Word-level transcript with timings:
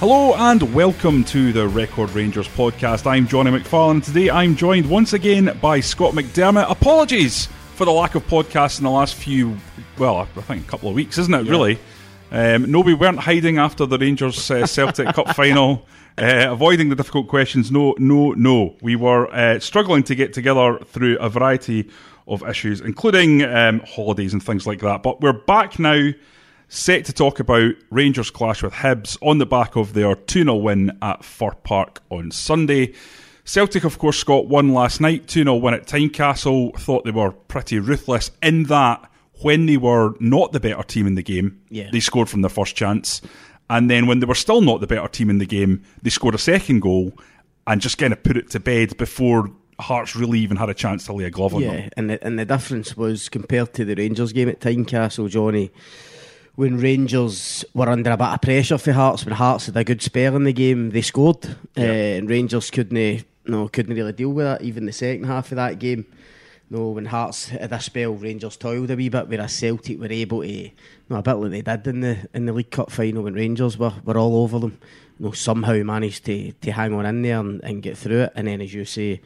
Hello 0.00 0.32
and 0.36 0.72
welcome 0.72 1.24
to 1.24 1.52
the 1.52 1.66
Record 1.66 2.10
Rangers 2.10 2.46
podcast. 2.46 3.04
I'm 3.04 3.26
Jonny 3.26 3.50
McFarlane. 3.50 4.04
Today 4.04 4.30
I'm 4.30 4.54
joined 4.54 4.88
once 4.88 5.12
again 5.12 5.58
by 5.60 5.80
Scott 5.80 6.14
McDermott. 6.14 6.70
Apologies 6.70 7.46
for 7.74 7.84
the 7.84 7.90
lack 7.90 8.14
of 8.14 8.24
podcasts 8.28 8.78
in 8.78 8.84
the 8.84 8.92
last 8.92 9.16
few, 9.16 9.56
well, 9.98 10.18
I 10.18 10.24
think 10.26 10.64
a 10.64 10.70
couple 10.70 10.88
of 10.88 10.94
weeks, 10.94 11.18
isn't 11.18 11.34
it, 11.34 11.48
really? 11.48 11.80
Um, 12.30 12.70
no, 12.70 12.78
we 12.78 12.94
weren't 12.94 13.18
hiding 13.18 13.58
after 13.58 13.86
the 13.86 13.98
Rangers 13.98 14.48
uh, 14.52 14.68
Celtic 14.68 15.12
Cup 15.16 15.30
final, 15.34 15.84
uh, 16.16 16.46
avoiding 16.48 16.90
the 16.90 16.94
difficult 16.94 17.26
questions. 17.26 17.72
No, 17.72 17.96
no, 17.98 18.34
no. 18.34 18.76
We 18.80 18.94
were 18.94 19.28
uh, 19.34 19.58
struggling 19.58 20.04
to 20.04 20.14
get 20.14 20.32
together 20.32 20.78
through 20.78 21.18
a 21.18 21.28
variety 21.28 21.90
of 22.28 22.48
issues, 22.48 22.80
including 22.80 23.42
um, 23.42 23.80
holidays 23.80 24.32
and 24.32 24.40
things 24.40 24.64
like 24.64 24.78
that. 24.82 25.02
But 25.02 25.20
we're 25.20 25.32
back 25.32 25.80
now 25.80 26.12
set 26.68 27.04
to 27.06 27.12
talk 27.12 27.40
about 27.40 27.72
Rangers 27.90 28.30
clash 28.30 28.62
with 28.62 28.72
Hibs 28.74 29.16
on 29.22 29.38
the 29.38 29.46
back 29.46 29.76
of 29.76 29.94
their 29.94 30.14
2 30.14 30.42
0 30.44 30.54
win 30.56 30.96
at 31.02 31.24
Fir 31.24 31.52
Park 31.64 32.02
on 32.10 32.30
Sunday. 32.30 32.94
Celtic, 33.44 33.84
of 33.84 33.98
course, 33.98 34.22
got 34.24 34.46
one 34.48 34.74
last 34.74 35.00
night, 35.00 35.26
2 35.28 35.42
0 35.44 35.56
win 35.56 35.74
at 35.74 35.86
Tynecastle. 35.86 36.78
Thought 36.78 37.04
they 37.04 37.10
were 37.10 37.32
pretty 37.32 37.78
ruthless 37.78 38.30
in 38.42 38.64
that 38.64 39.10
when 39.40 39.66
they 39.66 39.76
were 39.76 40.14
not 40.20 40.52
the 40.52 40.60
better 40.60 40.82
team 40.82 41.06
in 41.06 41.14
the 41.14 41.22
game, 41.22 41.60
Yeah. 41.70 41.88
they 41.92 42.00
scored 42.00 42.28
from 42.28 42.42
their 42.42 42.48
first 42.50 42.74
chance. 42.76 43.22
And 43.70 43.90
then 43.90 44.06
when 44.06 44.20
they 44.20 44.26
were 44.26 44.34
still 44.34 44.60
not 44.60 44.80
the 44.80 44.86
better 44.86 45.08
team 45.08 45.30
in 45.30 45.38
the 45.38 45.46
game, 45.46 45.82
they 46.02 46.10
scored 46.10 46.34
a 46.34 46.38
second 46.38 46.80
goal 46.80 47.12
and 47.66 47.80
just 47.80 47.98
kind 47.98 48.12
of 48.12 48.22
put 48.22 48.36
it 48.36 48.50
to 48.50 48.60
bed 48.60 48.96
before 48.96 49.50
Hearts 49.80 50.16
really 50.16 50.40
even 50.40 50.56
had 50.56 50.68
a 50.70 50.74
chance 50.74 51.04
to 51.06 51.12
lay 51.12 51.24
a 51.24 51.30
glove 51.30 51.54
on 51.54 51.62
them. 51.62 51.74
Yeah, 51.74 51.88
and 51.96 52.10
the, 52.10 52.26
and 52.26 52.36
the 52.36 52.44
difference 52.44 52.96
was 52.96 53.28
compared 53.28 53.74
to 53.74 53.84
the 53.84 53.94
Rangers 53.94 54.32
game 54.32 54.48
at 54.48 54.58
Tynecastle, 54.60 55.28
Jonny, 55.30 55.70
when 56.58 56.76
Rangers 56.76 57.64
were 57.72 57.88
under 57.88 58.10
a 58.10 58.16
bit 58.16 58.26
of 58.26 58.40
pressure 58.40 58.78
for 58.78 58.90
Hearts, 58.90 59.24
when 59.24 59.32
Hearts 59.36 59.66
had 59.66 59.76
a 59.76 59.84
good 59.84 60.02
spell 60.02 60.34
in 60.34 60.42
the 60.42 60.52
game, 60.52 60.90
they 60.90 61.02
scored, 61.02 61.46
uh, 61.46 61.80
and 61.80 62.28
Rangers 62.28 62.72
couldn't 62.72 63.24
no 63.46 63.68
couldn't 63.68 63.94
really 63.94 64.12
deal 64.12 64.30
with 64.30 64.44
that. 64.44 64.62
Even 64.62 64.84
the 64.84 64.92
second 64.92 65.22
half 65.22 65.52
of 65.52 65.56
that 65.56 65.78
game, 65.78 66.04
no, 66.68 66.88
when 66.88 67.04
Hearts 67.04 67.50
had 67.50 67.72
a 67.72 67.78
spell, 67.78 68.14
Rangers 68.14 68.56
toiled 68.56 68.90
a 68.90 68.96
wee 68.96 69.08
bit, 69.08 69.28
whereas 69.28 69.52
Celtic 69.52 70.00
were 70.00 70.10
able 70.10 70.42
to, 70.42 70.70
no, 71.08 71.18
a 71.18 71.22
bit 71.22 71.34
like 71.34 71.50
they 71.52 71.62
did 71.62 71.86
in 71.86 72.00
the 72.00 72.28
in 72.34 72.46
the 72.46 72.52
League 72.52 72.72
Cup 72.72 72.90
final 72.90 73.22
when 73.22 73.34
Rangers 73.34 73.78
were, 73.78 73.94
were 74.04 74.18
all 74.18 74.42
over 74.42 74.58
them. 74.58 74.80
No, 75.20 75.30
somehow 75.30 75.80
managed 75.84 76.24
to, 76.24 76.50
to 76.50 76.72
hang 76.72 76.92
on 76.92 77.06
in 77.06 77.22
there 77.22 77.38
and, 77.38 77.62
and 77.62 77.84
get 77.84 77.96
through 77.96 78.22
it, 78.22 78.32
and 78.34 78.48
then 78.48 78.60
as 78.60 78.74
you 78.74 78.84
say 78.84 79.20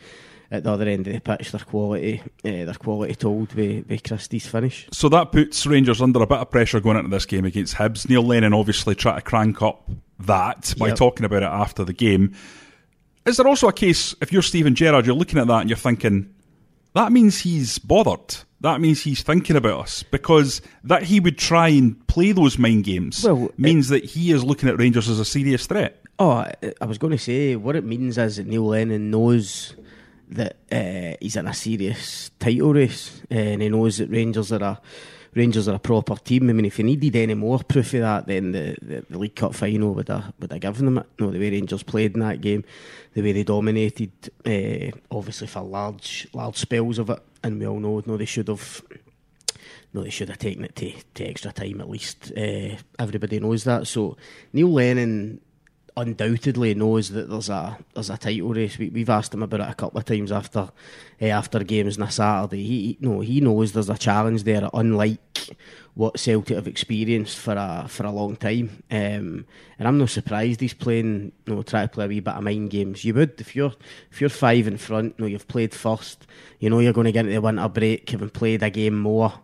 at 0.53 0.63
the 0.65 0.71
other 0.71 0.87
end 0.87 1.07
of 1.09 1.15
the 1.15 1.21
pitch, 1.21 1.51
their 1.51 1.61
quality, 1.63 2.21
uh, 2.21 2.29
their 2.43 2.75
quality 2.75 3.15
told 3.15 3.53
with, 3.55 3.89
with 3.89 4.03
Christie's 4.05 4.47
finish. 4.47 4.87
So 4.93 5.09
that 5.09 5.33
puts 5.33 5.67
Rangers 5.67 6.03
under 6.03 6.23
a 6.23 6.27
bit 6.27 6.39
of 6.39 6.51
pressure 6.51 6.79
going 6.79 6.99
into 6.99 7.09
this 7.11 7.25
game 7.27 7.47
against 7.47 7.75
Hibs. 7.77 8.09
Neil 8.09 8.23
Lennon 8.23 8.53
obviously 8.53 8.95
tried 8.95 9.17
to 9.17 9.23
crank 9.23 9.63
up 9.63 9.91
that 10.21 10.75
by 10.79 10.89
Yep. 10.89 10.97
talking 10.97 11.25
about 11.25 11.43
it 11.43 11.47
after 11.47 11.85
the 11.85 11.95
game. 11.95 12.35
Is 13.25 13.39
there 13.39 13.47
also 13.49 13.67
a 13.69 13.73
case, 13.73 14.15
if 14.21 14.31
you're 14.33 14.43
Steven 14.43 14.75
Gerrard, 14.75 15.07
you're 15.07 15.15
looking 15.17 15.39
at 15.39 15.47
that 15.47 15.61
and 15.63 15.71
you're 15.71 15.77
thinking, 15.77 16.33
that 16.95 17.13
means 17.13 17.39
he's 17.39 17.79
bothered. 17.79 18.37
That 18.61 18.81
means 18.81 19.01
he's 19.01 19.23
thinking 19.23 19.57
about 19.57 19.81
us 19.81 20.03
because 20.03 20.61
that 20.85 21.03
he 21.03 21.19
would 21.19 21.39
try 21.39 21.69
and 21.69 22.07
play 22.09 22.33
those 22.33 22.59
mind 22.59 22.85
games 22.85 23.25
Well, 23.25 23.51
means 23.57 23.89
that 23.89 24.05
he 24.05 24.33
is 24.33 24.45
looking 24.45 24.69
at 24.69 24.79
Rangers 24.79 25.09
as 25.09 25.19
a 25.19 25.25
serious 25.25 25.67
threat. 25.67 26.01
Oh, 26.19 26.31
I, 26.31 26.55
I 26.81 26.85
was 26.85 26.99
going 26.99 27.13
to 27.13 27.19
say 27.19 27.57
what 27.57 27.75
it 27.75 27.85
means 27.85 28.19
is 28.19 28.37
that 28.37 28.47
Neil 28.47 28.67
Lennon 28.67 29.11
knows 29.11 29.75
that 30.35 30.57
uh, 30.71 31.17
he's 31.21 31.37
in 31.37 31.47
a 31.47 31.55
serious 31.55 32.31
title 32.39 32.73
race, 32.73 33.23
and 33.31 33.63
he 33.63 33.69
knows 33.69 33.99
that 33.99 34.11
Rangers 34.11 34.53
are 34.53 34.63
a 34.63 34.81
Rangers 35.35 35.67
are 35.67 35.77
a 35.77 35.79
proper 35.79 36.17
team. 36.17 36.51
I 36.51 36.53
mean, 36.53 36.67
if 36.67 36.77
he 36.77 36.83
needed 36.83 37.17
any 37.17 37.33
more 37.33 37.59
proof 37.61 37.95
of 37.95 38.01
that, 38.01 38.27
then 38.27 38.53
the, 38.53 38.77
the, 38.83 39.07
the 39.09 39.19
League 39.19 39.35
Cup 39.35 39.55
final 39.55 39.95
would 39.95 40.09
have 40.09 40.33
would 40.39 40.53
have 40.53 40.61
given 40.61 40.85
them 40.85 40.99
it. 40.99 41.07
No, 41.19 41.31
the 41.31 41.39
way 41.39 41.51
Rangers 41.51 41.83
played 41.83 42.15
in 42.15 42.21
that 42.21 42.41
game, 42.41 42.65
the 43.15 43.23
way 43.23 43.33
they 43.33 43.43
dominated, 43.43 44.13
uh, 44.45 44.97
obviously 45.11 45.47
for 45.47 45.63
large 45.63 46.29
large 46.35 46.57
spells 46.57 46.99
of 46.99 47.09
it, 47.11 47.23
and 47.43 47.59
we 47.59 47.67
all 47.67 47.81
know, 47.81 48.03
no, 48.05 48.17
they 48.17 48.27
should 48.27 48.49
have 48.49 48.83
no, 49.95 50.03
they 50.03 50.11
should 50.11 50.29
have 50.29 50.39
taken 50.39 50.65
it 50.65 50.77
to, 50.77 50.93
to 51.15 51.25
extra 51.25 51.53
time 51.53 51.81
at 51.81 51.89
least. 51.89 52.33
Uh, 52.37 52.77
everybody 52.99 53.41
knows 53.41 53.65
that. 53.65 53.87
So 53.87 54.17
Neil 54.53 54.73
Lennon 54.73 55.41
undoubtedly 55.97 56.75
knows 56.75 57.11
that 57.11 57.29
there's 57.29 57.49
a 57.49 57.79
there's 57.95 58.11
a 58.11 58.17
title 58.17 58.51
race. 58.51 58.79
We, 58.79 58.89
we've 58.89 59.11
asked 59.11 59.35
him 59.35 59.43
about 59.43 59.61
it 59.61 59.71
a 59.71 59.75
couple 59.75 59.99
of 59.99 60.05
times 60.05 60.33
after 60.33 60.71
uh, 61.21 61.25
after 61.25 61.63
games 61.65 61.99
on 61.99 62.09
a 62.09 62.11
Saturday. 62.11 62.65
He, 62.65 62.81
he 62.83 62.99
no, 63.01 63.21
he 63.21 63.41
knows 63.41 63.73
there's 63.73 63.91
a 63.91 63.99
challenge 63.99 64.45
there, 64.45 64.69
unlike 64.73 65.57
what 65.95 66.19
Celtic 66.19 66.57
have 66.57 66.67
experienced 66.67 67.39
for 67.39 67.53
a 67.53 67.87
for 67.89 68.07
a 68.07 68.11
long 68.11 68.37
time. 68.37 68.83
Um, 68.91 69.45
and 69.79 69.89
I'm 69.89 69.99
not 69.99 70.11
surprised 70.11 70.61
he's 70.61 70.75
playing, 70.75 71.33
you 71.47 71.55
know, 71.55 71.63
try 71.63 71.83
to 71.83 71.89
play 71.89 72.07
a 72.07 72.09
wee 72.09 72.21
bit 72.21 72.35
of 72.35 72.43
mind 72.43 72.71
games. 72.71 73.05
You 73.05 73.15
would 73.15 73.41
if 73.41 73.55
you're 73.55 73.75
if 74.11 74.21
you're 74.21 74.31
five 74.31 74.67
in 74.67 74.79
front, 74.79 75.15
you 75.19 75.25
know, 75.25 75.29
you've 75.29 75.49
played 75.49 75.75
first, 75.75 76.27
you 76.59 76.71
know 76.71 76.79
you're 76.79 76.93
going 76.93 77.07
to 77.07 77.13
get 77.13 77.27
into 77.27 77.35
the 77.35 77.41
winter 77.41 77.69
break, 77.69 78.09
having 78.09 78.31
played 78.31 78.63
a 78.63 78.71
game 78.71 78.99
more. 78.99 79.35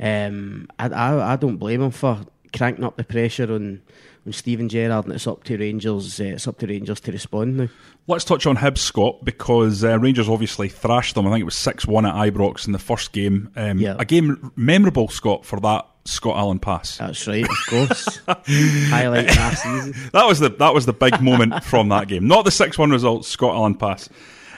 Um, 0.00 0.68
I, 0.78 0.88
I 0.88 1.32
I 1.32 1.36
don't 1.36 1.56
blame 1.56 1.82
him 1.82 1.90
for 1.90 2.24
cranking 2.56 2.84
up 2.84 2.96
the 2.96 3.04
pressure 3.04 3.52
on 3.52 3.82
on 4.28 4.32
Steven 4.32 4.68
Gerrard, 4.68 5.06
and 5.06 5.14
it's 5.14 5.26
up 5.26 5.42
to 5.44 5.56
Rangers. 5.56 6.20
Uh, 6.20 6.24
it's 6.24 6.46
up 6.46 6.58
to 6.58 6.66
Rangers 6.66 7.00
to 7.00 7.12
respond 7.12 7.56
now. 7.56 7.68
Let's 8.06 8.24
touch 8.24 8.46
on 8.46 8.56
Hibs, 8.56 8.78
Scott, 8.78 9.24
because 9.24 9.82
uh, 9.82 9.98
Rangers 9.98 10.28
obviously 10.28 10.68
thrashed 10.68 11.14
them. 11.14 11.26
I 11.26 11.30
think 11.30 11.40
it 11.40 11.44
was 11.44 11.56
6 11.56 11.86
1 11.86 12.06
at 12.06 12.14
Ibrox 12.14 12.66
in 12.66 12.72
the 12.72 12.78
first 12.78 13.12
game. 13.12 13.50
Um, 13.56 13.78
Yeah. 13.78 13.96
A 13.98 14.04
game 14.04 14.52
memorable, 14.54 15.08
Scott, 15.08 15.44
for 15.46 15.58
that 15.60 15.86
Scott 16.04 16.36
Allan 16.36 16.58
pass. 16.58 16.98
That's 16.98 17.26
right, 17.26 17.44
of 17.44 17.66
course. 17.68 18.20
Highlight 18.26 19.26
last 19.28 19.62
season. 19.62 19.94
That 20.12 20.26
was 20.26 20.38
the 20.38 20.50
that 20.50 20.72
was 20.74 20.86
the 20.86 20.92
big 20.92 21.20
moment 21.20 21.64
from 21.64 21.88
that 21.88 22.08
game. 22.08 22.26
Not 22.28 22.44
the 22.44 22.50
six 22.50 22.78
one 22.78 22.90
result, 22.90 23.24
Scott 23.24 23.54
Allan 23.54 23.74
pass. 23.74 24.08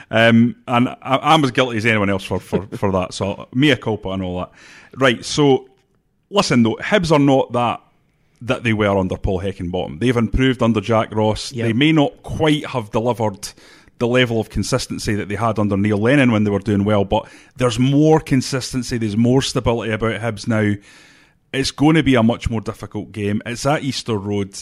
Um, 0.09 0.57
and 0.67 0.89
I, 0.89 0.97
I'm 1.01 1.43
as 1.43 1.51
guilty 1.51 1.77
as 1.77 1.85
anyone 1.85 2.09
else 2.09 2.23
for, 2.25 2.39
for, 2.39 2.65
for 2.67 2.91
that. 2.91 3.13
So 3.13 3.47
mea 3.53 3.77
culpa 3.77 4.09
and 4.09 4.21
all 4.21 4.39
that. 4.39 4.51
Right. 4.95 5.23
So 5.23 5.69
listen 6.29 6.63
though, 6.63 6.75
Hibs 6.75 7.11
are 7.11 7.19
not 7.19 7.51
that 7.53 7.81
that 8.41 8.63
they 8.63 8.73
were 8.73 8.97
under 8.97 9.17
Paul 9.17 9.39
Heckingbottom. 9.39 9.99
They've 9.99 10.17
improved 10.17 10.63
under 10.63 10.81
Jack 10.81 11.13
Ross. 11.13 11.51
Yep. 11.51 11.67
They 11.67 11.73
may 11.73 11.91
not 11.91 12.23
quite 12.23 12.65
have 12.65 12.91
delivered 12.91 13.49
the 13.99 14.07
level 14.07 14.39
of 14.39 14.49
consistency 14.49 15.13
that 15.13 15.29
they 15.29 15.35
had 15.35 15.59
under 15.59 15.77
Neil 15.77 15.99
Lennon 15.99 16.31
when 16.31 16.43
they 16.43 16.49
were 16.49 16.59
doing 16.59 16.83
well, 16.83 17.05
but 17.05 17.29
there's 17.57 17.77
more 17.77 18.19
consistency, 18.19 18.97
there's 18.97 19.15
more 19.15 19.43
stability 19.43 19.91
about 19.91 20.19
Hibs 20.19 20.47
now. 20.47 20.73
It's 21.53 21.69
going 21.69 21.95
to 21.95 22.03
be 22.03 22.15
a 22.15 22.23
much 22.23 22.49
more 22.49 22.61
difficult 22.61 23.11
game. 23.11 23.43
It's 23.45 23.65
at 23.65 23.83
Easter 23.83 24.17
Road. 24.17 24.57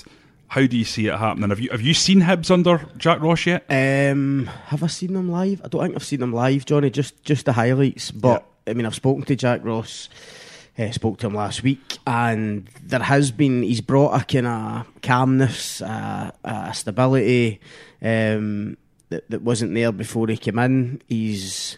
How 0.49 0.65
do 0.65 0.77
you 0.77 0.83
see 0.83 1.07
it 1.07 1.15
happening? 1.15 1.51
Have 1.51 1.59
you 1.59 1.69
have 1.69 1.81
you 1.81 1.93
seen 1.93 2.21
Hibs 2.21 2.51
under 2.51 2.85
Jack 2.97 3.21
Ross 3.21 3.45
yet? 3.45 3.63
Um, 3.69 4.47
have 4.65 4.83
I 4.83 4.87
seen 4.87 5.13
them 5.13 5.31
live? 5.31 5.61
I 5.63 5.67
don't 5.67 5.83
think 5.83 5.95
I've 5.95 6.03
seen 6.03 6.19
them 6.19 6.33
live, 6.33 6.65
Jonny. 6.65 6.89
Just 6.89 7.23
just 7.23 7.45
the 7.45 7.53
highlights. 7.53 8.11
But 8.11 8.43
I 8.67 8.73
mean, 8.73 8.87
I've 8.87 8.95
spoken 8.95 9.23
to 9.23 9.35
Jack 9.35 9.63
Ross. 9.63 10.09
Uh, 10.79 10.91
spoke 10.91 11.17
to 11.17 11.27
him 11.27 11.33
last 11.33 11.61
week, 11.61 11.97
and 12.07 12.69
there 12.81 13.01
has 13.01 13.31
been 13.31 13.63
he's 13.63 13.81
brought 13.81 14.13
a 14.13 14.23
kind 14.23 14.47
of 14.47 15.01
calmness, 15.01 15.81
uh, 15.81 16.31
a 16.45 16.73
stability 16.73 17.59
um, 18.01 18.77
that 19.09 19.29
that 19.29 19.41
wasn't 19.41 19.73
there 19.73 19.91
before 19.91 20.27
he 20.27 20.37
came 20.37 20.57
in. 20.57 21.01
He's 21.09 21.77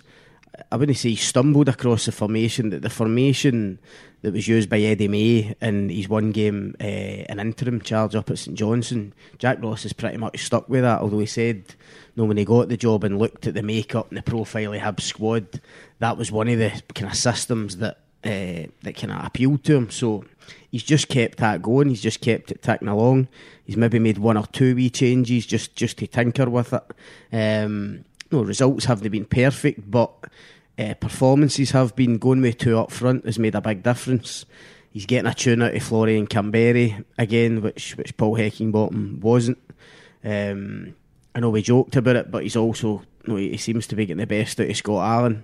I 0.72 0.76
wouldn't 0.76 1.00
say 1.00 1.10
he 1.10 1.16
stumbled 1.16 1.68
across 1.68 2.06
the 2.06 2.12
formation. 2.12 2.70
That 2.70 2.84
the 2.84 2.92
formation 2.92 3.80
that 4.22 4.34
was 4.34 4.48
used 4.48 4.70
by 4.70 4.80
Eddie 4.80 5.08
May 5.08 5.56
in 5.62 5.90
his 5.90 6.08
one 6.08 6.32
game, 6.32 6.76
uh, 6.80 6.84
an 6.84 7.40
interim 7.40 7.82
charge 7.82 8.14
up 8.14 8.30
at 8.30 8.38
St 8.38 8.56
Johnstone, 8.56 9.14
Jack 9.40 9.64
Ross 9.64 9.84
is 9.84 9.94
pretty 9.94 10.18
much 10.18 10.44
stuck 10.44 10.70
with 10.70 10.84
that. 10.84 11.02
Although 11.02 11.20
he 11.20 11.26
said, 11.26 11.74
no, 12.16 12.26
when 12.26 12.38
he 12.38 12.46
got 12.46 12.70
the 12.70 12.78
job 12.78 13.04
and 13.04 13.18
looked 13.18 13.48
at 13.48 13.56
the 13.56 13.64
makeup 13.64 14.10
and 14.10 14.18
the 14.20 14.22
profile 14.22 14.74
he 14.74 14.80
had 14.80 15.00
squad, 15.00 15.60
that 15.98 16.18
was 16.18 16.32
one 16.32 16.50
of 16.50 16.60
the 16.60 16.84
kind 16.94 17.10
of 17.10 17.18
systems 17.18 17.78
that 17.78 17.98
uh, 18.24 18.68
that 18.82 18.96
kind 18.96 19.12
of 19.12 19.26
appealed 19.26 19.64
to 19.66 19.76
him. 19.76 19.90
So 19.90 20.26
he's 20.70 20.84
just 20.84 21.08
kept 21.08 21.40
that 21.40 21.62
going. 21.62 21.90
He's 21.90 22.02
just 22.02 22.22
kept 22.22 22.52
it 22.52 22.62
ticking 22.62 22.88
along. 22.88 23.28
He's 23.66 23.78
maybe 23.78 24.00
made 24.00 24.18
one 24.18 24.38
or 24.38 24.46
two 24.48 24.76
wee 24.76 24.90
changes 24.90 25.46
just 25.46 25.76
just 25.76 25.98
to 25.98 26.08
tinker 26.08 26.50
with 26.50 26.74
it. 26.74 26.84
Um, 27.32 28.06
no 28.32 28.44
results 28.44 28.86
haven't 28.86 29.12
been 29.12 29.26
perfect, 29.26 29.90
but 29.90 30.12
uh, 30.78 30.94
performances 30.96 31.72
have 31.72 31.96
been 31.96 32.18
going 32.18 32.42
with 32.42 32.58
two 32.58 32.78
up 32.78 32.92
front 32.92 33.26
has 33.26 33.40
made 33.40 33.56
a 33.56 33.62
big 33.62 33.84
difference. 33.84 34.46
He's 34.92 35.06
getting 35.06 35.30
a 35.30 35.34
tune 35.34 35.62
out 35.62 35.76
of 35.76 35.84
Florian 35.84 36.28
Kamberi 36.28 37.04
again, 37.18 37.62
which 37.62 37.98
which 37.98 38.16
Paul 38.18 38.36
Heckingbottom 38.36 39.20
wasn't. 39.20 39.60
Um, 40.24 40.96
I 41.34 41.40
know 41.40 41.50
we 41.50 41.62
joked 41.62 41.96
about 41.96 42.18
it, 42.18 42.32
but 42.32 42.44
he's 42.44 42.58
also 42.58 43.04
you 43.26 43.34
know, 43.34 43.36
he 43.38 43.58
seems 43.58 43.88
to 43.88 43.96
be 43.96 44.06
getting 44.06 44.20
the 44.20 44.28
best 44.28 44.60
out 44.60 44.70
of 44.70 44.76
Scott 44.76 45.08
Allan. 45.08 45.44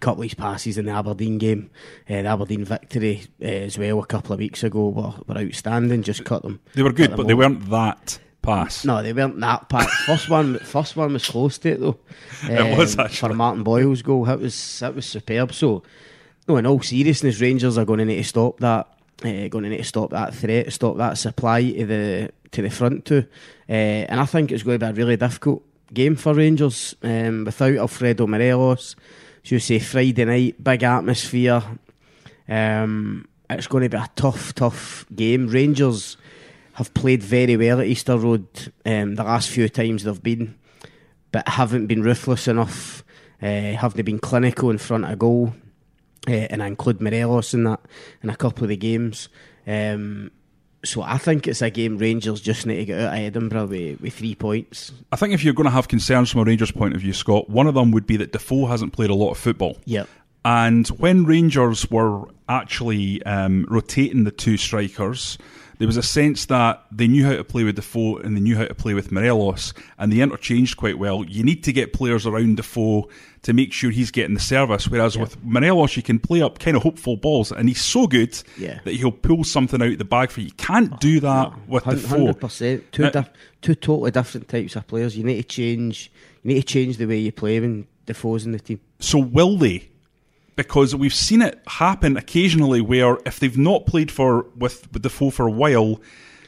Couple 0.00 0.22
of 0.22 0.30
his 0.30 0.34
passes 0.34 0.78
in 0.78 0.86
the 0.86 0.92
Aberdeen 0.92 1.38
game, 1.38 1.70
uh, 2.08 2.22
the 2.22 2.26
Aberdeen 2.28 2.64
victory 2.64 3.22
uh, 3.42 3.46
as 3.46 3.78
well 3.78 3.98
a 4.00 4.06
couple 4.06 4.32
of 4.32 4.38
weeks 4.38 4.62
ago 4.62 4.88
were, 4.88 5.12
were 5.26 5.40
outstanding. 5.40 6.02
Just 6.02 6.24
cut 6.24 6.42
them. 6.42 6.60
They 6.74 6.82
were 6.82 6.92
good, 6.92 7.16
but 7.16 7.26
they 7.26 7.34
weren't 7.34 7.68
that 7.70 8.18
pass. 8.42 8.84
No, 8.84 9.02
they 9.02 9.12
weren't 9.12 9.40
that 9.40 9.68
pass. 9.68 9.92
first 10.06 10.28
one, 10.30 10.58
first 10.60 10.96
one 10.96 11.12
was 11.12 11.26
close 11.26 11.58
to 11.58 11.70
it 11.70 11.80
though. 11.80 11.98
it 12.44 12.78
was 12.78 12.98
Um, 12.98 13.04
actually. 13.06 13.28
for 13.30 13.34
Martin 13.34 13.62
Boyle's 13.64 14.02
goal. 14.02 14.24
That 14.24 14.40
was 14.40 14.78
that 14.80 14.94
was 14.94 15.04
superb. 15.06 15.52
So, 15.52 15.82
no, 16.46 16.56
in 16.56 16.66
all 16.66 16.80
seriousness, 16.80 17.40
Rangers 17.40 17.76
are 17.76 17.84
going 17.84 17.98
to 17.98 18.04
need 18.04 18.16
to 18.16 18.24
stop 18.24 18.60
that. 18.60 18.86
Uh, 19.24 19.48
going 19.48 19.64
to 19.64 19.70
need 19.70 19.78
to 19.78 19.84
stop 19.84 20.10
that 20.10 20.32
threat, 20.32 20.72
stop 20.72 20.96
that 20.98 21.18
supply 21.18 21.62
to 21.72 21.86
the 21.86 22.30
to 22.52 22.62
the 22.62 22.70
front 22.70 23.04
two, 23.04 23.24
uh, 23.68 23.72
and 23.72 24.20
I 24.20 24.26
think 24.26 24.52
it's 24.52 24.62
going 24.62 24.78
to 24.78 24.86
be 24.86 24.90
a 24.90 24.94
really 24.94 25.16
difficult 25.16 25.64
game 25.92 26.14
for 26.14 26.34
Rangers 26.34 26.94
um, 27.02 27.44
without 27.44 27.74
Alfredo 27.76 28.26
Morelos. 28.28 28.94
You 29.50 29.58
say, 29.58 29.78
Friday 29.78 30.26
night, 30.26 30.62
big 30.62 30.82
atmosphere. 30.82 31.62
Um, 32.46 33.26
it's 33.48 33.66
going 33.66 33.84
to 33.84 33.88
be 33.88 33.96
a 33.96 34.10
tough, 34.14 34.54
tough 34.54 35.06
game. 35.14 35.48
Rangers 35.48 36.18
have 36.74 36.92
played 36.92 37.22
very 37.22 37.56
well 37.56 37.80
at 37.80 37.86
Easter 37.86 38.18
Road 38.18 38.46
um, 38.84 39.14
the 39.14 39.24
last 39.24 39.48
few 39.48 39.70
times 39.70 40.04
they've 40.04 40.22
been, 40.22 40.54
but 41.32 41.48
haven't 41.48 41.86
been 41.86 42.02
ruthless 42.02 42.46
enough. 42.46 43.02
Uh, 43.40 43.72
haven't 43.72 44.04
been 44.04 44.18
clinical 44.18 44.68
in 44.68 44.76
front 44.76 45.06
of 45.06 45.18
goal, 45.18 45.54
uh, 46.28 46.30
and 46.30 46.62
I 46.62 46.66
include 46.66 47.00
Morelos 47.00 47.54
in 47.54 47.64
that 47.64 47.80
in 48.22 48.28
a 48.28 48.36
couple 48.36 48.64
of 48.64 48.68
the 48.68 48.76
games. 48.76 49.30
Um, 49.66 50.30
so 50.84 51.02
I 51.02 51.18
think 51.18 51.48
it's 51.48 51.62
a 51.62 51.70
game 51.70 51.98
Rangers 51.98 52.40
just 52.40 52.66
need 52.66 52.76
to 52.76 52.84
get 52.84 53.00
out 53.00 53.14
of 53.14 53.18
Edinburgh 53.18 53.66
with, 53.66 54.00
with 54.00 54.14
three 54.14 54.34
points. 54.34 54.92
I 55.10 55.16
think 55.16 55.34
if 55.34 55.42
you're 55.42 55.54
going 55.54 55.64
to 55.64 55.70
have 55.70 55.88
concerns 55.88 56.30
from 56.30 56.42
a 56.42 56.44
Rangers 56.44 56.70
point 56.70 56.94
of 56.94 57.00
view, 57.00 57.12
Scott, 57.12 57.50
one 57.50 57.66
of 57.66 57.74
them 57.74 57.90
would 57.90 58.06
be 58.06 58.16
that 58.18 58.32
Defoe 58.32 58.66
hasn't 58.66 58.92
played 58.92 59.10
a 59.10 59.14
lot 59.14 59.30
of 59.30 59.38
football. 59.38 59.76
Yep. 59.86 60.08
And 60.44 60.86
when 60.88 61.24
Rangers 61.24 61.90
were 61.90 62.24
actually 62.48 63.22
um, 63.24 63.66
rotating 63.68 64.24
the 64.24 64.30
two 64.30 64.56
strikers, 64.56 65.36
there 65.78 65.86
was 65.86 65.96
a 65.96 66.02
sense 66.02 66.46
that 66.46 66.84
they 66.90 67.06
knew 67.06 67.24
how 67.24 67.36
to 67.36 67.44
play 67.44 67.64
with 67.64 67.76
Defoe 67.76 68.18
and 68.18 68.36
they 68.36 68.40
knew 68.40 68.56
how 68.56 68.64
to 68.64 68.74
play 68.74 68.94
with 68.94 69.12
Morelos, 69.12 69.74
and 69.98 70.12
they 70.12 70.20
interchanged 70.20 70.76
quite 70.76 70.98
well. 70.98 71.24
You 71.24 71.42
need 71.42 71.64
to 71.64 71.72
get 71.72 71.92
players 71.92 72.26
around 72.26 72.56
Defoe 72.56 73.08
to 73.48 73.54
make 73.54 73.72
sure 73.72 73.90
he's 73.90 74.10
getting 74.10 74.34
the 74.34 74.40
service, 74.40 74.88
whereas 74.88 75.16
with 75.16 75.42
Morelos, 75.42 75.96
you 75.96 76.02
can 76.02 76.18
play 76.18 76.42
up 76.42 76.58
kind 76.58 76.76
of 76.76 76.82
hopeful 76.82 77.16
balls, 77.16 77.50
and 77.50 77.66
he's 77.66 77.80
so 77.82 78.06
good 78.06 78.38
Yeah. 78.58 78.78
that 78.84 78.92
he'll 78.92 79.10
pull 79.10 79.42
something 79.42 79.80
out 79.80 79.92
of 79.92 79.98
the 79.98 80.04
bag 80.04 80.30
for 80.30 80.40
you. 80.40 80.46
You 80.48 80.52
can't 80.52 81.00
do 81.00 81.16
oh, 81.16 81.20
that 81.20 81.68
with 81.68 81.84
Defoe. 81.84 82.08
Hundred 82.18 82.40
percent. 82.40 82.92
Two 82.92 83.02
Now- 83.04 83.10
dif- 83.10 83.30
two 83.62 83.74
totally 83.74 84.10
different 84.10 84.48
types 84.48 84.76
of 84.76 84.86
players. 84.86 85.16
You 85.16 85.24
need 85.24 85.36
to 85.38 85.42
change. 85.42 86.12
You 86.42 86.54
need 86.54 86.60
to 86.60 86.66
change 86.66 86.98
the 86.98 87.06
way 87.06 87.16
you 87.18 87.32
play 87.32 87.58
when 87.58 87.86
Defoe's 88.06 88.44
in 88.44 88.52
the 88.52 88.58
team. 88.58 88.80
So 89.00 89.18
will 89.18 89.56
they? 89.56 89.88
Because 90.54 90.94
we've 90.94 91.14
seen 91.14 91.40
it 91.40 91.58
happen 91.66 92.16
occasionally 92.18 92.80
where 92.82 93.16
if 93.24 93.40
they've 93.40 93.56
not 93.56 93.86
played 93.86 94.10
for 94.10 94.42
with, 94.56 94.92
with 94.92 95.02
Defoe 95.02 95.30
for 95.30 95.46
a 95.46 95.50
while, 95.50 96.00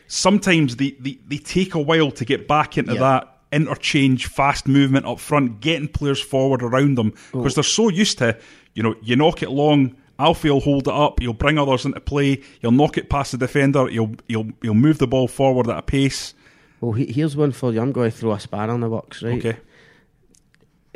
sometimes 0.06 0.76
they, 0.76 0.91
they, 1.00 1.19
they 1.29 1.38
take 1.38 1.75
a 1.75 1.81
while 1.81 2.11
to 2.11 2.25
get 2.25 2.46
back 2.46 2.76
into 2.76 2.94
Yeah. 2.94 3.00
that 3.00 3.37
interchange, 3.52 4.26
fast 4.26 4.67
movement 4.69 5.06
up 5.06 5.19
front, 5.20 5.61
getting 5.61 5.88
players 5.88 6.20
forward 6.20 6.62
around 6.62 6.97
them. 6.97 7.12
Oh. 7.35 7.38
Because 7.38 7.55
they're 7.55 7.64
so 7.64 7.88
used 7.88 8.19
to, 8.19 8.38
you 8.75 8.82
know, 8.82 8.94
you 9.02 9.17
knock 9.17 9.43
it 9.43 9.50
long, 9.50 9.97
Alfie 10.19 10.50
will 10.50 10.61
hold 10.61 10.87
it 10.87 10.94
up, 10.94 11.19
he'll 11.20 11.32
bring 11.32 11.58
others 11.58 11.85
into 11.87 12.00
play, 12.00 12.43
he'll 12.61 12.70
knock 12.73 12.99
it 12.99 13.08
past 13.08 13.32
the 13.32 13.38
defender, 13.38 13.88
he'll 13.88 14.12
he'll 14.29 14.49
he'll 14.62 14.75
move 14.75 14.99
the 14.99 15.06
ball 15.06 15.26
forward 15.29 15.69
at 15.69 15.79
a 15.79 15.82
pace. 15.82 16.35
Well, 16.81 16.93
he- 16.93 17.11
here's 17.12 17.37
one 17.37 17.52
for 17.52 17.73
you. 17.73 17.81
I'm 17.81 17.93
going 17.93 18.11
to 18.11 18.17
throw 18.17 18.32
a 18.32 18.41
spanner 18.41 18.75
in 18.75 18.81
the 18.81 18.88
box, 18.88 19.23
right? 19.23 19.38
Okay. 19.38 19.58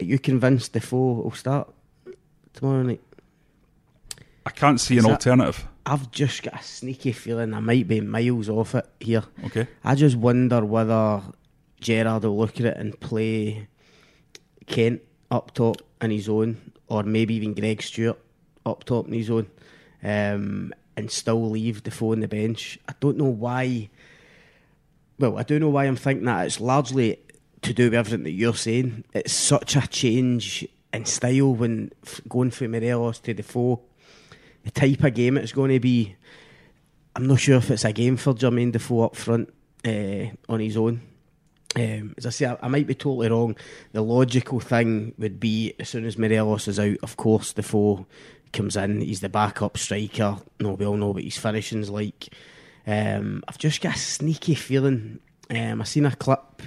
Are 0.00 0.04
you 0.04 0.18
convinced 0.18 0.72
Defoe 0.72 1.12
will 1.22 1.30
start 1.32 1.72
tomorrow 2.52 2.82
night? 2.82 3.00
I 4.46 4.50
can't 4.50 4.80
see 4.80 4.96
Is 4.96 5.04
an 5.04 5.10
that- 5.10 5.26
alternative. 5.26 5.66
I've 5.86 6.10
just 6.10 6.42
got 6.42 6.58
a 6.60 6.62
sneaky 6.62 7.12
feeling 7.12 7.52
I 7.52 7.60
might 7.60 7.86
be 7.86 8.00
miles 8.00 8.48
off 8.48 8.74
it 8.74 8.86
here. 9.00 9.24
Okay. 9.44 9.68
I 9.84 9.94
just 9.94 10.16
wonder 10.16 10.64
whether 10.64 11.20
Gerrard 11.84 12.24
will 12.24 12.38
look 12.38 12.58
at 12.60 12.66
it 12.66 12.76
and 12.78 12.98
play 12.98 13.68
Kent 14.66 15.02
up 15.30 15.52
top 15.52 15.82
in 16.00 16.10
his 16.10 16.28
own, 16.28 16.72
or 16.88 17.02
maybe 17.02 17.34
even 17.34 17.52
Greg 17.52 17.82
Stewart 17.82 18.18
up 18.64 18.84
top 18.84 19.06
in 19.06 19.12
his 19.12 19.30
own, 19.30 19.46
um, 20.02 20.72
and 20.96 21.10
still 21.10 21.50
leave 21.50 21.82
Defoe 21.82 22.12
on 22.12 22.20
the 22.20 22.28
bench. 22.28 22.78
I 22.88 22.94
don't 22.98 23.18
know 23.18 23.24
why. 23.24 23.90
Well, 25.18 25.36
I 25.36 25.42
don't 25.42 25.60
know 25.60 25.68
why 25.68 25.84
I'm 25.84 25.96
thinking 25.96 26.24
that. 26.24 26.46
It's 26.46 26.58
largely 26.58 27.18
to 27.60 27.74
do 27.74 27.84
with 27.84 27.94
everything 27.94 28.24
that 28.24 28.30
you're 28.30 28.54
saying. 28.54 29.04
It's 29.12 29.32
such 29.32 29.76
a 29.76 29.86
change 29.86 30.66
in 30.92 31.04
style 31.04 31.54
when 31.54 31.90
going 32.28 32.50
from 32.50 32.70
Morelos 32.70 33.18
to 33.20 33.34
Defoe. 33.34 33.82
The 34.64 34.70
type 34.70 35.04
of 35.04 35.14
game 35.14 35.36
it's 35.36 35.52
going 35.52 35.72
to 35.72 35.80
be. 35.80 36.16
I'm 37.14 37.26
not 37.26 37.40
sure 37.40 37.58
if 37.58 37.70
it's 37.70 37.84
a 37.84 37.92
game 37.92 38.16
for 38.16 38.32
Jermaine 38.32 38.72
Defoe 38.72 39.02
up 39.02 39.16
front 39.16 39.52
uh, 39.86 40.26
on 40.48 40.60
his 40.60 40.78
own. 40.78 41.02
Um, 41.76 42.14
as 42.16 42.26
I 42.26 42.30
say, 42.30 42.46
I, 42.46 42.56
I 42.62 42.68
might 42.68 42.86
be 42.86 42.94
totally 42.94 43.28
wrong. 43.28 43.56
The 43.92 44.02
logical 44.02 44.60
thing 44.60 45.14
would 45.18 45.40
be 45.40 45.74
as 45.78 45.88
soon 45.88 46.04
as 46.04 46.16
Morelos 46.16 46.68
is 46.68 46.78
out, 46.78 46.98
of 47.02 47.16
course, 47.16 47.52
the 47.52 47.62
Defoe 47.62 48.06
comes 48.52 48.76
in. 48.76 49.00
He's 49.00 49.20
the 49.20 49.28
backup 49.28 49.76
striker. 49.76 50.38
No, 50.60 50.74
we 50.74 50.86
all 50.86 50.96
know 50.96 51.10
what 51.10 51.24
his 51.24 51.36
finishing's 51.36 51.90
like. 51.90 52.28
Um, 52.86 53.42
I've 53.48 53.58
just 53.58 53.80
got 53.80 53.96
a 53.96 53.98
sneaky 53.98 54.54
feeling. 54.54 55.20
Um, 55.50 55.80
I 55.80 55.84
seen 55.84 56.06
a 56.06 56.14
clip 56.14 56.62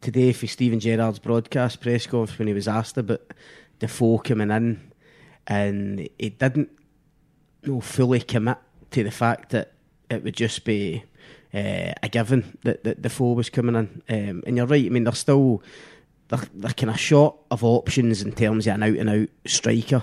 today 0.00 0.32
for 0.32 0.46
Steven 0.46 0.80
Gerrard's 0.80 1.18
broadcast 1.18 1.80
press 1.80 2.06
conference 2.06 2.38
when 2.38 2.48
he 2.48 2.54
was 2.54 2.68
asked 2.68 2.96
about 2.98 3.22
Defoe 3.78 4.18
coming 4.18 4.50
in, 4.50 4.92
and 5.46 6.08
he 6.18 6.30
didn't 6.30 6.70
no 7.64 7.80
fully 7.80 8.20
commit 8.20 8.58
to 8.90 9.04
the 9.04 9.10
fact 9.10 9.50
that 9.50 9.72
it 10.10 10.22
would 10.22 10.36
just 10.36 10.64
be 10.64 11.04
uh, 11.54 11.92
a 12.02 12.08
given 12.10 12.56
that, 12.64 12.84
that 12.84 13.02
Defoe 13.02 13.32
was 13.32 13.50
coming 13.50 13.74
in. 13.74 14.02
Um, 14.08 14.42
and 14.46 14.56
you're 14.56 14.66
right, 14.66 14.84
I 14.86 14.88
mean, 14.88 15.04
they're 15.04 15.12
still, 15.14 15.62
they're, 16.28 16.40
they're 16.54 16.72
kind 16.72 16.90
of 16.90 16.98
short 16.98 17.36
of 17.50 17.62
options 17.64 18.22
in 18.22 18.32
terms 18.32 18.66
of 18.66 18.74
an 18.74 18.82
out 18.82 18.96
and 18.96 19.10
out 19.10 19.28
striker. 19.46 20.02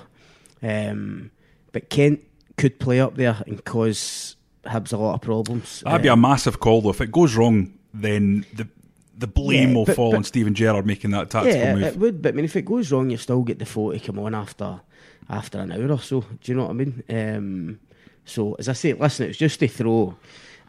Um, 0.61 1.31
but 1.71 1.89
Kent 1.89 2.21
could 2.57 2.79
play 2.79 2.99
up 2.99 3.15
there 3.15 3.41
and 3.47 3.63
cause 3.63 4.35
Hibs 4.65 4.91
a 4.93 4.97
lot 4.97 5.15
of 5.15 5.21
problems. 5.21 5.81
That'd 5.85 6.01
be 6.01 6.09
a 6.09 6.13
Um, 6.13 6.21
massive 6.21 6.59
call 6.59 6.81
though. 6.81 6.89
If 6.89 7.01
it 7.01 7.11
goes 7.11 7.35
wrong, 7.35 7.73
then 7.93 8.45
the 8.53 8.67
the 9.17 9.27
blame 9.27 9.69
Yeah, 9.71 9.75
will 9.75 9.85
but- 9.85 9.95
fall 9.97 10.11
but- 10.11 10.17
on 10.17 10.23
Steven 10.23 10.53
Gerrard 10.53 10.85
making 10.85 11.11
that 11.11 11.29
tactical 11.29 11.59
yeah, 11.59 11.75
move. 11.75 11.83
it 11.83 11.97
would. 11.97 12.21
But 12.21 12.33
I 12.33 12.35
mean, 12.35 12.45
if 12.45 12.55
it 12.55 12.63
goes 12.65 12.89
wrong, 12.91 13.09
you 13.09 13.17
still 13.17 13.41
get 13.43 13.57
Defoe 13.57 13.91
to 13.91 13.99
come 13.99 14.19
on 14.19 14.33
after 14.35 14.79
after 15.29 15.59
an 15.59 15.71
hour 15.71 15.91
or 15.91 15.99
so. 15.99 16.21
Do 16.21 16.51
you 16.51 16.55
know 16.55 16.63
what 16.65 16.71
I 16.71 16.73
mean? 16.73 17.03
Um, 17.09 17.79
so 18.25 18.53
as 18.55 18.69
I 18.69 18.73
say, 18.73 18.93
listen, 18.93 19.25
it 19.25 19.29
was 19.29 19.37
just 19.37 19.59
to 19.61 19.67
throw 19.67 20.15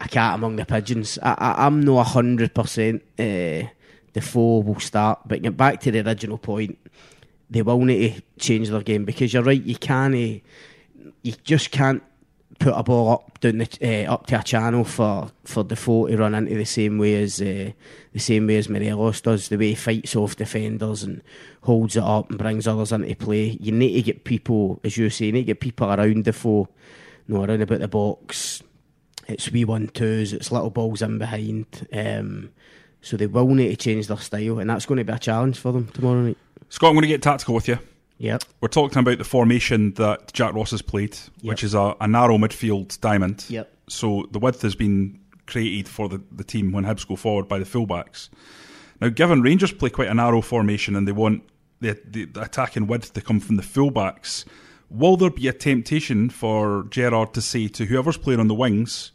a 0.01 0.09
cat 0.09 0.35
among 0.35 0.57
the 0.57 0.65
pigeons. 0.65 1.19
I, 1.23 1.35
I, 1.39 1.67
I'm 1.67 1.83
no 1.83 2.03
hundred 2.03 2.55
percent. 2.55 3.03
Uh, 3.19 3.69
Defoe 4.13 4.61
will 4.61 4.81
start, 4.81 5.21
but 5.27 5.43
get 5.43 5.57
back 5.57 5.81
to 5.81 5.91
the 5.91 6.07
original 6.07 6.39
point. 6.39 6.79
They 7.49 7.63
will 7.63 7.79
need 7.81 8.15
to 8.15 8.23
change 8.39 8.69
their 8.71 8.83
game 8.83 9.05
because 9.05 9.33
you're 9.33 9.43
right. 9.43 9.63
You 9.63 9.77
can't. 9.77 10.15
You 10.15 11.33
just 11.45 11.71
can't 11.71 12.03
put 12.59 12.75
a 12.77 12.83
ball 12.83 13.13
up 13.13 13.41
down 13.41 13.59
the 13.59 14.07
uh, 14.07 14.13
up 14.13 14.27
to 14.27 14.39
a 14.39 14.43
channel 14.43 14.85
for 14.85 15.31
for 15.45 15.65
Defoe 15.65 16.07
to 16.07 16.17
run 16.17 16.35
into 16.35 16.55
the 16.55 16.65
same 16.65 16.99
way 16.99 17.23
as 17.23 17.41
uh, 17.41 17.73
the 18.13 18.19
same 18.19 18.47
way 18.47 18.57
as 18.57 18.69
Morelos 18.69 19.21
does. 19.21 19.49
The 19.49 19.57
way 19.57 19.69
he 19.69 19.75
fights 19.75 20.15
off 20.15 20.37
defenders 20.37 21.03
and 21.03 21.23
holds 21.63 21.97
it 21.97 22.03
up 22.03 22.31
and 22.31 22.39
brings 22.39 22.67
others 22.67 22.93
into 22.93 23.15
play. 23.17 23.57
You 23.61 23.73
need 23.73 23.95
to 23.95 24.03
get 24.03 24.25
people, 24.25 24.81
as 24.85 24.97
you 24.97 25.11
say, 25.11 25.27
you 25.27 25.33
need 25.33 25.43
to 25.43 25.47
get 25.47 25.61
people 25.61 25.89
around 25.89 26.25
Defoe, 26.25 26.69
you 27.27 27.35
know, 27.35 27.45
around 27.45 27.63
about 27.63 27.81
the 27.81 27.89
box. 27.89 28.63
It's 29.31 29.51
wee 29.51 29.65
one 29.65 29.89
twos. 29.89 30.33
It's 30.33 30.53
little 30.53 30.71
balls 30.71 31.03
in 31.03 31.19
behind. 31.19 31.89
Um, 31.93 32.51
so 33.01 33.17
they 33.17 33.27
will 33.27 33.47
need 33.47 33.69
to 33.69 33.77
change 33.77 34.09
their 34.09 34.19
style, 34.19 34.59
and 34.59 34.69
that's 34.69 34.87
going 34.87 34.99
to 34.99 35.05
be 35.05 35.13
a 35.13 35.19
challenge 35.19 35.59
for 35.59 35.73
them 35.73 35.89
tomorrow 35.89 36.21
night. 36.21 36.39
Scott, 36.69 36.91
I'm 36.91 36.95
going 36.95 37.03
to 37.03 37.09
get 37.09 37.23
tactical 37.23 37.55
with 37.55 37.69
you. 37.69 37.79
Yep. 38.19 38.45
We're 38.61 38.69
talking 38.69 38.99
about 38.99 39.17
the 39.17 39.25
formation 39.25 39.95
that 39.95 40.33
Jack 40.35 40.53
Ross 40.53 40.73
has 40.73 40.83
played, 40.83 41.17
which 41.41 41.65
is 41.65 41.73
a, 41.73 41.97
a 42.01 42.07
narrow 42.07 42.37
midfield 42.37 43.01
diamond. 43.01 43.47
Yep. 43.49 43.73
So 43.89 44.29
the 44.31 44.39
width 44.39 44.61
has 44.61 44.75
been 44.75 45.19
created 45.47 45.89
for 45.89 46.09
the, 46.09 46.23
the 46.31 46.45
team 46.45 46.71
when 46.71 46.85
Hibs 46.85 47.09
go 47.09 47.17
forward 47.17 47.49
by 47.49 47.59
the 47.59 47.65
fullbacks. 47.65 48.29
Now, 49.01 49.09
given 49.09 49.41
Rangers 49.41 49.73
play 49.73 49.89
quite 49.89 50.09
a 50.09 50.15
narrow 50.15 50.43
formation 50.43 50.95
and 50.95 51.09
they 51.09 51.13
want 51.13 51.43
the, 51.81 51.99
the, 52.05 52.27
the 52.27 52.43
attacking 52.43 52.87
width 52.87 53.15
to 53.15 53.23
come 53.23 53.41
from 53.41 53.57
the 53.57 53.63
fullbacks, 53.63 54.45
will 54.91 55.17
there 55.17 55.31
be 55.31 55.49
a 55.49 55.53
temptation 55.55 56.29
for 56.29 56.85
Gerrard 56.91 57.33
to 57.33 57.41
say 57.41 57.69
to 57.69 57.87
whoever's 57.87 58.19
playing 58.19 58.41
on 58.41 58.49
the 58.49 58.55
wings, 58.55 59.13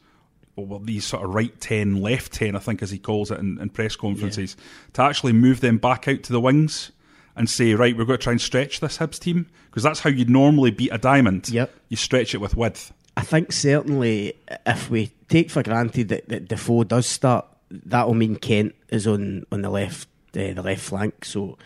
well, 0.56 0.80
these 0.80 1.06
sort 1.06 1.24
of 1.24 1.34
right 1.34 1.60
10, 1.60 2.02
left 2.02 2.34
10, 2.34 2.56
I 2.56 2.60
think 2.60 2.82
as 2.82 2.92
he 2.92 2.98
calls 2.98 3.32
it 3.32 3.40
in, 3.40 3.60
in 3.60 3.70
press 3.70 3.96
conferences, 3.96 4.56
to 4.94 5.02
actually 5.02 5.34
move 5.34 5.62
them 5.62 5.78
back 5.78 6.08
out 6.08 6.24
to 6.24 6.34
the 6.34 6.40
wings 6.40 6.92
and 7.36 7.50
say, 7.50 7.74
right, 7.74 7.98
we're 7.98 8.06
going 8.06 8.18
to 8.18 8.24
try 8.24 8.32
and 8.32 8.42
stretch 8.42 8.80
this 8.80 8.98
Hibs 8.98 9.20
team? 9.20 9.48
Because 9.70 9.84
that's 9.84 10.00
how 10.00 10.10
you 10.10 10.26
normally 10.26 10.72
beat 10.72 10.92
a 10.94 10.98
diamond. 10.98 11.50
Yep. 11.50 11.74
You 11.90 11.98
stretch 11.98 12.34
it 12.34 12.38
with 12.40 12.56
width. 12.56 12.94
I 13.18 13.22
think 13.22 13.52
certainly 13.52 14.34
if 14.66 14.90
we 14.90 15.12
take 15.30 15.50
for 15.50 15.64
granted 15.64 16.10
that, 16.10 16.30
that 16.30 16.48
Defoe 16.48 16.84
does 16.84 17.06
start, 17.06 17.46
that 17.70 18.08
will 18.08 18.14
mean 18.14 18.36
Kent 18.36 18.76
is 18.90 19.08
on, 19.08 19.46
on 19.52 19.62
the 19.62 19.70
left 19.70 20.08
uh, 20.36 20.54
the 20.54 20.62
left 20.62 20.82
flank. 20.82 21.26
So 21.26 21.58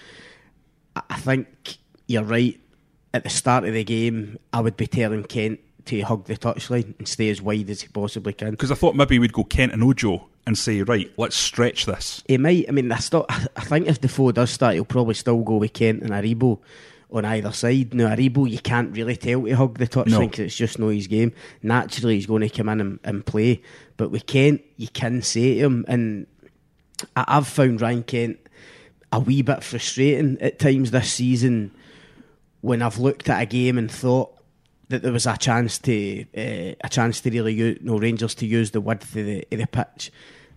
I 0.96 1.18
think 1.20 1.78
you're 2.08 2.24
right. 2.24 2.60
At 3.12 3.24
the 3.24 3.30
start 3.30 3.64
of 3.64 3.74
the 3.74 3.84
game, 3.84 4.38
I 4.54 4.62
would 4.62 4.78
be 4.78 4.86
telling 4.86 5.24
Kent 5.24 5.60
to 5.90 6.02
hug 6.02 6.26
the 6.26 6.38
touchline 6.38 6.98
and 6.98 7.08
stay 7.08 7.30
as 7.30 7.42
wide 7.42 7.70
as 7.70 7.82
he 7.82 7.88
possibly 7.88 8.34
can. 8.34 8.52
Because 8.52 8.72
I 8.72 8.76
thought 8.76 8.96
maybe 8.96 9.20
we'd 9.20 9.34
go 9.34 9.44
Kent 9.44 9.74
and 9.74 9.84
Ojo 9.84 10.28
and 10.46 10.58
say, 10.58 10.82
right, 10.82 11.12
let's 11.18 11.36
stretch 11.36 11.86
this. 11.86 12.24
He 12.28 12.38
might. 12.38 12.66
I 12.68 12.72
mean, 12.72 12.92
I, 12.92 12.98
still, 12.98 13.26
I 13.30 13.62
think 13.62 13.88
if 13.88 14.02
Defoe 14.02 14.32
does 14.32 14.52
start, 14.52 14.76
he'll 14.76 14.86
probably 14.86 15.16
still 15.16 15.42
go 15.42 15.58
with 15.58 15.74
Kent 15.74 16.04
and 16.04 16.12
Aribo 16.12 16.60
on 17.12 17.26
either 17.26 17.52
side. 17.52 17.94
Now, 17.94 18.16
Aribo, 18.16 18.50
you 18.50 18.60
can't 18.60 18.96
really 18.96 19.16
tell 19.16 19.44
to 19.44 19.52
hug 19.52 19.78
the 19.78 19.88
touchline 19.88 20.30
because 20.30 20.40
no. 20.40 20.46
it's 20.46 20.56
just 20.56 20.80
not 20.80 20.90
his 20.90 21.08
game. 21.08 21.34
Naturally, 21.64 22.16
he's 22.16 22.26
going 22.26 22.42
to 22.42 22.50
come 22.50 22.70
in 22.70 22.82
and, 22.82 23.00
and, 23.04 23.26
play. 23.26 23.62
But 23.98 24.12
with 24.12 24.26
Kent, 24.26 24.62
you 24.78 24.88
can 24.88 25.22
say 25.22 25.56
to 25.56 25.60
him, 25.62 25.86
and 25.88 26.28
I've 27.16 27.48
found 27.48 27.82
Ryan 27.82 28.04
Kent 28.04 28.40
a 29.12 29.20
wee 29.20 29.42
bit 29.42 29.64
frustrating 29.64 30.38
at 30.40 30.60
times 30.60 30.92
this 30.92 31.12
season 31.12 31.72
when 32.62 32.82
I've 32.82 33.00
looked 33.00 33.30
at 33.30 33.42
a 33.42 33.46
game 33.46 33.78
and 33.78 33.90
thought 33.90 34.39
that 34.90 35.04
there 35.04 35.14
was 35.14 35.26
a 35.28 35.38
chance 35.38 35.78
to 35.80 36.26
uh, 36.36 36.76
a 36.84 36.90
chance 36.90 37.22
to 37.22 37.30
really 37.30 37.54
use, 37.54 37.80
no 37.82 37.98
Rangers 37.98 38.36
to 38.36 38.46
use 38.46 38.72
the 38.72 38.82
width 38.82 39.16
of 39.16 39.26
the, 39.26 39.48
of 39.52 39.60
the 39.60 39.68
pitch. 39.68 40.12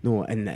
No, 0.04 0.24
in 0.24 0.48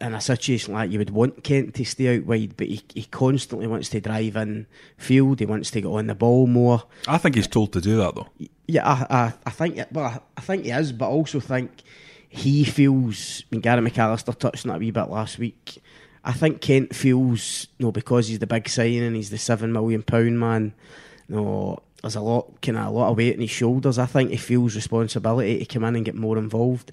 in 0.00 0.14
a 0.14 0.20
situation 0.22 0.72
like 0.72 0.90
you 0.90 0.98
would 0.98 1.10
want 1.10 1.44
Kent 1.44 1.74
to 1.74 1.84
stay 1.84 2.16
out 2.16 2.24
wide, 2.24 2.56
but 2.56 2.66
he, 2.66 2.82
he 2.94 3.04
constantly 3.04 3.66
wants 3.66 3.90
to 3.90 4.00
drive 4.00 4.36
in 4.36 4.66
field. 4.96 5.40
He 5.40 5.44
wants 5.44 5.70
to 5.72 5.82
get 5.82 5.88
on 5.88 6.06
the 6.06 6.14
ball 6.14 6.46
more. 6.46 6.84
I 7.06 7.18
think 7.18 7.34
he's 7.34 7.46
told 7.46 7.74
to 7.74 7.82
do 7.82 7.98
that 7.98 8.14
though. 8.14 8.28
Yeah, 8.66 8.88
I 8.88 9.06
I, 9.10 9.32
I 9.44 9.50
think 9.50 9.78
well, 9.92 10.24
I 10.36 10.40
think 10.40 10.64
he 10.64 10.70
is, 10.70 10.92
but 10.92 11.06
I 11.06 11.10
also 11.10 11.40
think 11.40 11.82
he 12.26 12.64
feels. 12.64 13.42
I 13.42 13.46
mean, 13.50 13.60
Gary 13.60 13.82
McAllister 13.82 14.38
touched 14.38 14.64
on 14.64 14.70
that 14.70 14.76
a 14.76 14.78
wee 14.78 14.90
bit 14.90 15.10
last 15.10 15.38
week. 15.38 15.82
I 16.24 16.32
think 16.32 16.60
Kent 16.60 16.94
feels, 16.94 17.68
you 17.78 17.86
know, 17.86 17.92
because 17.92 18.28
he's 18.28 18.38
the 18.38 18.46
big 18.46 18.68
signing, 18.68 19.14
he's 19.14 19.30
the 19.30 19.38
seven 19.38 19.72
million 19.72 20.02
pound 20.02 20.40
man. 20.40 20.72
You 21.28 21.36
know, 21.36 21.82
there's 22.06 22.16
a 22.16 22.20
lot, 22.20 22.60
kind 22.62 22.78
of 22.78 22.86
a 22.86 22.90
lot 22.90 23.10
of 23.10 23.16
weight 23.16 23.34
on 23.34 23.40
his 23.40 23.50
shoulders. 23.50 23.98
I 23.98 24.06
think 24.06 24.30
he 24.30 24.36
feels 24.36 24.74
responsibility 24.74 25.58
to 25.58 25.64
come 25.66 25.84
in 25.84 25.96
and 25.96 26.04
get 26.04 26.14
more 26.14 26.38
involved, 26.38 26.92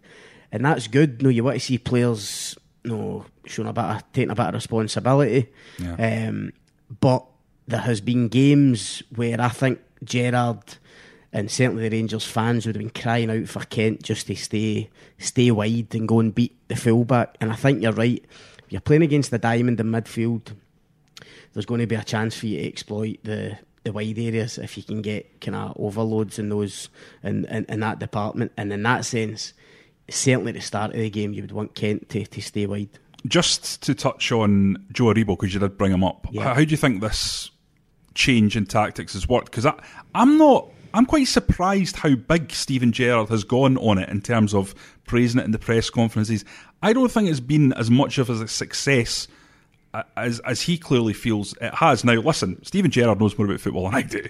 and 0.52 0.66
that's 0.66 0.88
good. 0.88 1.18
You 1.20 1.24
know, 1.24 1.30
you 1.30 1.44
want 1.44 1.60
to 1.60 1.66
see 1.66 1.78
players, 1.78 2.58
you 2.84 2.92
know, 2.92 3.26
showing 3.46 3.70
a 3.70 3.74
bit 3.74 3.84
of 3.84 4.12
taking 4.14 4.32
a 4.32 4.36
bit 4.36 4.48
of 4.48 4.54
responsibility. 4.54 5.50
Yeah. 5.80 6.28
Um, 6.28 6.54
but 7.00 7.26
there 7.68 7.82
has 7.82 8.02
been 8.02 8.28
games 8.28 9.02
where 9.16 9.40
I 9.40 9.50
think 9.50 9.80
Gerrard 10.04 10.78
and 11.32 11.50
certainly 11.50 11.90
the 11.90 11.96
Rangers 11.96 12.26
fans 12.26 12.66
would 12.66 12.76
have 12.76 12.82
been 12.82 13.02
crying 13.02 13.32
out 13.32 13.48
for 13.48 13.62
Kent 13.62 14.04
just 14.04 14.28
to 14.28 14.36
stay 14.36 14.90
stay 15.18 15.50
wide 15.50 15.96
and 15.96 16.08
go 16.08 16.20
and 16.20 16.36
beat 16.36 16.56
the 16.68 16.76
fullback. 16.76 17.38
And 17.42 17.52
I 17.52 17.56
think 17.56 17.82
you're 17.82 17.94
right 17.94 18.24
you're 18.74 18.82
playing 18.82 19.04
against 19.04 19.30
the 19.30 19.38
diamond 19.38 19.80
in 19.80 19.88
midfield, 19.88 20.52
there's 21.54 21.68
going 21.68 21.80
to 21.80 21.86
be 21.86 21.96
a 21.96 22.04
chance 22.04 22.36
for 22.36 22.48
you 22.48 22.58
to 22.58 22.68
exploit 22.68 23.20
the 23.24 23.58
the 23.84 23.92
wide 23.92 24.18
areas 24.18 24.58
if 24.58 24.78
you 24.78 24.84
can 24.84 25.02
get 25.02 25.42
kind 25.42 25.56
of 25.56 25.74
overloads 25.78 26.40
in 26.40 26.50
those 26.50 26.90
in, 27.24 27.46
in, 27.46 27.66
in 27.68 27.80
that 27.82 28.00
department. 28.00 28.52
And 28.58 28.72
in 28.72 28.84
that 28.84 29.06
sense, 29.06 29.54
certainly 30.10 30.52
at 30.52 30.56
the 30.56 30.62
start 30.62 30.92
of 30.92 30.98
the 30.98 31.10
game, 31.10 31.34
you 31.34 31.42
would 31.42 31.52
want 31.52 31.76
Kent 31.76 32.10
to, 32.10 32.26
to 32.26 32.42
stay 32.42 32.66
wide. 32.66 32.90
Just 33.26 33.82
to 33.84 33.96
touch 33.96 34.32
on 34.32 34.86
Joe 34.92 35.06
Aribo, 35.06 35.28
because 35.28 35.54
you 35.54 35.60
did 35.60 35.78
bring 35.78 35.92
him 35.92 36.04
up, 36.04 36.28
yeah. 36.32 36.44
how, 36.44 36.56
how, 36.56 36.64
do 36.64 36.72
you 36.72 36.78
think 36.78 37.02
this 37.02 37.50
change 38.16 38.58
in 38.58 38.66
tactics 38.66 39.14
has 39.14 39.28
worked? 39.28 39.52
Because 39.52 39.66
I'm 40.14 40.38
not. 40.38 40.70
I'm 40.96 41.08
quite 41.08 41.28
surprised 41.28 41.96
how 41.96 42.14
big 42.14 42.52
Steven 42.52 42.92
Gerrard 42.92 43.30
has 43.30 43.44
gone 43.44 43.78
on 43.78 43.98
it 43.98 44.10
in 44.10 44.22
terms 44.22 44.54
of 44.54 44.76
praising 45.08 45.42
it 45.42 45.46
in 45.46 45.50
the 45.50 45.58
press 45.58 45.90
conferences. 45.90 46.46
I 46.84 46.94
don't 46.94 47.12
think 47.12 47.30
it's 47.30 47.40
been 47.40 47.74
as 47.74 47.90
much 47.90 48.20
of 48.20 48.30
a 48.30 48.48
success 48.48 49.28
as 50.16 50.40
as 50.42 50.62
he 50.62 50.78
clearly 50.78 51.14
feels 51.14 51.56
it 51.62 51.74
has. 51.76 52.04
Now, 52.04 52.14
listen, 52.14 52.64
Steven 52.64 52.92
Gerrard 52.92 53.20
knows 53.20 53.38
more 53.38 53.48
about 53.48 53.60
football 53.60 53.86
than 53.86 53.96
I 53.96 54.02
do, 54.02 54.24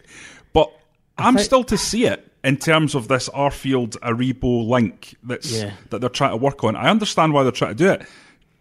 but 0.53 0.71
I'm 1.17 1.35
think... 1.35 1.45
still 1.45 1.63
to 1.65 1.77
see 1.77 2.05
it 2.05 2.29
in 2.43 2.57
terms 2.57 2.95
of 2.95 3.07
this 3.07 3.29
Arfield 3.29 3.97
Aribo 3.99 4.67
link 4.67 5.15
that's 5.23 5.51
yeah. 5.51 5.73
that 5.89 5.99
they're 6.01 6.09
trying 6.09 6.31
to 6.31 6.37
work 6.37 6.63
on. 6.63 6.75
I 6.75 6.89
understand 6.89 7.33
why 7.33 7.43
they're 7.43 7.51
trying 7.51 7.75
to 7.75 7.83
do 7.83 7.89
it. 7.89 8.07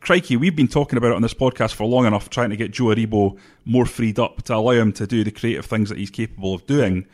Crikey, 0.01 0.37
we've 0.37 0.57
been 0.57 0.69
talking 0.69 0.97
about 0.97 1.13
it 1.13 1.15
on 1.15 1.23
this 1.23 1.35
podcast 1.35 1.75
for 1.75 1.85
long 1.85 2.07
enough, 2.07 2.29
trying 2.29 2.51
to 2.51 2.57
get 2.57 2.73
Joe 2.73 2.87
Aribo 2.87 3.39
more 3.65 3.87
freed 3.87 4.19
up 4.19 4.43
to 4.45 4.55
allow 4.57 4.73
him 4.73 4.93
to 4.95 5.07
do 5.07 5.23
the 5.23 5.31
creative 5.31 5.65
things 5.65 5.89
that 5.91 5.99
he's 5.99 6.11
capable 6.11 6.55
of 6.55 6.67
doing. 6.67 7.07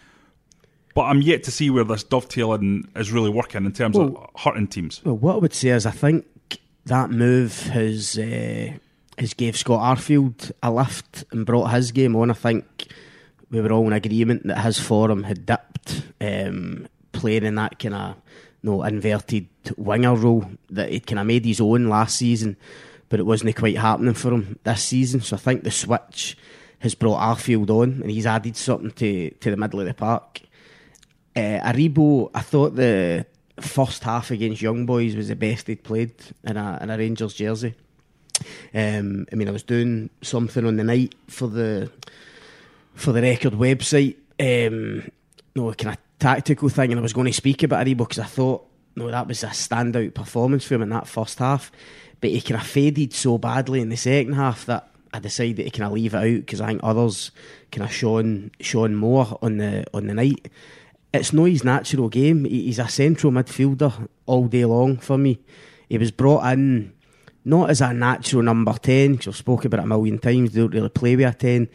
But 0.95 1.03
I'm 1.03 1.21
yet 1.21 1.43
to 1.45 1.51
see 1.51 1.69
where 1.69 1.85
this 1.85 2.03
dovetailing 2.03 2.89
is 2.97 3.13
really 3.13 3.29
working 3.29 3.67
in 3.67 3.73
terms 3.73 3.97
well, 3.97 4.31
of 4.35 4.41
hurting 4.41 4.69
teams. 4.69 5.05
Well, 5.05 5.17
what 5.17 5.35
I 5.35 5.39
would 5.39 5.55
say 5.55 5.69
is, 5.69 5.85
I 5.85 5.91
think 5.91 6.27
that 6.87 7.11
move 7.11 7.61
has 7.69 8.19
uh, 8.19 8.73
has 9.19 9.35
gave 9.35 9.57
Scott 9.57 9.99
Arfield 9.99 10.53
a 10.63 10.71
lift 10.71 11.25
and 11.33 11.47
brought 11.47 11.73
his 11.73 11.93
game 11.93 12.17
on. 12.17 12.31
I 12.31 12.35
think 12.35 12.87
we 13.51 13.61
were 13.61 13.73
all 13.73 13.87
in 13.87 13.93
agreement 13.93 14.47
that 14.47 14.61
his 14.61 14.79
form 14.79 15.25
had 15.25 15.47
dipped, 15.47 16.03
um, 16.21 16.87
playing 17.13 17.45
in 17.45 17.55
that 17.57 17.79
kind 17.79 17.95
of 17.95 18.17
you 18.63 18.71
know, 18.71 18.83
inverted 18.83 19.49
winger 19.77 20.15
role 20.15 20.45
that 20.71 20.91
he'd 20.91 21.07
kind 21.07 21.19
of 21.19 21.27
made 21.27 21.45
his 21.45 21.61
own 21.61 21.89
last 21.89 22.17
season, 22.17 22.57
but 23.09 23.21
it 23.21 23.27
wasn't 23.27 23.57
quite 23.57 23.77
happening 23.77 24.15
for 24.15 24.33
him 24.33 24.59
this 24.65 24.85
season. 24.85 25.21
So 25.21 25.37
I 25.37 25.39
think 25.39 25.65
the 25.65 25.71
switch 25.71 26.37
has 26.81 26.95
brought 26.95 27.21
Arfield 27.21 27.71
on, 27.71 28.03
and 28.03 28.11
he's 28.11 28.27
added 28.27 28.57
something 28.57 28.91
to 28.93 29.31
to 29.31 29.51
the 29.51 29.57
middle 29.57 29.81
of 29.81 29.87
the 29.87 29.95
park. 29.95 30.41
Uh, 31.35 31.61
Aribo, 31.61 32.31
I 32.35 32.41
thought 32.41 32.75
the 32.75 33.27
first 33.61 34.03
half 34.05 34.31
against 34.31 34.63
Young 34.63 34.87
Boys 34.87 35.17
was 35.17 35.29
the 35.29 35.37
best 35.37 35.67
he'd 35.67 35.83
played 35.83 36.15
in 36.45 36.57
a 36.57 36.79
in 36.83 36.91
a 36.91 36.99
Rangers 36.99 37.35
jersey. 37.35 37.75
Um, 38.75 39.27
I 39.33 39.37
mean, 39.37 39.49
I 39.49 39.53
was 39.53 39.63
doing 39.63 40.11
something 40.23 40.67
on 40.67 40.77
the 40.77 40.85
night 40.85 41.15
for 41.29 41.49
the 41.49 41.91
for 42.95 43.13
the 43.13 43.23
record 43.23 43.53
website, 43.53 44.17
um, 44.41 45.11
no 45.55 45.73
kind 45.75 45.95
of 45.95 46.19
tactical 46.19 46.69
thing, 46.69 46.91
and 46.91 46.99
I 46.99 47.03
was 47.03 47.13
going 47.13 47.27
to 47.27 47.33
speak 47.33 47.63
about 47.63 47.87
Aribo 47.87 47.99
because 47.99 48.19
I 48.19 48.25
thought, 48.25 48.67
no, 48.97 49.11
that 49.11 49.29
was 49.29 49.45
a 49.45 49.49
standout 49.49 50.15
performance 50.15 50.65
for 50.65 50.75
him 50.75 50.83
in 50.83 50.89
that 50.91 51.07
first 51.07 51.39
half. 51.39 51.71
But 52.21 52.31
he 52.31 52.41
kind 52.41 52.61
of 52.61 52.67
faded 52.67 53.13
so 53.13 53.39
badly 53.39 53.81
in 53.81 53.91
the 53.91 53.97
second 53.97 54.33
half 54.33 54.67
that 54.67 54.89
I 55.15 55.21
decided 55.21 55.57
to 55.65 55.71
kind 55.71 55.87
of 55.87 55.93
leave 55.93 56.15
it 56.15 56.19
out 56.19 56.41
because 56.41 56.61
I 56.61 56.67
think 56.67 56.81
others 56.83 57.31
kind 57.71 57.85
of 57.85 57.93
shone 57.93 58.51
shone 58.61 58.97
more 58.97 59.39
on 59.41 59.59
the 59.59 59.85
on 59.95 60.09
the 60.09 60.15
night 60.15 60.51
it's 61.13 61.33
not 61.33 61.45
his 61.45 61.65
natural 61.65 62.09
game. 62.09 62.45
He's 62.45 62.79
a 62.79 62.89
central 62.89 63.33
midfielder 63.33 64.09
all 64.27 64.47
day 64.47 64.65
long 64.65 64.99
for 64.99 65.17
me. 65.17 65.39
He 65.89 65.99
was 65.99 66.11
brought 66.11 66.45
in 66.53 66.93
not 67.49 67.71
as 67.71 67.81
a 67.81 67.93
natural 67.93 68.43
number 68.43 68.73
10, 68.73 69.13
because 69.13 69.29
I've 69.29 69.37
spoken 69.37 69.67
about 69.69 69.81
it 69.81 69.85
a 69.85 69.87
million 69.87 70.19
times, 70.19 70.53
they 70.53 70.61
don't 70.61 70.75
really 70.75 70.89
play 70.89 71.17
with 71.17 71.27
a 71.27 71.37
10, 71.37 71.69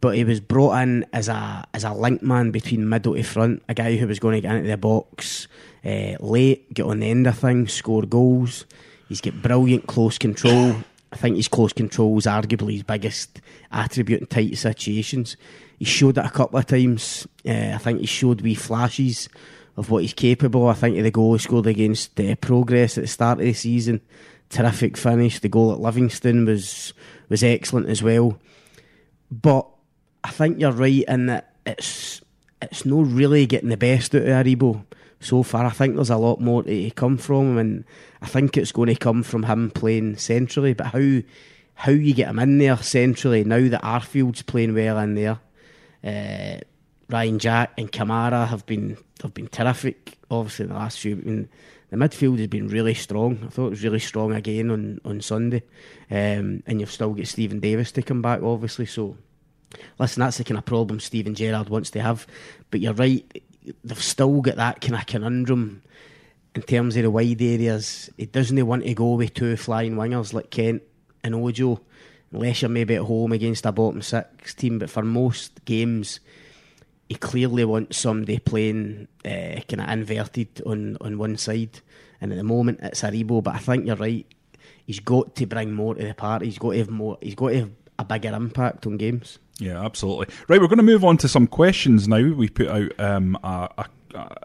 but 0.00 0.16
he 0.16 0.24
was 0.24 0.40
brought 0.40 0.80
in 0.82 1.06
as 1.12 1.28
a 1.28 1.64
as 1.72 1.84
a 1.84 1.94
link 1.94 2.22
man 2.22 2.50
between 2.50 2.88
middle 2.88 3.14
to 3.14 3.22
front, 3.22 3.62
a 3.68 3.74
guy 3.74 3.96
who 3.96 4.06
was 4.06 4.18
going 4.18 4.34
to 4.34 4.40
get 4.40 4.56
into 4.56 4.68
the 4.68 4.76
box 4.76 5.46
uh, 5.84 6.16
late, 6.20 6.74
get 6.74 6.86
on 6.86 7.00
the 7.00 7.10
end 7.10 7.26
of 7.26 7.38
things, 7.38 7.72
score 7.72 8.02
goals. 8.02 8.66
He's 9.08 9.20
got 9.20 9.40
brilliant 9.40 9.86
close 9.86 10.18
control. 10.18 10.74
I 11.12 11.16
think 11.16 11.36
his 11.36 11.48
close 11.48 11.72
control 11.72 12.16
is 12.18 12.26
arguably 12.26 12.72
his 12.72 12.82
biggest 12.82 13.40
attribute 13.70 14.20
in 14.20 14.26
tight 14.26 14.56
situations. 14.56 15.36
He 15.78 15.84
showed 15.84 16.18
it 16.18 16.24
a 16.24 16.30
couple 16.30 16.58
of 16.58 16.66
times. 16.66 17.26
Uh, 17.46 17.72
I 17.74 17.78
think 17.78 18.00
he 18.00 18.06
showed 18.06 18.40
wee 18.40 18.54
flashes 18.54 19.28
of 19.76 19.90
what 19.90 20.02
he's 20.02 20.14
capable. 20.14 20.68
I 20.68 20.74
think 20.74 20.96
of 20.96 21.04
the 21.04 21.10
goal 21.10 21.34
he 21.34 21.38
scored 21.38 21.66
against 21.66 22.18
uh, 22.18 22.34
Progrès 22.36 22.96
at 22.96 23.04
the 23.04 23.08
start 23.08 23.38
of 23.38 23.44
the 23.44 23.52
season, 23.52 24.00
terrific 24.52 24.96
finish. 24.96 25.40
The 25.40 25.48
goal 25.48 25.72
at 25.72 25.80
Livingston 25.80 26.44
was 26.44 26.92
was 27.28 27.42
excellent 27.42 27.88
as 27.88 28.02
well. 28.02 28.38
But 29.30 29.66
I 30.22 30.30
think 30.30 30.60
you're 30.60 30.72
right 30.72 31.04
in 31.08 31.26
that 31.26 31.54
it's 31.66 32.20
it's 32.60 32.86
not 32.86 33.06
really 33.06 33.46
getting 33.46 33.70
the 33.70 33.76
best 33.76 34.14
out 34.14 34.22
of 34.22 34.28
Aribo 34.28 34.84
so 35.20 35.42
far. 35.42 35.64
I 35.64 35.70
think 35.70 35.96
there's 35.96 36.10
a 36.10 36.16
lot 36.16 36.40
more 36.40 36.62
to 36.62 36.90
come 36.90 37.16
from 37.16 37.58
and 37.58 37.84
I 38.20 38.26
think 38.26 38.56
it's 38.56 38.72
going 38.72 38.88
to 38.88 38.96
come 38.96 39.22
from 39.22 39.44
him 39.44 39.70
playing 39.70 40.16
centrally. 40.18 40.74
But 40.74 40.88
how 40.88 41.22
how 41.74 41.92
you 41.92 42.14
get 42.14 42.28
him 42.28 42.38
in 42.38 42.58
there 42.58 42.76
centrally 42.76 43.44
now 43.44 43.68
that 43.68 43.82
Arfield's 43.82 44.42
playing 44.42 44.74
well 44.74 44.98
in 44.98 45.14
there 45.14 45.40
uh, 46.04 46.58
Ryan 47.08 47.38
Jack 47.38 47.72
and 47.78 47.90
Kamara 47.90 48.48
have 48.48 48.66
been 48.66 48.96
have 49.22 49.34
been 49.34 49.48
terrific. 49.48 50.18
Obviously, 50.30 50.64
in 50.64 50.68
the 50.70 50.76
last 50.76 50.98
few, 50.98 51.12
I 51.16 51.20
mean, 51.20 51.48
the 51.92 51.98
midfield 51.98 52.38
has 52.38 52.46
been 52.48 52.68
really 52.68 52.94
strong. 52.94 53.38
I 53.44 53.48
thought 53.48 53.66
it 53.66 53.70
was 53.70 53.84
really 53.84 53.98
strong 53.98 54.32
again 54.32 54.70
on 54.70 54.98
on 55.04 55.20
Sunday, 55.20 55.62
um, 56.10 56.62
and 56.66 56.80
you've 56.80 56.90
still 56.90 57.12
got 57.12 57.26
Steven 57.26 57.60
Davis 57.60 57.92
to 57.92 58.02
come 58.02 58.22
back, 58.22 58.42
obviously. 58.42 58.86
So, 58.86 59.18
listen, 59.98 60.20
that's 60.20 60.38
the 60.38 60.44
kind 60.44 60.56
of 60.56 60.64
problem 60.64 61.00
Steven 61.00 61.34
Gerrard 61.34 61.68
wants 61.68 61.90
to 61.90 62.00
have. 62.00 62.26
But 62.70 62.80
you're 62.80 62.94
right; 62.94 63.44
they've 63.84 64.02
still 64.02 64.40
got 64.40 64.56
that 64.56 64.80
kind 64.80 64.94
of 64.94 65.04
conundrum 65.04 65.82
in 66.54 66.62
terms 66.62 66.96
of 66.96 67.02
the 67.02 67.10
wide 67.10 67.42
areas. 67.42 68.08
He 68.16 68.24
doesn't 68.24 68.66
want 68.66 68.84
to 68.84 68.94
go 68.94 69.12
with 69.12 69.34
two 69.34 69.58
flying 69.58 69.96
wingers 69.96 70.32
like 70.32 70.48
Kent 70.48 70.82
and 71.22 71.34
Ojo 71.34 71.78
unless 72.32 72.62
you're 72.62 72.70
maybe 72.70 72.94
at 72.94 73.02
home 73.02 73.32
against 73.32 73.66
a 73.66 73.72
bottom 73.72 74.00
six 74.00 74.54
team. 74.54 74.78
But 74.78 74.88
for 74.88 75.02
most 75.02 75.62
games, 75.66 76.20
he 77.12 77.18
clearly 77.18 77.62
wants 77.66 77.98
somebody 77.98 78.38
playing 78.38 79.06
uh, 79.22 79.60
kind 79.68 79.82
of 79.82 79.90
inverted 79.90 80.62
on, 80.64 80.96
on 81.02 81.18
one 81.18 81.36
side. 81.36 81.80
And 82.22 82.32
at 82.32 82.38
the 82.38 82.42
moment, 82.42 82.80
it's 82.82 83.02
Aribo. 83.02 83.42
But 83.42 83.54
I 83.54 83.58
think 83.58 83.86
you're 83.86 83.96
right. 83.96 84.26
He's 84.86 85.00
got 85.00 85.36
to 85.36 85.44
bring 85.44 85.72
more 85.72 85.94
to 85.94 86.02
the 86.02 86.14
party. 86.14 86.46
He's 86.46 86.58
got 86.58 86.72
to 86.72 86.78
have 86.78 86.88
more. 86.88 87.18
He's 87.20 87.34
got 87.34 87.50
to 87.50 87.58
have 87.60 87.70
a 87.98 88.04
bigger 88.06 88.34
impact 88.34 88.86
on 88.86 88.96
games. 88.96 89.38
Yeah, 89.58 89.84
absolutely. 89.84 90.34
Right, 90.48 90.58
we're 90.58 90.68
going 90.68 90.78
to 90.78 90.82
move 90.82 91.04
on 91.04 91.18
to 91.18 91.28
some 91.28 91.46
questions 91.46 92.08
now. 92.08 92.32
We 92.32 92.48
put 92.48 92.68
out 92.68 92.98
um, 92.98 93.38
a, 93.44 93.68
a, 93.76 93.86
a, 94.14 94.36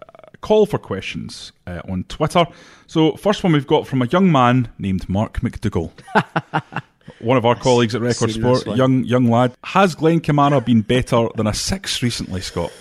call 0.42 0.66
for 0.66 0.78
questions 0.78 1.54
uh, 1.68 1.82
on 1.88 2.04
Twitter. 2.10 2.46
So, 2.88 3.16
first 3.16 3.46
one 3.46 3.54
we've 3.54 3.66
got 3.66 3.88
from 3.88 4.02
a 4.02 4.08
young 4.08 4.30
man 4.30 4.74
named 4.78 5.08
Mark 5.08 5.40
McDougall. 5.40 5.94
one 7.20 7.38
of 7.38 7.46
our 7.46 7.56
colleagues 7.56 7.96
at 7.96 8.02
Record 8.02 8.32
Sport, 8.32 8.68
young 8.68 9.04
young 9.04 9.26
lad. 9.30 9.54
Has 9.64 9.96
Glenn 9.96 10.20
Kamara 10.22 10.64
been 10.64 10.82
better 10.82 11.28
than 11.36 11.48
a 11.48 11.54
six 11.54 12.02
recently, 12.02 12.42
Scott? 12.42 12.72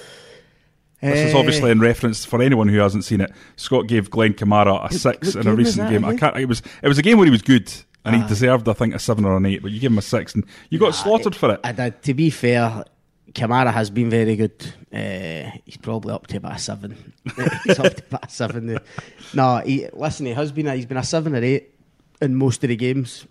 This 1.02 1.28
is 1.28 1.34
Eh. 1.34 1.38
obviously 1.38 1.70
in 1.70 1.78
reference 1.80 2.24
for 2.24 2.40
anyone 2.42 2.68
who 2.68 2.78
hasn't 2.78 3.04
seen 3.04 3.20
it. 3.20 3.30
Scott 3.56 3.86
gave 3.86 4.10
Glenn 4.10 4.32
Kamara 4.34 4.90
a 4.90 4.92
six 4.94 5.34
what 5.34 5.44
in 5.46 5.52
a 5.52 5.54
recent 5.54 5.90
game. 5.90 6.04
I 6.04 6.16
can't. 6.16 6.36
It 6.36 6.46
was 6.46 6.62
it 6.82 6.88
was 6.88 6.98
a 6.98 7.02
game 7.02 7.18
where 7.18 7.26
he 7.26 7.30
was 7.30 7.42
good 7.42 7.72
and 8.04 8.16
he 8.22 8.28
deserved, 8.28 8.68
I 8.68 8.72
think, 8.72 8.94
a 8.94 8.98
seven 8.98 9.24
or 9.24 9.36
an 9.36 9.44
eight. 9.46 9.62
But 9.62 9.72
you 9.72 9.80
gave 9.80 9.90
him 9.90 9.98
a 9.98 10.02
six, 10.02 10.34
and 10.34 10.44
you 10.70 10.78
got 10.78 10.94
slaughtered 10.94 11.34
for 11.36 11.52
it. 11.52 11.60
I 11.64 11.72
did. 11.72 12.02
To 12.04 12.14
be 12.14 12.30
fair, 12.30 12.84
Kamara 13.32 13.72
has 13.72 13.90
been 13.90 14.08
very 14.08 14.36
good. 14.36 14.54
Uh, 14.92 15.50
he's 15.64 15.76
probably 15.76 16.14
up 16.14 16.26
to 16.28 16.36
about 16.38 16.56
a 16.56 16.58
seven. 16.58 17.12
he's 17.64 17.78
up 17.78 17.94
to 17.94 18.02
about 18.08 18.26
a 18.26 18.30
seven. 18.30 18.66
now. 18.66 18.78
No, 19.34 19.58
he, 19.58 19.88
listen, 19.92 20.26
he 20.26 20.32
has 20.32 20.50
been. 20.52 20.66
A, 20.68 20.74
he's 20.76 20.86
been 20.86 20.96
a 20.96 21.02
seven 21.04 21.34
or 21.34 21.42
eight 21.44 21.74
in 22.22 22.34
most 22.36 22.64
of 22.64 22.68
the 22.68 22.76
games 22.76 23.26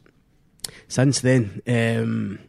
since 0.88 1.22
then. 1.22 1.62
Um, 1.68 2.40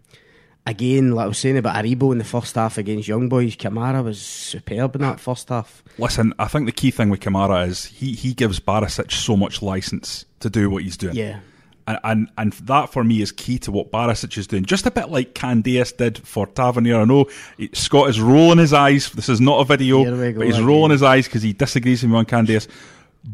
again, 0.66 1.12
like 1.12 1.24
I 1.24 1.28
was 1.28 1.38
saying 1.38 1.56
about 1.56 1.76
Aribo 1.76 2.12
in 2.12 2.18
the 2.18 2.24
first 2.24 2.54
half 2.56 2.76
against 2.76 3.08
Young 3.08 3.28
Boys, 3.28 3.56
Kamara 3.56 4.04
was 4.04 4.20
superb 4.20 4.96
in 4.96 5.02
that 5.02 5.20
first 5.20 5.48
half. 5.48 5.82
Listen, 5.98 6.34
I 6.38 6.48
think 6.48 6.66
the 6.66 6.72
key 6.72 6.90
thing 6.90 7.08
with 7.08 7.20
Kamara 7.20 7.66
is 7.66 7.86
he, 7.86 8.12
he 8.12 8.34
gives 8.34 8.60
Barisic 8.60 9.12
so 9.12 9.36
much 9.36 9.62
license 9.62 10.24
to 10.40 10.50
do 10.50 10.68
what 10.68 10.82
he's 10.82 10.96
doing. 10.96 11.14
Yeah. 11.14 11.40
And, 11.88 12.00
and 12.02 12.28
and 12.36 12.52
that 12.52 12.92
for 12.92 13.04
me 13.04 13.22
is 13.22 13.30
key 13.30 13.60
to 13.60 13.70
what 13.70 13.92
Barisic 13.92 14.36
is 14.36 14.48
doing. 14.48 14.64
Just 14.64 14.86
a 14.86 14.90
bit 14.90 15.08
like 15.08 15.34
Candeias 15.34 15.96
did 15.96 16.18
for 16.18 16.44
Tavernier. 16.48 17.00
I 17.00 17.04
know 17.04 17.26
Scott 17.74 18.10
is 18.10 18.20
rolling 18.20 18.58
his 18.58 18.72
eyes. 18.72 19.08
This 19.10 19.28
is 19.28 19.40
not 19.40 19.60
a 19.60 19.64
video, 19.64 20.02
Here 20.02 20.20
we 20.20 20.32
go 20.32 20.38
but 20.40 20.48
he's 20.48 20.60
rolling 20.60 20.90
his 20.90 21.04
eyes 21.04 21.26
because 21.26 21.42
he 21.42 21.52
disagrees 21.52 22.02
with 22.02 22.10
me 22.10 22.18
on 22.18 22.26
Candeias. 22.26 22.66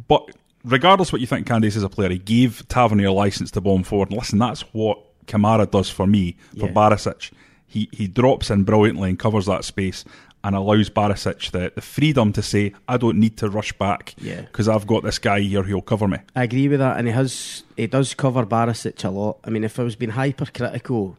But 0.06 0.32
regardless 0.64 1.12
what 1.12 1.20
you 1.20 1.26
think 1.26 1.46
Candeias 1.46 1.76
is 1.76 1.82
a 1.82 1.88
player, 1.88 2.10
he 2.10 2.18
gave 2.18 2.66
Tavernier 2.68 3.08
a 3.08 3.12
license 3.12 3.50
to 3.52 3.60
bomb 3.60 3.82
forward. 3.82 4.10
And 4.10 4.18
listen, 4.18 4.38
that's 4.38 4.62
what 4.72 4.98
Kamara 5.26 5.70
does 5.70 5.88
for 5.90 6.06
me, 6.06 6.36
for 6.58 6.66
Yeah. 6.66 6.72
Barisic. 6.72 7.30
He 7.66 7.88
he 7.92 8.06
drops 8.06 8.50
in 8.50 8.64
brilliantly 8.64 9.08
and 9.10 9.18
covers 9.18 9.46
that 9.46 9.64
space 9.64 10.04
and 10.44 10.56
allows 10.56 10.90
Barisic 10.90 11.52
the, 11.52 11.70
the 11.74 11.80
freedom 11.80 12.32
to 12.32 12.42
say, 12.42 12.74
I 12.88 12.96
don't 12.96 13.16
need 13.18 13.36
to 13.38 13.48
rush 13.48 13.72
back 13.74 14.14
Yeah. 14.18 14.40
because 14.42 14.68
I've 14.68 14.86
got 14.88 15.04
this 15.04 15.18
guy 15.18 15.40
here 15.40 15.62
who'll 15.62 15.80
cover 15.82 16.08
me. 16.08 16.18
I 16.34 16.42
agree 16.42 16.66
with 16.68 16.80
that, 16.80 16.96
and 16.98 17.06
he 17.06 17.12
has 17.14 17.62
he 17.76 17.86
does 17.86 18.14
cover 18.14 18.44
Barisic 18.44 19.04
a 19.04 19.10
lot. 19.10 19.38
I 19.44 19.50
mean, 19.50 19.64
if 19.64 19.78
I 19.78 19.84
was 19.84 19.96
being 19.96 20.10
hypercritical 20.10 21.16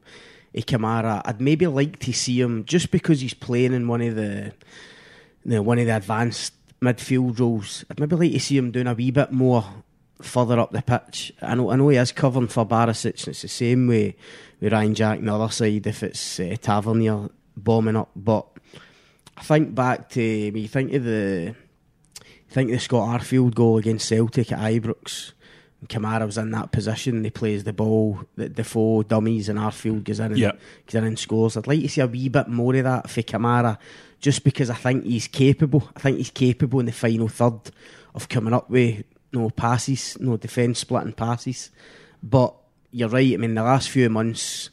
of 0.55 0.65
Kamara, 0.65 1.21
I'd 1.25 1.41
maybe 1.41 1.65
like 1.67 1.97
to 1.99 2.13
see 2.13 2.39
him 2.39 2.65
just 2.65 2.91
because 2.91 3.21
he's 3.21 3.33
playing 3.33 3.73
in 3.73 3.87
one 3.87 4.01
of 4.01 4.15
the, 4.15 4.51
the 5.45 5.63
one 5.63 5.79
of 5.79 5.87
the 5.87 5.95
advanced 5.95 6.53
midfield 6.83 7.39
roles. 7.39 7.85
I'd 7.89 7.99
maybe 7.99 8.15
like 8.15 8.31
to 8.33 8.39
see 8.39 8.57
him 8.57 8.71
doing 8.71 8.87
a 8.87 8.93
wee 8.93 9.11
bit 9.11 9.31
more 9.31 9.65
further 10.21 10.59
up 10.59 10.71
the 10.71 10.81
pitch. 10.81 11.33
I 11.41 11.55
know 11.55 11.71
I 11.71 11.75
know 11.75 11.89
he 11.89 11.97
is 11.97 12.11
covering 12.11 12.47
for 12.47 12.65
Barisic, 12.65 13.19
and 13.19 13.29
it's 13.29 13.41
the 13.41 13.47
same 13.47 13.87
way 13.87 14.15
with 14.61 14.71
Ryan 14.73 14.93
Jack 14.95 15.19
on 15.19 15.25
the 15.25 15.33
other 15.35 15.51
side 15.51 15.87
if 15.87 16.03
it's 16.03 16.39
uh, 16.39 16.55
Tavernier 16.61 17.29
bombing 17.57 17.95
up, 17.95 18.09
but. 18.15 18.47
I 19.35 19.41
think 19.41 19.73
back 19.73 20.09
to 20.09 20.21
you 20.21 20.67
think 20.67 20.93
of 20.93 21.03
the 21.05 21.55
think 22.49 22.69
the 22.69 22.77
Scott 22.77 23.19
Arfield 23.19 23.55
goal 23.55 23.77
against 23.79 24.07
Celtic 24.07 24.51
at 24.51 24.59
Ibrox. 24.59 25.31
Kamara 25.87 26.27
was 26.27 26.37
in 26.37 26.51
that 26.51 26.71
position. 26.71 27.23
He 27.23 27.31
plays 27.31 27.63
the 27.63 27.73
ball, 27.73 28.19
the 28.35 28.47
Defoe 28.47 29.01
dummies, 29.01 29.49
and 29.49 29.57
Arfield 29.57 30.03
goes 30.03 30.19
in 30.19 30.27
and 30.33 30.37
Yeah. 30.37 30.51
goes 30.85 30.93
in 30.95 31.03
and 31.03 31.17
scores. 31.17 31.57
I'd 31.57 31.65
like 31.65 31.81
to 31.81 31.89
see 31.89 32.01
a 32.01 32.05
wee 32.07 32.29
bit 32.29 32.47
more 32.47 32.75
of 32.75 32.83
that 32.83 33.09
for 33.09 33.23
Kamara, 33.23 33.79
just 34.23 34.43
because 34.45 34.69
I 34.69 34.75
think 34.75 35.03
he's 35.03 35.27
capable. 35.27 35.89
I 35.95 35.99
think 35.99 36.17
he's 36.17 36.31
capable 36.31 36.79
in 36.79 36.85
the 36.87 36.91
final 36.93 37.27
third 37.27 37.59
of 38.15 38.29
coming 38.29 38.53
up 38.53 38.69
with 38.69 39.03
no 39.33 39.49
passes, 39.49 40.17
no 40.19 40.37
defence 40.37 40.79
splitting 40.79 41.11
passes. 41.11 41.69
But 42.23 42.55
you're 42.91 43.09
right. 43.09 43.33
I 43.33 43.37
mean, 43.37 43.53
the 43.53 43.63
last 43.63 43.89
few 43.89 44.09
months, 44.09 44.69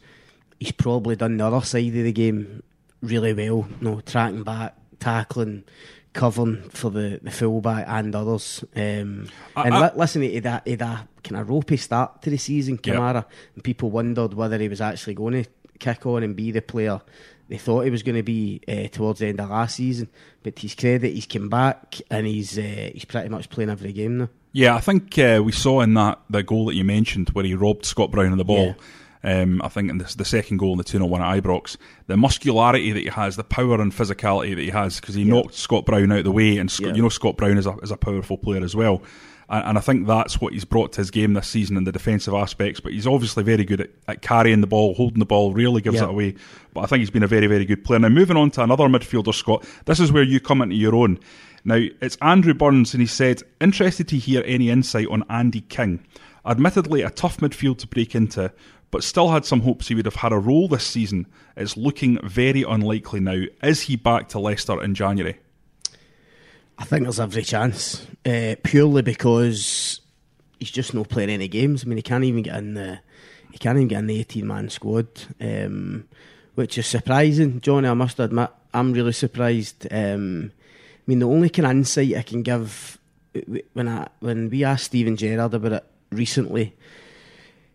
he's 0.60 0.70
probably 0.72 1.16
done 1.16 1.36
the 1.36 1.46
other 1.46 1.66
side 1.66 1.88
of 1.88 1.92
the 1.94 2.12
game 2.12 2.62
really 3.02 3.32
well. 3.34 3.66
No 3.80 4.00
tracking 4.02 4.44
back, 4.44 4.76
tackling, 5.00 5.64
covering 6.12 6.68
for 6.70 6.90
the, 6.90 7.18
the 7.22 7.30
fullback 7.32 7.86
and 7.88 8.14
others. 8.14 8.62
Um, 8.76 9.26
I- 9.56 9.64
and 9.64 9.74
I- 9.74 9.86
li- 9.88 9.92
listen, 9.96 10.22
he 10.22 10.34
had 10.36 10.46
a, 10.46 10.62
he 10.64 10.70
had 10.72 10.82
a 10.82 11.08
kind 11.24 11.40
of 11.40 11.50
ropey 11.50 11.76
start 11.76 12.22
to 12.22 12.30
the 12.30 12.36
season. 12.38 12.78
Kamara, 12.78 13.24
and 13.56 13.64
people 13.64 13.90
wondered 13.90 14.34
whether 14.34 14.58
he 14.58 14.68
was 14.68 14.80
actually 14.80 15.14
going 15.14 15.42
to 15.44 15.50
kick 15.80 16.06
on 16.06 16.22
and 16.22 16.36
be 16.36 16.50
the 16.52 16.62
player 16.62 17.00
they 17.48 17.58
thought 17.58 17.80
he 17.80 17.90
was 17.90 18.04
going 18.04 18.14
to 18.16 18.22
be 18.22 18.60
uh, 18.68 18.86
towards 18.92 19.18
the 19.18 19.26
end 19.26 19.40
of 19.40 19.50
last 19.50 19.74
season. 19.74 20.08
But 20.44 20.54
to 20.54 20.62
his 20.62 20.76
credit, 20.76 21.12
he's 21.12 21.26
come 21.26 21.48
back 21.48 21.96
and 22.08 22.24
he's 22.24 22.56
uh, 22.56 22.90
he's 22.92 23.04
pretty 23.04 23.28
much 23.28 23.50
playing 23.50 23.70
every 23.70 23.92
game 23.92 24.18
now. 24.18 24.28
Yeah, 24.52 24.76
I 24.76 24.80
think 24.80 25.18
uh, 25.18 25.42
we 25.44 25.50
saw 25.50 25.80
in 25.80 25.94
that 25.94 26.20
the 26.30 26.44
goal 26.44 26.66
that 26.66 26.74
you 26.76 26.84
mentioned 26.84 27.30
where 27.30 27.44
he 27.44 27.54
robbed 27.54 27.84
Scott 27.84 28.12
Brown 28.12 28.30
of 28.30 28.38
the 28.38 28.44
ball. 28.44 28.76
Um, 29.22 29.60
I 29.62 29.68
think 29.68 29.90
in 29.90 29.98
this, 29.98 30.14
the 30.14 30.24
second 30.24 30.56
goal 30.58 30.72
in 30.72 30.78
the 30.78 30.84
2 30.84 30.98
0 30.98 31.06
1 31.06 31.20
at 31.20 31.42
Ibrox, 31.42 31.76
the 32.06 32.16
muscularity 32.16 32.92
that 32.92 33.00
he 33.00 33.08
has, 33.08 33.36
the 33.36 33.44
power 33.44 33.80
and 33.80 33.92
physicality 33.92 34.54
that 34.54 34.62
he 34.62 34.70
has, 34.70 34.98
because 35.00 35.14
he 35.14 35.24
knocked 35.24 35.54
Scott 35.54 35.84
Brown 35.84 36.10
out 36.12 36.18
of 36.18 36.24
the 36.24 36.32
way, 36.32 36.56
and 36.56 36.70
Scott, 36.70 36.90
Yeah. 36.90 36.94
you 36.94 37.02
know 37.02 37.08
Scott 37.10 37.36
Brown 37.36 37.58
is 37.58 37.66
a, 37.66 37.76
is 37.78 37.90
a 37.90 37.96
powerful 37.98 38.38
player 38.38 38.64
as 38.64 38.74
well. 38.74 39.02
And, 39.50 39.64
and 39.66 39.78
I 39.78 39.80
think 39.80 40.06
that's 40.06 40.40
what 40.40 40.52
he's 40.54 40.64
brought 40.64 40.92
to 40.92 41.00
his 41.00 41.10
game 41.10 41.34
this 41.34 41.48
season 41.48 41.76
in 41.76 41.84
the 41.84 41.92
defensive 41.92 42.32
aspects. 42.32 42.80
But 42.80 42.92
he's 42.92 43.06
obviously 43.06 43.42
very 43.42 43.64
good 43.64 43.82
at, 43.82 43.90
at 44.08 44.22
carrying 44.22 44.60
the 44.62 44.66
ball, 44.66 44.94
holding 44.94 45.18
the 45.18 45.26
ball, 45.26 45.52
rarely 45.52 45.82
gives 45.82 45.96
Yeah. 45.96 46.04
it 46.04 46.10
away. 46.10 46.34
But 46.72 46.82
I 46.82 46.86
think 46.86 47.00
he's 47.00 47.10
been 47.10 47.22
a 47.22 47.28
very, 47.28 47.46
very 47.48 47.64
good 47.66 47.84
player. 47.84 47.98
Now, 47.98 48.08
moving 48.08 48.36
on 48.36 48.50
to 48.52 48.62
another 48.62 48.84
midfielder, 48.86 49.34
Scott, 49.34 49.66
this 49.84 50.00
is 50.00 50.12
where 50.12 50.22
you 50.22 50.40
come 50.40 50.62
into 50.62 50.76
your 50.76 50.94
own. 50.94 51.18
Now, 51.64 51.76
it's 52.00 52.16
Andrew 52.22 52.54
Burns, 52.54 52.94
and 52.94 53.02
he 53.02 53.06
said, 53.06 53.42
interested 53.60 54.08
to 54.08 54.16
hear 54.16 54.42
any 54.46 54.70
insight 54.70 55.08
on 55.08 55.24
Andy 55.28 55.60
King. 55.62 56.06
Admittedly, 56.46 57.02
a 57.02 57.10
tough 57.10 57.36
midfield 57.38 57.76
to 57.78 57.86
break 57.86 58.14
into, 58.14 58.50
but 58.90 59.04
still 59.04 59.28
had 59.28 59.44
some 59.44 59.60
hopes 59.60 59.88
he 59.88 59.94
would 59.94 60.06
have 60.06 60.14
had 60.16 60.32
a 60.32 60.38
role 60.38 60.68
this 60.68 60.86
season. 60.86 61.26
It's 61.56 61.76
looking 61.76 62.18
very 62.26 62.62
unlikely 62.62 63.20
now. 63.20 63.42
Is 63.62 63.82
he 63.82 63.96
back 63.96 64.28
to 64.30 64.38
Leicester 64.38 64.82
in 64.82 64.94
January? 64.94 65.38
I 66.80 66.84
think 66.84 67.02
there's 67.02 67.20
every 67.20 67.42
chance, 67.42 68.06
uh, 68.24 68.54
purely 68.64 69.02
because 69.02 70.00
he's 70.58 70.70
just 70.70 70.94
not 70.94 71.10
playing 71.10 71.28
any 71.28 71.46
games. 71.46 71.84
I 71.84 71.86
mean, 71.86 71.98
he 71.98 72.02
can't 72.02 72.24
even 72.24 72.42
get 72.42 72.56
in 72.56 72.74
the 72.74 73.00
he 73.52 73.58
can't 73.58 73.76
even 73.76 73.88
get 73.88 73.98
in 73.98 74.06
the 74.06 74.20
18 74.20 74.46
man 74.46 74.70
squad, 74.70 75.08
um, 75.40 76.08
which 76.54 76.78
is 76.78 76.86
surprising. 76.86 77.60
Jonny, 77.60 77.86
I 77.86 77.94
must 77.94 78.18
admit, 78.18 78.48
I'm 78.72 78.92
really 78.92 79.12
surprised. 79.12 79.86
Um, 79.92 80.52
I 80.54 81.02
mean, 81.06 81.18
the 81.18 81.28
only 81.28 81.50
kind 81.50 81.66
of 81.66 81.72
insight 81.72 82.16
I 82.16 82.22
can 82.22 82.42
give 82.42 82.98
when 83.74 83.86
I 83.86 84.08
when 84.20 84.48
we 84.48 84.64
asked 84.64 84.86
Steven 84.86 85.16
Gerrard 85.16 85.52
about 85.52 85.72
it 85.72 85.84
recently, 86.10 86.74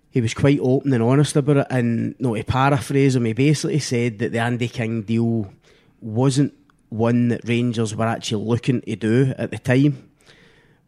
he 0.09 0.19
was 0.19 0.33
quite 0.33 0.59
open 0.61 0.93
and 0.93 1.03
honest 1.03 1.35
about 1.35 1.57
it. 1.57 1.67
And 1.69 2.15
no, 2.19 2.35
to 2.35 2.43
paraphrase 2.43 3.15
him, 3.15 3.25
he 3.25 3.33
basically 3.33 3.79
said 3.79 4.17
that 4.17 4.31
the 4.31 4.39
Andy 4.39 4.67
King 4.67 5.03
deal 5.03 5.53
wasn't 6.01 6.53
one 6.97 7.29
that 7.29 7.47
Rangers 7.47 7.95
were 7.95 8.05
actually 8.05 8.43
looking 8.45 8.81
to 8.81 8.95
do 8.95 9.34
at 9.38 9.51
the 9.51 9.58
time, 9.58 10.10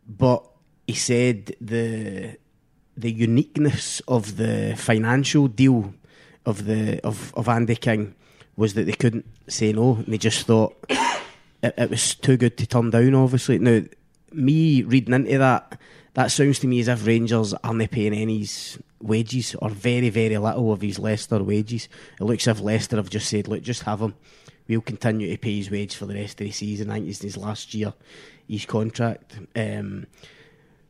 but 0.07 0.43
he 0.85 0.93
said 0.93 1.55
the 1.59 2.37
the 2.95 3.11
uniqueness 3.11 4.01
of 4.07 4.37
the 4.37 4.73
financial 4.75 5.47
deal 5.47 5.93
of 6.45 6.65
the 6.65 6.99
of, 7.03 7.33
of 7.35 7.47
Andy 7.47 7.75
King 7.75 8.15
was 8.55 8.73
that 8.73 8.85
they 8.85 8.93
couldn't 8.93 9.25
say 9.47 9.71
no, 9.73 9.95
and 9.95 10.07
they 10.07 10.17
just 10.17 10.47
thought 10.47 10.75
it, 10.89 11.73
it 11.77 11.89
was 11.89 12.15
too 12.15 12.37
good 12.37 12.57
to 12.57 12.65
turn 12.65 12.89
down. 12.89 13.13
Obviously, 13.13 13.59
now 13.59 13.83
me 14.31 14.81
reading 14.83 15.13
into 15.13 15.37
that, 15.37 15.79
that 16.13 16.31
sounds 16.31 16.59
to 16.59 16.67
me 16.67 16.79
as 16.79 16.87
if 16.87 17.05
Rangers 17.05 17.53
aren't 17.63 17.91
paying 17.91 18.13
any 18.13 18.47
wages 18.99 19.55
or 19.55 19.69
very 19.69 20.09
very 20.09 20.37
little 20.37 20.71
of 20.71 20.81
his 20.81 20.97
Leicester 20.97 21.43
wages. 21.43 21.87
It 22.19 22.23
looks 22.23 22.47
as 22.47 22.57
if 22.57 22.63
Leicester 22.63 22.95
have 22.95 23.09
just 23.09 23.29
said, 23.29 23.47
"Look, 23.47 23.61
just 23.61 23.83
have 23.83 24.01
him. 24.01 24.15
We'll 24.67 24.81
continue 24.81 25.29
to 25.31 25.37
pay 25.37 25.57
his 25.57 25.71
wage 25.71 25.95
for 25.95 26.05
the 26.05 26.15
rest 26.15 26.41
of 26.41 26.47
the 26.47 26.51
season." 26.51 26.89
I 26.89 26.95
think 26.95 27.09
it's 27.09 27.21
his 27.21 27.37
last 27.37 27.73
year, 27.73 27.93
his 28.47 28.65
contract. 28.65 29.39
Um, 29.55 30.07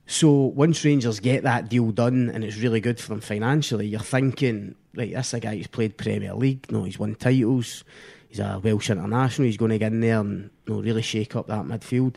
so 0.05 0.31
once 0.31 0.83
Rangers 0.85 1.19
get 1.19 1.43
that 1.43 1.69
deal 1.69 1.91
done 1.91 2.29
and 2.29 2.43
it's 2.43 2.57
really 2.57 2.79
good 2.79 2.99
for 2.99 3.09
them 3.09 3.19
financially, 3.19 3.87
you're 3.87 3.99
thinking, 3.99 4.75
right, 4.95 5.13
this 5.13 5.27
is 5.27 5.33
a 5.33 5.39
guy 5.41 5.57
who's 5.57 5.67
played 5.67 5.97
Premier 5.97 6.33
League, 6.33 6.71
no, 6.71 6.85
he's 6.85 6.97
won 6.97 7.15
titles, 7.15 7.83
he's 8.29 8.39
a 8.39 8.61
Welsh 8.63 8.89
international, 8.89 9.47
he's 9.47 9.57
going 9.57 9.71
to 9.71 9.77
get 9.77 9.91
in 9.91 9.99
there 9.99 10.21
and 10.21 10.49
you 10.65 10.73
know, 10.75 10.81
really 10.81 11.01
shake 11.01 11.35
up 11.35 11.47
that 11.47 11.65
midfield. 11.65 12.15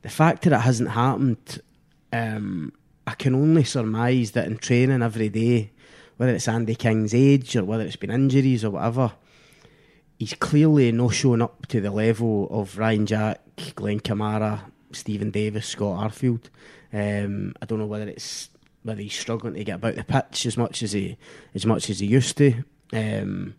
The 0.00 0.08
fact 0.08 0.42
that 0.42 0.54
it 0.54 0.60
hasn't 0.60 0.90
happened, 0.90 1.60
um, 2.10 2.72
I 3.06 3.14
can 3.14 3.34
only 3.34 3.64
surmise 3.64 4.30
that 4.30 4.46
in 4.46 4.56
training 4.56 5.02
every 5.02 5.28
day 5.28 5.72
whether 6.20 6.34
it's 6.34 6.48
Andy 6.48 6.74
King's 6.74 7.14
age 7.14 7.56
or 7.56 7.64
whether 7.64 7.82
it's 7.82 7.96
been 7.96 8.10
injuries 8.10 8.62
or 8.62 8.72
whatever, 8.72 9.12
he's 10.20 10.34
clearly 10.34 10.92
not 10.92 11.14
showing 11.14 11.40
up 11.42 11.66
to 11.66 11.80
the 11.80 11.90
level 11.90 12.46
of 12.50 12.76
Ryan 12.78 13.06
Jack, 13.06 13.40
Glenn 13.74 13.98
Kamara, 14.00 14.60
Steven 14.92 15.30
Davis, 15.30 15.66
Scott 15.66 16.12
Arfield. 16.12 16.42
Um, 16.92 17.54
I 17.60 17.64
don't 17.66 17.78
know 17.78 17.86
whether 17.86 18.06
it's 18.06 18.50
whether 18.82 19.00
he's 19.02 19.18
struggling 19.18 19.54
to 19.54 19.64
get 19.64 19.76
about 19.76 19.94
the 19.96 20.04
pitch 20.04 20.46
as 20.46 20.56
much 20.56 20.82
as 20.82 20.92
he 20.92 21.16
as 21.54 21.64
much 21.66 21.88
as 21.90 21.98
he 22.00 22.06
used 22.06 22.36
to. 22.36 22.62
Um, 22.92 23.54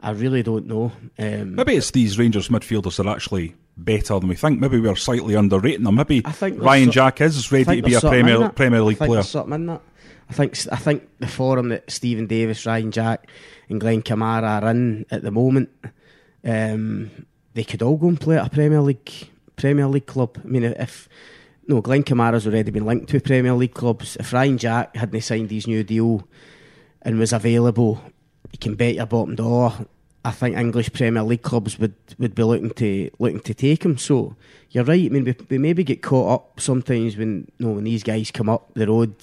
I 0.00 0.10
really 0.12 0.42
don't 0.42 0.66
know. 0.66 0.92
Um, 1.18 1.56
Maybe 1.56 1.74
it's 1.76 1.90
these 1.90 2.18
Rangers 2.18 2.48
midfielders 2.48 3.02
are 3.04 3.08
actually 3.08 3.54
better 3.76 4.18
than 4.20 4.28
we 4.28 4.36
think. 4.36 4.60
Maybe 4.60 4.78
we're 4.78 4.94
slightly 4.96 5.34
underrating 5.34 5.82
them. 5.82 5.96
Maybe 5.96 6.22
I 6.24 6.32
think 6.32 6.62
Ryan 6.62 6.86
so- 6.86 6.92
Jack 6.92 7.20
is 7.22 7.50
ready 7.50 7.64
to 7.64 7.70
be 7.72 7.78
a 7.78 7.82
there's 7.82 8.00
something 8.02 8.20
in 8.20 8.26
Premier. 8.26 8.48
Premier 8.50 8.82
League 8.82 8.98
player. 8.98 9.22
something 9.22 9.54
in 9.54 9.66
that. 9.66 9.80
I 10.28 10.32
think 10.32 10.56
I 10.70 10.76
think 10.76 11.08
the 11.18 11.26
forum 11.26 11.70
that 11.70 11.90
Steven 11.90 12.26
Davis, 12.26 12.64
Ryan 12.66 12.92
Jack, 12.92 13.28
and 13.68 13.80
Glenn 13.80 14.02
Kamara 14.02 14.62
are 14.62 14.70
in 14.70 15.06
at 15.10 15.22
the 15.22 15.30
moment, 15.30 15.70
um, 16.44 17.10
they 17.54 17.64
could 17.64 17.82
all 17.82 17.96
go 17.96 18.08
and 18.08 18.20
play 18.20 18.36
at 18.38 18.46
a 18.46 18.50
Premier 18.50 18.80
League 18.80 19.30
Premier 19.56 19.86
League 19.86 20.06
club. 20.06 20.38
I 20.42 20.46
mean, 20.46 20.64
if 20.64 21.08
no, 21.66 21.80
Glenn 21.80 22.02
Kamara's 22.02 22.46
already 22.46 22.70
been 22.70 22.84
linked 22.84 23.08
to 23.10 23.20
Premier 23.20 23.54
League 23.54 23.74
clubs. 23.74 24.16
If 24.16 24.32
Ryan 24.32 24.58
Jack 24.58 24.96
hadn't 24.96 25.20
signed 25.22 25.50
his 25.50 25.66
new 25.66 25.82
deal 25.82 26.28
and 27.02 27.18
was 27.18 27.32
available, 27.32 28.02
you 28.52 28.58
can 28.58 28.74
bet 28.74 28.96
your 28.96 29.06
bottom 29.06 29.34
dollar. 29.34 29.86
I 30.26 30.30
think 30.30 30.56
English 30.56 30.92
Premier 30.92 31.22
League 31.22 31.42
clubs 31.42 31.78
would, 31.78 31.94
would 32.18 32.34
be 32.34 32.42
looking 32.42 32.70
to 32.70 33.10
looking 33.18 33.40
to 33.40 33.54
take 33.54 33.84
him. 33.84 33.98
So 33.98 34.36
you're 34.70 34.84
right. 34.84 35.04
I 35.04 35.08
mean, 35.08 35.24
we, 35.24 35.36
we 35.48 35.58
maybe 35.58 35.84
get 35.84 36.02
caught 36.02 36.34
up 36.34 36.60
sometimes 36.60 37.16
when 37.16 37.50
you 37.58 37.66
know, 37.66 37.72
when 37.74 37.84
these 37.84 38.02
guys 38.02 38.30
come 38.30 38.48
up 38.48 38.72
the 38.74 38.86
road, 38.86 39.14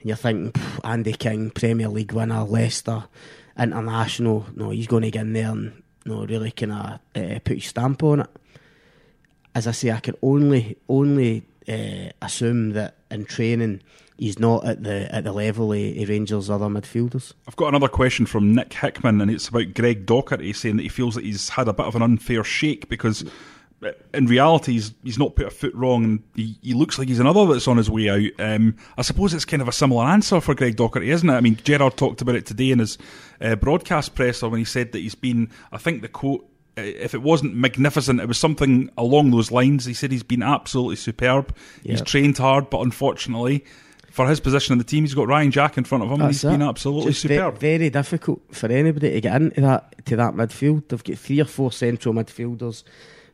and 0.00 0.08
you're 0.08 0.16
thinking 0.16 0.52
Andy 0.84 1.12
King, 1.12 1.50
Premier 1.50 1.88
League 1.88 2.12
winner, 2.12 2.44
Leicester, 2.44 3.04
international. 3.58 4.46
No, 4.54 4.70
he's 4.70 4.86
going 4.86 5.02
to 5.02 5.10
get 5.10 5.22
in 5.22 5.32
there 5.34 5.50
and 5.50 5.81
no 6.06 6.24
really 6.24 6.50
kind 6.50 6.72
of 6.72 7.00
uh, 7.14 7.38
put 7.44 7.56
his 7.56 7.66
stamp 7.66 8.02
on 8.02 8.20
it. 8.20 8.30
As 9.54 9.66
I 9.66 9.72
say, 9.72 9.90
I 9.90 10.00
can 10.00 10.14
only 10.22 10.76
only 10.88 11.44
uh, 11.68 12.10
assume 12.20 12.70
that 12.70 12.96
in 13.10 13.24
training 13.24 13.82
he's 14.18 14.38
not 14.38 14.64
at 14.64 14.82
the 14.82 15.14
at 15.14 15.24
the 15.24 15.32
level 15.32 15.72
of, 15.72 15.78
of 15.78 16.08
Rangers' 16.08 16.48
other 16.48 16.66
midfielders. 16.66 17.32
I've 17.46 17.56
got 17.56 17.68
another 17.68 17.88
question 17.88 18.26
from 18.26 18.54
Nick 18.54 18.72
Hickman, 18.72 19.20
and 19.20 19.30
it's 19.30 19.48
about 19.48 19.74
Greg 19.74 20.06
Docherty 20.06 20.54
saying 20.54 20.76
that 20.76 20.82
he 20.84 20.88
feels 20.88 21.14
that 21.14 21.24
he's 21.24 21.50
had 21.50 21.68
a 21.68 21.72
bit 21.72 21.86
of 21.86 21.96
an 21.96 22.02
unfair 22.02 22.44
shake 22.44 22.88
because. 22.88 23.24
Uh, 23.82 23.90
In 24.14 24.26
reality, 24.26 24.72
he's, 24.72 24.92
he's 25.02 25.18
not 25.18 25.34
put 25.34 25.46
a 25.46 25.50
foot 25.50 25.74
wrong, 25.74 26.04
and 26.04 26.22
he, 26.34 26.56
he 26.62 26.74
looks 26.74 26.98
like 26.98 27.08
he's 27.08 27.18
another 27.20 27.46
that's 27.46 27.66
on 27.68 27.76
his 27.78 27.90
way 27.90 28.08
out. 28.08 28.30
Um, 28.40 28.76
I 28.96 29.02
suppose 29.02 29.34
it's 29.34 29.44
kind 29.44 29.60
of 29.62 29.68
a 29.68 29.72
similar 29.72 30.04
answer 30.04 30.40
for 30.40 30.54
Greg 30.54 30.76
Docherty, 30.76 31.08
isn't 31.08 31.28
it? 31.28 31.32
I 31.34 31.40
mean, 31.40 31.56
Gerrard 31.56 31.96
talked 31.96 32.22
about 32.22 32.36
it 32.36 32.46
today 32.46 32.70
in 32.70 32.78
his 32.78 32.98
uh, 33.40 33.56
broadcast 33.56 34.14
presser 34.14 34.48
when 34.48 34.58
he 34.58 34.64
said 34.64 34.92
that 34.92 34.98
he's 35.00 35.14
been. 35.14 35.50
I 35.72 35.78
think 35.78 36.02
the 36.02 36.08
quote, 36.08 36.48
uh, 36.78 36.82
if 36.82 37.12
it 37.14 37.22
wasn't 37.22 37.54
magnificent, 37.56 38.20
it 38.20 38.28
was 38.28 38.38
something 38.38 38.90
along 38.96 39.30
those 39.30 39.50
lines. 39.50 39.84
He 39.84 39.94
said 39.94 40.12
he's 40.12 40.22
been 40.22 40.42
absolutely 40.42 40.96
superb. 40.96 41.54
He's 41.82 42.02
trained 42.02 42.38
hard, 42.38 42.70
but 42.70 42.80
unfortunately, 42.82 43.64
for 44.10 44.28
his 44.28 44.40
position 44.40 44.72
in 44.72 44.78
the 44.78 44.84
team, 44.84 45.04
he's 45.04 45.14
got 45.14 45.26
Ryan 45.26 45.50
Jack 45.50 45.76
in 45.78 45.84
front 45.84 46.04
of 46.04 46.10
him, 46.10 46.20
and 46.20 46.30
he's 46.30 46.42
That's 46.42 46.52
been 46.52 46.62
absolutely 46.62 47.12
Just 47.12 47.24
ve- 47.24 47.34
superb. 47.36 47.58
very 47.58 47.90
difficult 47.90 48.42
for 48.54 48.70
anybody 48.70 49.10
to 49.10 49.20
get 49.20 49.40
into 49.42 49.60
that 49.62 50.04
to 50.06 50.16
that 50.16 50.34
midfield. 50.34 50.86
They've 50.88 51.02
got 51.02 51.18
three 51.18 51.40
or 51.40 51.46
four 51.46 51.72
central 51.72 52.14
midfielders 52.14 52.84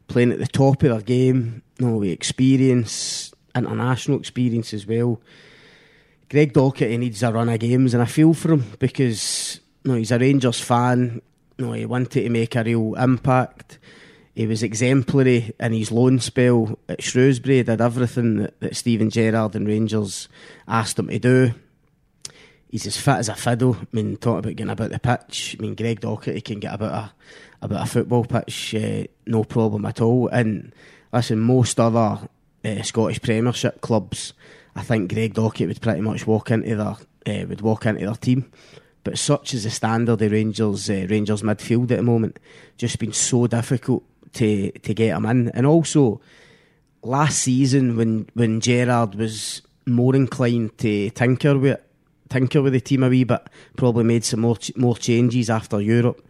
playing 0.09 0.33
at 0.33 0.38
the 0.38 0.47
top 0.47 0.83
of 0.83 0.90
their 0.90 1.01
game. 1.01 1.62
No, 1.79 1.99
with 1.99 2.11
experience, 2.11 3.33
international 3.55 4.18
experience 4.18 4.75
as 4.75 4.87
well. 4.87 5.21
Greg 6.29 6.53
Docherty 6.53 6.99
needs 6.99 7.23
a 7.23 7.33
run 7.33 7.49
of 7.49 7.61
games, 7.61 7.94
and 7.94 8.03
I 8.03 8.07
feel 8.07 8.35
for 8.35 8.53
him 8.53 8.64
because 8.79 9.61
no, 9.85 9.94
he's 9.94 10.11
a 10.11 10.18
Rangers 10.18 10.61
fan. 10.61 11.23
No, 11.59 11.73
he 11.73 11.87
wanted 11.87 12.11
to 12.23 12.29
make 12.31 12.57
a 12.57 12.64
real 12.64 12.94
impact. 12.94 13.79
He 14.35 14.47
was 14.47 14.62
exemplary 14.62 15.53
in 15.59 15.73
his 15.73 15.90
loan 15.90 16.21
spell 16.21 16.79
at 16.88 17.03
Shrewsbury. 17.03 17.57
He 17.57 17.62
Did 17.64 17.81
everything 17.81 18.37
that, 18.37 18.61
that 18.61 18.77
Steven 18.77 19.11
Gerrard 19.11 19.57
and 19.57 19.66
Rangers 19.66 20.29
asked 20.66 20.99
him 20.99 21.09
to 21.09 21.18
do 21.18 21.55
he's 22.71 22.87
as 22.87 22.97
fit 22.97 23.16
as 23.16 23.29
a 23.29 23.35
fiddle. 23.35 23.77
I 23.77 23.87
mean, 23.92 24.16
talk 24.16 24.38
about 24.38 24.57
getting 24.57 24.71
about 24.71 24.90
the 24.90 24.99
pitch. 24.99 25.57
I 25.59 25.62
mean, 25.62 25.75
Greg 25.75 26.01
Docherty 26.01 26.44
can 26.44 26.61
get 26.61 26.75
about 26.75 26.92
a 26.92 27.12
about 27.61 27.87
a 27.87 27.90
football 27.90 28.25
pitch, 28.25 28.75
uh, 28.75 29.05
no 29.27 29.44
problem 29.44 29.85
at 29.85 30.01
all. 30.01 30.29
And 30.29 30.73
listen, 31.12 31.38
most 31.38 31.79
other 31.81 32.29
uh, 32.64 32.83
Scottish 32.83 33.21
Premiership 33.21 33.81
clubs, 33.81 34.33
I 34.75 34.83
think 34.83 35.12
Greg 35.12 35.35
Docherty 35.35 35.66
would 35.66 35.81
pretty 35.81 36.01
much 36.01 36.27
walk 36.27 36.51
into 36.51 36.77
their 36.77 36.97
uh, 37.27 37.47
would 37.47 37.61
walk 37.61 37.87
into 37.87 38.05
their 38.05 38.14
team. 38.14 38.51
But 39.05 39.18
such 39.18 39.55
is 39.55 39.64
the 39.64 39.71
standard 39.71 40.21
of 40.21 40.33
Rangers 40.33 40.88
Rangers 40.88 41.42
midfield 41.42 41.90
at 41.90 41.99
the 41.99 42.03
moment, 42.03 42.38
just 42.77 42.99
been 42.99 43.12
so 43.12 43.47
difficult 43.47 44.05
to 44.35 44.71
to 44.71 44.94
get 44.94 45.16
him 45.16 45.27
in, 45.27 45.49
and 45.51 45.66
also 45.66 46.21
last 47.03 47.40
season 47.40 47.97
when 47.97 48.29
when 48.35 48.61
Gerrard 48.61 49.14
was 49.14 49.62
more 49.87 50.14
inclined 50.14 50.77
to 50.79 51.11
tinker 51.11 51.59
with 51.59 51.73
it, 51.73 51.90
tinker 52.29 52.61
with 52.61 52.75
the 52.75 52.81
team 52.81 53.03
a 53.03 53.09
wee 53.09 53.25
bit, 53.25 53.49
probably 53.77 54.05
made 54.05 54.25
some 54.25 54.40
more 54.40 54.59
more 54.77 54.97
changes 54.97 55.49
after 55.51 55.81
Europe. 55.81 56.25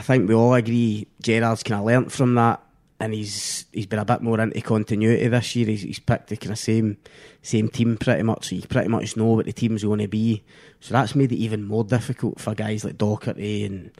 I 0.00 0.02
think 0.02 0.30
we 0.30 0.34
all 0.34 0.54
agree 0.54 1.06
Gerrard's 1.20 1.62
kind 1.62 1.78
of 1.78 1.86
learnt 1.86 2.10
from 2.10 2.34
that, 2.36 2.62
and 2.98 3.12
he's 3.12 3.66
he's 3.70 3.84
been 3.84 3.98
a 3.98 4.04
bit 4.06 4.22
more 4.22 4.40
into 4.40 4.58
continuity 4.62 5.28
this 5.28 5.54
year. 5.54 5.66
He's, 5.66 5.82
he's 5.82 5.98
picked 5.98 6.28
the 6.28 6.38
kind 6.38 6.52
of 6.52 6.58
same 6.58 6.96
same 7.42 7.68
team 7.68 7.98
pretty 7.98 8.22
much. 8.22 8.48
So 8.48 8.56
you 8.56 8.62
pretty 8.62 8.88
much 8.88 9.14
know 9.18 9.26
what 9.26 9.44
the 9.44 9.52
team's 9.52 9.84
going 9.84 9.98
to 9.98 10.08
be. 10.08 10.42
So 10.80 10.94
that's 10.94 11.14
made 11.14 11.32
it 11.32 11.36
even 11.36 11.68
more 11.68 11.84
difficult 11.84 12.40
for 12.40 12.54
guys 12.54 12.82
like 12.82 12.96
Docherty 12.96 13.66
and 13.66 13.90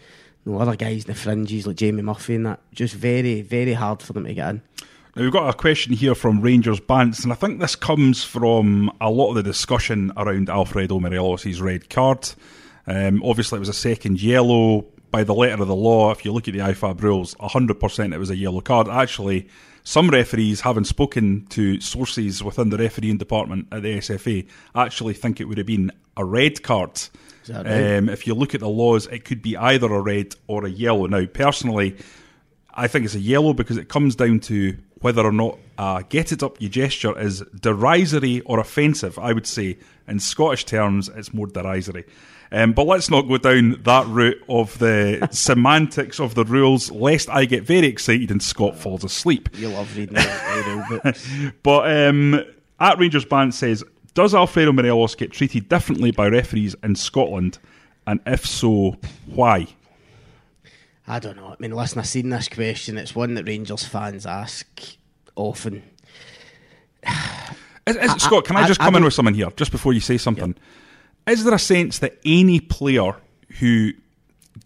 you 0.47 0.53
know, 0.53 0.59
other 0.59 0.75
guys 0.75 1.05
in 1.05 1.09
the 1.09 1.15
fringes 1.15 1.67
like 1.67 1.77
Jamie 1.77 2.01
Murphy 2.01 2.37
and 2.37 2.47
that. 2.47 2.61
Just 2.73 2.95
very 2.95 3.43
very 3.43 3.75
hard 3.75 4.01
for 4.01 4.15
them 4.15 4.25
to 4.25 4.33
get 4.33 4.49
in. 4.49 4.63
Now, 5.15 5.23
we've 5.23 5.33
got 5.33 5.51
a 5.51 5.55
question 5.55 5.93
here 5.93 6.15
from 6.15 6.41
Rangers 6.41 6.81
Bants, 6.81 7.25
and 7.25 7.33
I 7.33 7.37
think 7.37 7.61
this 7.61 7.77
comes 7.77 8.25
from 8.25 8.91
a 9.03 9.11
lot 9.11 9.29
of 9.29 9.35
the 9.35 9.43
discussion 9.43 10.13
around 10.17 10.49
Alfredo 10.49 10.99
Morelos' 10.99 11.61
red 11.61 11.91
card. 11.91 12.27
Um, 12.87 13.23
obviously, 13.23 13.59
it 13.59 13.61
was 13.61 13.69
a 13.69 13.75
second 13.75 14.23
yellow 14.23 14.87
by 15.11 15.25
the 15.25 15.35
letter 15.35 15.61
of 15.61 15.69
the 15.69 15.75
law. 15.75 16.11
If 16.11 16.25
you 16.25 16.33
look 16.33 16.49
at 16.49 16.55
the 16.55 16.61
IFAB 16.61 17.03
rules, 17.03 17.35
100% 17.37 18.15
it 18.15 18.19
was 18.19 18.31
a 18.31 18.37
yellow 18.37 18.61
card. 18.61 18.89
Actually, 18.89 19.49
some 19.83 20.11
referees, 20.11 20.61
having 20.61 20.85
spoken 20.85 21.47
to 21.51 21.81
sources 21.81 22.43
within 22.43 22.71
the 22.71 22.79
refereeing 22.79 23.19
department 23.19 23.69
at 23.73 23.83
the 23.83 23.99
SFA, 23.99 24.47
actually 24.75 25.15
think 25.15 25.41
it 25.41 25.45
would 25.45 25.59
have 25.59 25.67
been 25.67 25.91
a 26.17 26.25
red 26.25 26.63
card. 26.63 27.01
right? 27.65 27.97
Um, 27.97 28.09
if 28.09 28.27
you 28.27 28.35
look 28.35 28.55
at 28.55 28.61
the 28.61 28.69
laws, 28.69 29.07
it 29.07 29.25
could 29.25 29.43
be 29.43 29.57
either 29.57 29.93
a 29.93 30.01
red 30.01 30.35
or 30.47 30.65
a 30.65 30.71
yellow. 30.71 31.07
Now, 31.07 31.27
personally, 31.27 31.97
I 32.73 32.87
think 32.87 33.05
it's 33.05 33.15
a 33.15 33.21
yellow 33.21 33.53
because 33.53 33.77
it 33.77 33.89
comes 33.89 34.15
down 34.17 34.41
to 34.41 34.77
whether 35.01 35.23
or 35.23 35.33
not 35.33 35.59
a 35.79 36.05
get 36.09 36.33
it 36.33 36.43
up 36.43 36.61
you 36.61 36.69
gesture 36.69 37.19
is 37.19 37.43
derisory 37.59 38.41
or 38.43 38.61
offensive. 38.61 39.19
I 39.19 39.33
would 39.33 39.47
say 39.47 39.79
in 40.07 40.21
Scottish 40.21 40.65
terms, 40.65 41.09
it's 41.09 41.33
more 41.33 41.47
derisory. 41.47 42.05
Um, 42.53 42.73
but 42.73 42.87
let's 42.87 43.11
not 43.11 43.29
go 43.29 43.39
down 43.39 43.81
that 43.85 44.07
route 44.09 44.43
of 44.49 44.77
the 44.79 45.29
semantics 45.31 46.19
of 46.19 46.35
the 46.35 46.45
rules, 46.45 46.91
lest 46.91 47.31
I 47.31 47.45
get 47.45 47.63
very 47.63 47.87
excited 47.87 48.31
and 48.31 48.43
Scott 48.43 48.77
falls 48.77 49.05
asleep. 49.05 49.49
You 49.55 49.69
love 49.69 49.97
reading 49.97 50.15
the 50.15 50.21
the 50.65 50.71
rule 50.71 51.01
books. 51.03 51.53
But 51.63 52.09
um, 52.09 52.45
at 52.81 52.99
Rangers 52.99 53.25
Bants 53.25 53.55
says, 53.55 53.85
does 54.15 54.35
Alfredo 54.35 54.73
Morelos 54.73 55.15
get 55.15 55.31
treated 55.31 55.69
differently 55.69 56.11
by 56.11 56.29
referees 56.29 56.75
in 56.83 56.97
Scotland? 56.97 57.59
And 58.07 58.19
if 58.27 58.45
so, 58.45 58.97
why? 59.27 59.69
I 61.11 61.19
don't 61.19 61.37
know. 61.37 61.47
I 61.49 61.57
mean, 61.59 61.73
listen, 61.73 61.99
I've 61.99 62.07
seen 62.07 62.29
this 62.31 62.49
question. 62.49 62.97
It's 62.97 63.15
one 63.17 63.35
that 63.35 63.45
Rangers 63.47 63.85
fans 63.85 64.27
ask 64.27 64.67
often. 65.35 65.83
Is, 67.87 67.97
is, 67.97 68.13
Scott, 68.23 68.45
can 68.45 68.57
I, 68.57 68.63
I- 68.65 68.69
just 68.69 68.81
I 68.81 68.85
come 68.85 68.97
in 68.97 69.03
with 69.05 69.15
something 69.15 69.35
here, 69.35 69.51
just 69.57 69.73
before 69.73 69.93
you 69.93 70.01
say 70.01 70.17
something? 70.19 70.55
Is 71.27 71.43
there 71.45 71.55
a 71.55 71.59
sense 71.59 71.99
that 72.01 72.19
any 72.25 72.61
player 72.61 73.17
who 73.59 73.93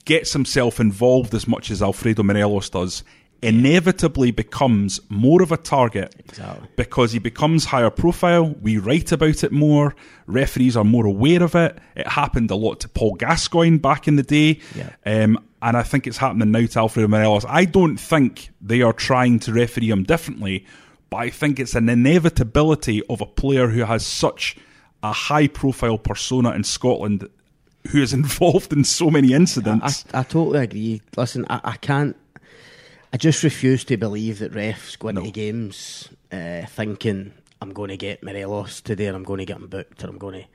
gets 0.05 0.33
himself 0.33 0.79
involved 0.81 1.33
as 1.33 1.47
much 1.49 1.71
as 1.71 1.81
Alfredo 1.81 2.23
Morelos 2.25 2.69
does 2.69 3.03
inevitably 3.41 4.31
becomes 4.31 5.01
more 5.09 5.43
of 5.43 5.53
a 5.53 5.57
target 5.57 6.15
Exactly. 6.19 6.69
because 6.77 7.13
he 7.13 7.19
becomes 7.19 7.67
higher 7.67 7.89
profile? 7.89 8.55
We 8.61 8.77
write 8.79 9.13
about 9.13 9.43
it 9.45 9.53
more. 9.53 9.95
Referees 10.27 10.77
are 10.77 10.85
more 10.85 11.07
aware 11.07 11.43
of 11.43 11.55
it. 11.55 11.79
It 11.95 12.09
happened 12.09 12.51
a 12.51 12.57
lot 12.57 12.81
to 12.81 12.89
Paul 12.89 13.15
Gascoigne 13.15 13.79
back 13.79 14.09
in 14.09 14.17
the 14.17 14.23
day. 14.23 14.61
Yeah. 14.75 14.91
Um, 15.07 15.39
and 15.65 15.79
I 15.79 15.83
think 15.83 16.07
it's 16.07 16.19
happening 16.19 16.51
now 16.51 16.67
to 16.67 16.79
Alfredo 16.79 17.09
Morelos. 17.09 17.47
I 17.49 17.65
don't 17.65 17.97
think 17.97 18.51
they 18.61 18.83
are 18.83 18.93
trying 18.93 19.39
to 19.41 19.53
referee 19.55 19.89
him 19.89 20.03
differently, 20.03 20.67
but 21.09 21.17
I 21.17 21.31
think 21.31 21.59
it's 21.59 21.75
an 21.75 21.89
inevitability 21.89 23.03
of 23.09 23.23
a 23.23 23.27
player 23.27 23.69
who 23.69 23.83
has 23.85 24.07
such 24.07 24.59
a 25.03 25.11
high 25.11 25.49
profile 25.49 25.97
persona 25.97 26.51
in 26.51 26.65
Scotland 26.65 27.27
who 27.89 28.03
is 28.03 28.13
involved 28.13 28.75
in 28.75 28.85
so 28.85 29.11
many 29.11 29.33
I, 29.33 29.39
incidents. 29.39 30.05
I 30.13 30.23
totally 30.25 30.65
agree. 30.65 31.01
Listen, 31.17 31.47
I, 31.49 31.63
I 31.65 31.77
can't. 31.79 32.15
I 33.15 33.17
just 33.17 33.43
refuse 33.43 33.85
to 33.85 33.97
believe 33.97 34.41
that 34.41 34.53
refs 34.53 34.99
go 34.99 35.09
into 35.09 35.31
games 35.31 36.11
uh, 36.31 36.67
thinking 36.67 37.33
I'm 37.63 37.73
going 37.73 37.89
to 37.89 37.97
get 37.97 38.23
Morelos 38.23 38.83
today, 38.83 39.07
and 39.07 39.17
I'm 39.17 39.25
going 39.25 39.39
to 39.39 39.47
get 39.47 39.57
him 39.57 39.69
booked, 39.69 40.05
or 40.05 40.09
I'm 40.09 40.19
going 40.19 40.43
to 40.43 40.49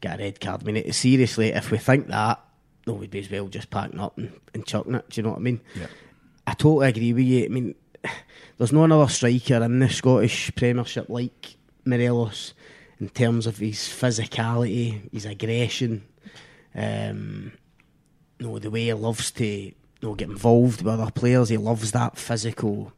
get 0.00 0.18
a 0.18 0.22
red 0.22 0.40
card. 0.40 0.62
I 0.62 0.64
mean, 0.64 0.76
it, 0.76 0.94
seriously, 0.94 1.48
if 1.48 1.70
we 1.70 1.76
think 1.76 2.06
that, 2.06 2.40
no, 2.86 2.94
we'd 2.94 3.10
be 3.10 3.20
as 3.20 3.30
well 3.30 3.48
just 3.48 3.70
packing 3.70 4.00
up 4.00 4.16
and, 4.18 4.32
and 4.52 4.66
chucking 4.66 4.94
it. 4.94 5.08
Do 5.08 5.18
you 5.18 5.22
know 5.22 5.30
what 5.30 5.38
I 5.38 5.42
mean? 5.42 5.60
Yeah. 5.74 5.86
I 6.46 6.52
totally 6.52 6.88
agree 6.88 7.12
with 7.12 7.24
you. 7.24 7.44
I 7.44 7.48
mean, 7.48 7.74
there's 8.58 8.72
no 8.72 8.84
another 8.84 9.10
striker 9.10 9.62
in 9.62 9.78
the 9.78 9.88
Scottish 9.88 10.54
Premiership 10.54 11.08
like 11.08 11.56
Morelos 11.84 12.54
in 13.00 13.08
terms 13.08 13.46
of 13.46 13.58
his 13.58 13.78
physicality, 13.78 15.10
his 15.12 15.26
aggression, 15.26 16.04
um, 16.74 17.52
you 18.38 18.46
know, 18.46 18.58
the 18.58 18.70
way 18.70 18.84
he 18.84 18.92
loves 18.92 19.30
to 19.32 19.46
you 19.46 19.74
know, 20.02 20.14
get 20.14 20.28
involved 20.28 20.82
with 20.82 21.00
other 21.00 21.10
players. 21.10 21.48
He 21.48 21.56
loves 21.56 21.92
that 21.92 22.16
physical 22.16 22.92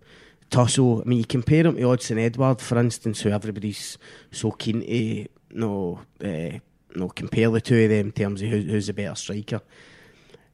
tussle. 0.51 1.03
I 1.03 1.09
mean, 1.09 1.21
you 1.21 1.25
compare 1.25 1.67
him 1.67 1.77
to 1.77 1.83
Odsonne 1.83 2.19
Edouard, 2.19 2.61
for 2.61 2.79
instance, 2.79 3.21
who 3.21 3.31
everybody's 3.31 3.99
so 4.31 4.51
keen 4.51 4.81
to 4.81 4.93
you 4.93 5.29
know, 5.51 6.01
uh, 6.23 6.59
know, 6.97 7.09
compare 7.09 7.51
the 7.51 7.61
two 7.61 7.85
of 7.85 7.91
them 7.91 8.07
in 8.07 8.13
terms 8.13 8.43
of 8.43 8.49
who, 8.49 8.61
who's 8.61 8.87
the 8.87 8.93
better 8.93 9.15
striker. 9.15 9.61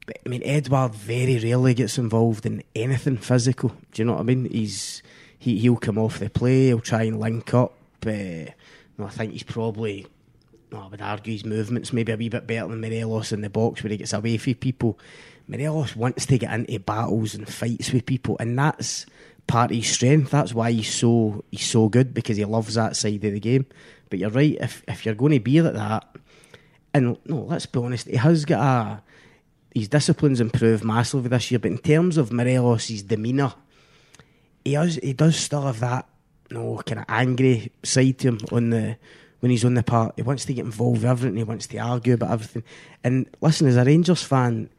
But 0.06 0.18
I 0.26 0.28
mean, 0.28 0.42
Edouard 0.44 0.94
very 0.94 1.38
rarely 1.38 1.74
gets 1.74 1.98
involved 1.98 2.46
in 2.46 2.62
anything 2.74 3.16
physical. 3.18 3.70
Do 3.92 4.02
you 4.02 4.04
know 4.04 4.14
what 4.14 4.20
I 4.20 4.24
mean? 4.24 4.50
He's 4.50 5.02
he 5.38 5.58
he'll 5.58 5.76
come 5.76 5.98
off 5.98 6.18
the 6.18 6.30
play. 6.30 6.66
He'll 6.66 6.80
try 6.80 7.04
and 7.04 7.20
link 7.20 7.54
up. 7.54 7.74
Uh, 8.06 8.46
I 8.98 9.08
think 9.10 9.32
he's 9.32 9.42
probably. 9.42 10.06
I 10.72 10.86
would 10.86 11.02
argue 11.02 11.34
his 11.34 11.44
movements 11.44 11.92
maybe 11.92 12.12
a 12.12 12.16
wee 12.16 12.30
bit 12.30 12.46
better 12.46 12.66
than 12.66 12.80
Morelos 12.80 13.30
in 13.30 13.42
the 13.42 13.50
box 13.50 13.82
where 13.82 13.90
he 13.90 13.98
gets 13.98 14.14
away 14.14 14.38
from 14.38 14.54
people. 14.54 14.98
Morelos 15.46 15.94
wants 15.94 16.24
to 16.26 16.38
get 16.38 16.52
into 16.52 16.78
battles 16.78 17.34
and 17.34 17.46
fights 17.46 17.92
with 17.92 18.06
people, 18.06 18.36
and 18.40 18.58
that's 18.58 19.04
part 19.46 19.70
of 19.70 19.76
his 19.76 19.88
strength. 19.88 20.30
That's 20.30 20.54
why 20.54 20.72
he's 20.72 20.92
so 20.92 21.44
he's 21.50 21.66
so 21.66 21.88
good 21.88 22.14
because 22.14 22.36
he 22.38 22.44
loves 22.44 22.74
that 22.74 22.96
side 22.96 23.24
of 23.24 23.32
the 23.32 23.40
game. 23.40 23.66
But 24.08 24.18
you're 24.18 24.30
right. 24.30 24.56
If 24.60 24.82
if 24.88 25.04
you're 25.04 25.14
going 25.14 25.32
to 25.32 25.40
be 25.40 25.60
like 25.60 25.74
that, 25.74 26.06
and 26.94 27.16
no, 27.24 27.42
let's 27.42 27.66
be 27.66 27.78
honest, 27.80 28.08
he 28.08 28.16
has 28.16 28.44
got 28.44 28.60
a 28.60 29.02
his 29.74 29.88
discipline's 29.88 30.40
improved 30.40 30.84
massively 30.84 31.28
this 31.28 31.50
year. 31.50 31.58
But 31.58 31.70
in 31.70 31.78
terms 31.78 32.18
of 32.18 32.30
Morelos' 32.30 33.02
demeanour, 33.02 33.54
he 34.64 34.74
has 34.74 34.96
he 34.96 35.12
does 35.12 35.36
still 35.36 35.62
have 35.62 35.80
that 35.80 36.06
know, 36.52 36.80
kind 36.86 37.00
of 37.00 37.06
angry 37.08 37.72
side 37.82 38.18
to 38.18 38.28
him 38.28 38.38
on 38.50 38.70
the 38.70 38.96
when 39.40 39.50
he's 39.50 39.64
on 39.64 39.74
the 39.74 39.82
part. 39.82 40.14
He 40.16 40.22
wants 40.22 40.44
to 40.44 40.54
get 40.54 40.64
involved 40.64 41.02
with 41.02 41.10
everything. 41.10 41.36
He 41.36 41.44
wants 41.44 41.66
to 41.68 41.78
argue 41.78 42.14
about 42.14 42.30
everything. 42.30 42.62
And 43.02 43.28
listen, 43.40 43.66
as 43.66 43.76
a 43.76 43.84
Rangers 43.84 44.22
fan, 44.22 44.70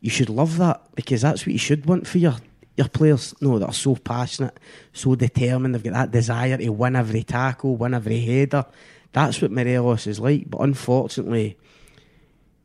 you 0.00 0.10
should 0.10 0.28
love 0.28 0.58
that 0.58 0.82
because 0.94 1.22
that's 1.22 1.42
what 1.46 1.52
you 1.52 1.58
should 1.58 1.86
want 1.86 2.06
for 2.06 2.18
your 2.18 2.36
your 2.76 2.88
players. 2.88 3.34
No, 3.40 3.58
that 3.58 3.68
are 3.68 3.72
so 3.72 3.96
passionate, 3.96 4.58
so 4.92 5.14
determined. 5.14 5.74
They've 5.74 5.82
got 5.82 5.94
that 5.94 6.10
desire 6.10 6.56
to 6.56 6.68
win 6.70 6.96
every 6.96 7.22
tackle, 7.22 7.76
win 7.76 7.94
every 7.94 8.20
header. 8.20 8.66
That's 9.12 9.42
what 9.42 9.50
Morelos 9.50 10.06
is 10.06 10.20
like. 10.20 10.48
But 10.48 10.60
unfortunately, 10.60 11.56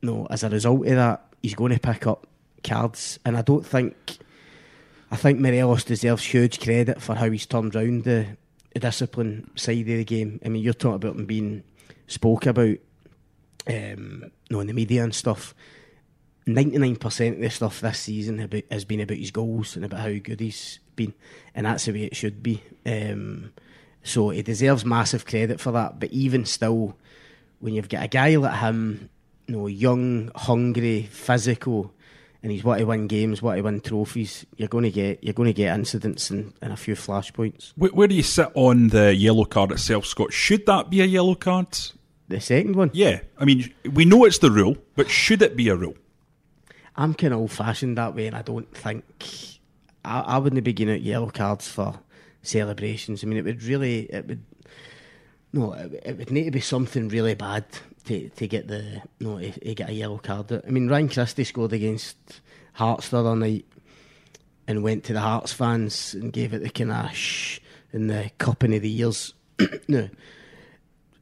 no, 0.02 0.28
as 0.30 0.44
a 0.44 0.50
result 0.50 0.88
of 0.88 0.96
that, 0.96 1.26
he's 1.42 1.56
going 1.56 1.74
to 1.74 1.80
pick 1.80 2.08
up 2.08 2.28
cards. 2.64 3.20
And 3.26 3.38
I 3.38 3.42
don't 3.42 3.66
think, 3.66 4.18
I 5.12 5.16
think 5.16 5.40
Morelos 5.40 5.84
deserves 5.84 6.24
huge 6.24 6.60
credit 6.60 7.02
for 7.02 7.16
how 7.16 7.30
he's 7.30 7.46
turned 7.46 7.76
round 7.76 8.04
the, 8.04 8.38
the 8.74 8.80
discipline 8.80 9.50
side 9.56 9.80
of 9.80 9.86
the 9.86 10.04
game. 10.04 10.40
I 10.46 10.50
mean, 10.50 10.64
you're 10.64 10.74
talking 10.74 10.96
about 10.96 11.16
him 11.16 11.26
being 11.26 11.64
spoke 12.08 12.46
about, 12.46 12.78
um, 13.68 14.32
in 14.50 14.68
the 14.68 14.74
media 14.74 15.04
and 15.04 15.16
stuff. 15.16 15.56
99% 16.48 17.34
of 17.34 17.40
the 17.40 17.50
stuff 17.50 17.82
this 17.82 18.00
season 18.00 18.64
has 18.70 18.86
been 18.86 19.02
about 19.02 19.18
his 19.18 19.32
goals 19.32 19.76
and 19.76 19.84
about 19.84 20.02
how 20.02 20.14
good 20.22 20.40
he's 20.40 20.80
been, 20.96 21.14
and 21.56 21.66
that's 21.66 21.86
the 21.86 21.92
way 21.92 22.04
it 22.04 22.16
should 22.16 22.44
be. 22.44 22.62
Um, 22.86 23.52
so 24.06 24.30
he 24.30 24.44
deserves 24.44 24.86
massive 24.86 25.26
credit 25.26 25.60
for 25.60 25.72
that. 25.72 26.00
But 26.00 26.12
even 26.12 26.46
still, 26.46 26.96
when 27.60 27.74
you've 27.74 27.90
got 27.90 28.04
a 28.04 28.08
guy 28.08 28.36
like 28.36 28.60
him, 28.60 29.10
you 29.48 29.56
know, 29.56 29.68
young, 29.68 30.32
hungry, 30.36 31.04
physical, 31.12 31.92
and 32.44 32.52
he's 32.52 32.64
what 32.64 32.78
to 32.78 32.86
win 32.86 33.08
games, 33.08 33.42
what 33.42 33.56
to 33.56 33.62
win 33.62 33.82
trophies, 33.82 34.46
you're 34.58 34.68
going 34.68 34.84
to 34.84 34.92
get 34.92 35.24
you're 35.24 35.34
going 35.34 35.48
to 35.48 35.54
get 35.54 35.74
incidents 35.74 36.30
and, 36.30 36.54
and 36.62 36.72
a 36.72 36.78
few 36.78 36.94
flashpoints. 36.96 37.74
Where, 37.76 37.90
where 37.92 38.08
do 38.08 38.14
you 38.14 38.24
sit 38.24 38.50
on 38.54 38.90
the 38.90 39.14
yellow 39.16 39.46
card 39.46 39.72
itself, 39.72 40.06
Scott? 40.06 40.32
Should 40.32 40.68
that 40.68 40.92
be 40.92 41.02
a 41.02 41.06
yellow 41.06 41.36
card? 41.36 41.68
The 42.28 42.40
second 42.40 42.76
one, 42.76 42.92
Yeah, 42.94 43.22
I 43.38 43.46
mean, 43.46 43.72
we 43.92 44.06
know 44.06 44.26
it's 44.26 44.40
the 44.40 44.50
rule, 44.50 44.78
but 44.96 45.10
should 45.10 45.44
it 45.44 45.56
be 45.56 45.70
a 45.70 45.76
rule? 45.76 45.96
I'm 46.96 47.14
kind 47.14 47.34
of 47.34 47.40
old 47.40 47.52
fashioned 47.52 47.98
that 48.00 48.16
way, 48.16 48.26
and 48.26 48.36
I 48.36 48.42
don't 48.42 48.72
think 48.76 49.04
I, 50.04 50.22
I 50.22 50.38
wouldn't 50.38 50.64
be 50.64 50.74
giving 50.74 50.96
out 50.96 51.02
yellow 51.02 51.30
cards 51.30 51.68
for 51.68 52.00
celebrations. 52.48 53.24
I 53.24 53.28
mean, 53.28 53.38
it 53.38 53.46
would 53.46 53.64
really, 53.64 54.02
it 54.04 54.28
would, 54.28 54.44
no, 55.54 55.74
it, 55.74 56.02
it 56.06 56.18
would 56.18 56.32
need 56.32 56.46
to 56.46 56.52
be 56.52 56.60
something 56.62 57.10
really 57.10 57.36
bad 57.36 57.66
to, 58.06 58.30
to 58.30 58.48
get 58.48 58.68
the, 58.68 59.02
no, 59.20 59.40
to, 59.40 59.52
to 59.52 59.76
get 59.76 59.90
a 59.90 59.94
yellow 59.94 60.18
card. 60.18 60.52
I 60.52 60.70
mean, 60.70 60.88
Ryan 60.90 61.10
Christie 61.10 61.44
scored 61.44 61.74
against 61.74 62.18
Hearts 62.74 63.10
the 63.10 63.20
other 63.20 63.36
night 63.36 63.66
and 64.68 64.84
went 64.84 65.04
to 65.06 65.14
the 65.14 65.22
Hearts 65.22 65.54
fans 65.54 66.14
and 66.14 66.32
gave 66.34 66.54
it 66.54 66.62
the 66.64 66.70
kind 66.70 66.92
of 66.92 67.16
shh 67.16 67.60
in 67.94 68.08
the 68.08 68.30
cupping 68.38 68.76
of 68.76 68.82
the 68.82 69.00
ears. 69.00 69.34
no. 69.88 70.10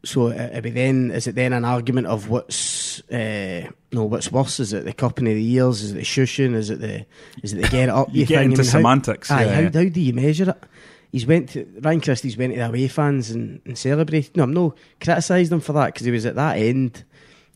So 0.05 0.27
uh, 0.27 0.59
be 0.59 0.71
then 0.71 1.11
is 1.11 1.27
it 1.27 1.35
then 1.35 1.53
an 1.53 1.63
argument 1.63 2.07
of 2.07 2.27
what's 2.27 2.99
uh, 3.09 3.69
no 3.93 4.03
what's 4.03 4.31
worse? 4.31 4.59
Is 4.59 4.73
it 4.73 4.83
the 4.83 4.91
cupping 4.91 5.27
of 5.27 5.35
the 5.35 5.51
ears? 5.53 5.81
Is 5.81 5.91
it 5.91 5.95
the 5.95 6.01
shushing? 6.01 6.55
Is 6.55 6.69
it 6.69 6.81
the 6.81 7.05
is 7.41 7.53
it 7.53 7.61
the 7.61 7.69
get 7.69 7.83
it 7.83 7.89
up? 7.89 8.09
You 8.11 8.25
get 8.25 8.39
thing? 8.39 8.51
into 8.51 8.61
I 8.61 8.63
mean, 8.63 8.65
how- 8.65 8.79
semantics, 8.79 9.31
aye, 9.31 9.45
yeah, 9.45 9.55
how, 9.55 9.61
how 9.61 9.69
do 9.69 10.01
you 10.01 10.13
measure 10.13 10.49
it? 10.49 10.63
He's 11.13 11.27
went 11.27 11.49
to 11.49 11.65
Ryan 11.79 12.01
Christie's 12.01 12.35
went 12.35 12.53
to 12.53 12.59
the 12.59 12.67
away 12.67 12.87
fans 12.87 13.29
and, 13.29 13.61
and 13.65 13.77
celebrated. 13.77 14.35
No, 14.35 14.43
I'm 14.43 14.53
no 14.53 14.73
criticised 14.99 15.53
him 15.53 15.59
for 15.59 15.73
that 15.73 15.93
because 15.93 16.05
he 16.05 16.11
was 16.11 16.25
at 16.25 16.33
that 16.35 16.57
end. 16.57 17.03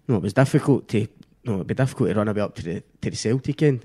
No, 0.07 0.17
it 0.17 0.21
was 0.21 0.33
difficult 0.33 0.87
to 0.89 1.07
no, 1.43 1.55
it'd 1.55 1.67
be 1.67 1.73
difficult 1.73 2.09
to 2.09 2.15
run 2.15 2.27
away 2.27 2.41
up 2.41 2.53
to 2.55 2.63
the 2.63 2.83
to 3.01 3.09
the 3.09 3.15
Celtic 3.15 3.63
end. 3.63 3.83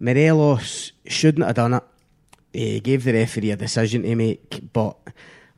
Morelos 0.00 0.92
shouldn't 1.06 1.46
have 1.46 1.56
done 1.56 1.74
it. 1.74 1.82
He 2.54 2.80
gave 2.80 3.04
the 3.04 3.12
referee 3.12 3.50
a 3.50 3.56
decision 3.56 4.02
to 4.02 4.14
make, 4.14 4.72
but 4.72 4.96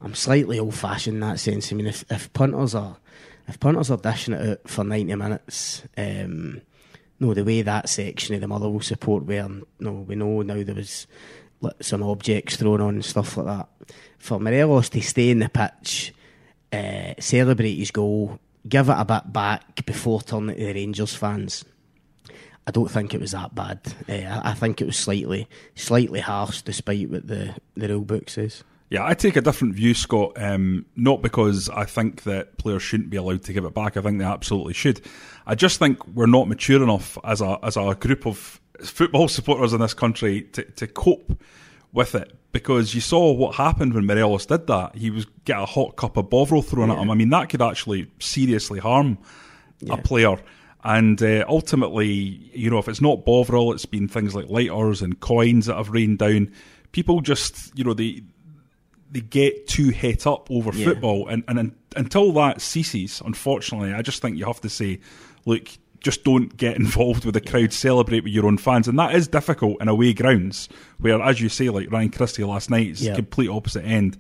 I'm 0.01 0.17
slightly 0.17 0.59
old 0.59 0.75
fashioned 0.75 1.15
in 1.15 1.21
that 1.21 1.39
sense. 1.39 1.71
I 1.71 1.77
mean, 1.77 1.87
if, 1.87 2.05
if 2.11 2.33
punters 2.33 2.75
are 2.75 2.97
if 3.47 3.61
punters 3.61 3.93
are 3.93 3.99
dishing 3.99 4.35
it 4.35 4.51
out 4.51 4.69
for 4.69 4.83
90 4.83 5.15
minutes, 5.15 5.85
um, 5.97 6.61
no, 7.21 7.35
the 7.35 7.45
way 7.45 7.63
that 7.63 7.89
section 7.89 8.35
of 8.35 8.41
the 8.41 8.49
Motherwell 8.49 8.81
support 8.81 9.25
where 9.27 9.49
no, 9.79 9.93
we 9.93 10.17
know 10.17 10.43
now 10.43 10.61
there 10.61 10.75
was 10.75 11.07
like, 11.61 11.83
some 11.83 12.03
objects 12.03 12.57
thrown 12.57 12.81
on 12.81 12.95
and 12.97 13.05
stuff 13.05 13.37
like 13.37 13.47
that. 13.47 13.69
For 14.19 14.39
Morelos 14.39 14.89
to 14.91 15.01
stay 15.01 15.31
in 15.31 15.39
the 15.39 15.49
pitch, 15.49 16.13
uh, 16.73 17.15
celebrate 17.19 17.77
his 17.77 17.91
goal, 17.91 18.39
give 18.69 18.89
it 18.89 18.97
a 18.99 19.05
bit 19.05 19.33
back 19.33 19.87
before 19.87 20.21
turning 20.21 20.57
to 20.57 20.65
the 20.65 20.75
Rangers 20.75 21.15
fans. 21.15 21.65
I 22.67 22.71
don't 22.71 22.91
think 22.91 23.15
it 23.15 23.21
was 23.21 23.31
that 23.31 23.55
bad. 23.55 23.81
Uh, 24.07 24.43
I, 24.45 24.53
think 24.53 24.83
it 24.83 24.85
was 24.85 24.99
slightly, 24.99 25.49
slightly 25.75 26.21
harsh, 26.21 26.61
despite 26.61 27.09
what 27.09 27.27
the 27.27 27.55
the 27.75 27.89
rule 27.89 28.05
book 28.05 28.29
says. 28.29 28.63
Yeah, 28.91 29.07
I 29.07 29.15
take 29.15 29.37
a 29.37 29.41
different 29.41 29.75
view, 29.75 29.95
Scott. 29.95 30.33
Um, 30.37 30.85
not 30.95 31.23
because 31.23 31.71
I 31.71 31.85
think 31.85 32.25
that 32.25 32.59
players 32.59 32.83
shouldn't 32.83 33.09
be 33.09 33.17
allowed 33.17 33.43
to 33.45 33.55
give 33.55 33.65
it 33.65 33.73
back. 33.73 33.97
I 33.97 34.03
think 34.03 34.19
they 34.19 34.25
absolutely 34.25 34.75
should. 34.75 35.01
I 35.47 35.55
just 35.55 35.79
think 35.79 36.07
we're 36.09 36.27
not 36.27 36.47
mature 36.47 36.83
enough 36.83 37.17
as 37.25 37.41
a 37.41 37.59
as 37.63 37.79
a 37.79 37.95
group 37.95 38.27
of 38.27 38.61
football 38.83 39.29
supporters 39.29 39.73
in 39.73 39.81
this 39.81 39.95
country 39.95 40.43
to, 40.53 40.63
to 40.63 40.87
cope 40.87 41.41
with 41.93 42.15
it. 42.15 42.35
Because 42.51 42.95
you 42.95 43.01
saw 43.03 43.31
what 43.33 43.57
happened 43.57 43.93
when 43.93 44.07
Morelos 44.07 44.47
did 44.47 44.67
that. 44.69 44.97
He 44.97 45.11
was 45.11 45.27
get 45.45 45.59
a 45.61 45.67
hot 45.67 45.97
cup 45.97 46.17
of 46.17 46.31
Bovril 46.31 46.63
thrown 46.63 46.91
at 46.91 46.99
him. 46.99 47.11
I 47.11 47.15
mean, 47.15 47.29
that 47.31 47.51
could 47.51 47.61
actually 47.61 48.11
seriously 48.21 48.81
harm 48.81 49.19
a 49.91 49.99
player. 49.99 50.37
And 50.83 51.23
uh, 51.23 51.45
ultimately, 51.47 52.07
you 52.55 52.71
know, 52.71 52.79
if 52.79 52.89
it's 52.89 53.03
not 53.03 53.25
Bovril, 53.27 53.73
it's 53.73 53.85
been 53.85 54.09
things 54.09 54.35
like 54.35 54.49
lighters 54.49 55.03
and 55.03 55.21
coins 55.21 55.67
that 55.67 55.77
have 55.77 55.91
rained 55.91 56.19
down. 56.19 56.51
People 56.93 57.21
just, 57.21 57.77
you 57.77 57.85
know, 57.85 57.95
they 57.95 58.23
they 59.11 59.21
get 59.21 59.67
too 59.67 59.91
het 59.91 60.27
up 60.27 60.51
over 60.51 60.71
Yeah. 60.75 60.87
football, 60.87 61.29
and, 61.29 61.45
and 61.49 61.59
un 61.59 61.75
until 61.97 62.33
that 62.33 62.61
ceases, 62.61 63.21
unfortunately, 63.25 63.93
I 63.93 64.03
just 64.03 64.23
think 64.23 64.39
you 64.39 64.47
have 64.47 64.61
to 64.63 64.69
say, 64.71 65.01
look, 65.45 65.69
just 66.01 66.25
don't 66.25 66.57
get 66.57 66.77
involved 66.77 67.25
with 67.25 67.35
the 67.35 67.41
crowd, 67.41 67.73
celebrate 67.73 68.25
with 68.25 68.33
your 68.33 68.47
own 68.47 68.59
fans, 68.59 68.89
and 68.89 68.99
that 68.99 69.15
is 69.15 69.29
difficult 69.29 69.81
in 69.81 69.89
away 69.89 70.13
grounds, 70.13 70.69
where, 70.99 71.21
as 71.23 71.41
you 71.41 71.49
say, 71.49 71.69
like 71.71 71.91
Ryan 71.91 72.11
Christie 72.11 72.45
last 72.45 72.71
night, 72.71 72.89
it's 72.89 73.01
Yeah. 73.03 73.15
complete 73.15 73.49
opposite 73.49 73.85
end. 73.85 74.17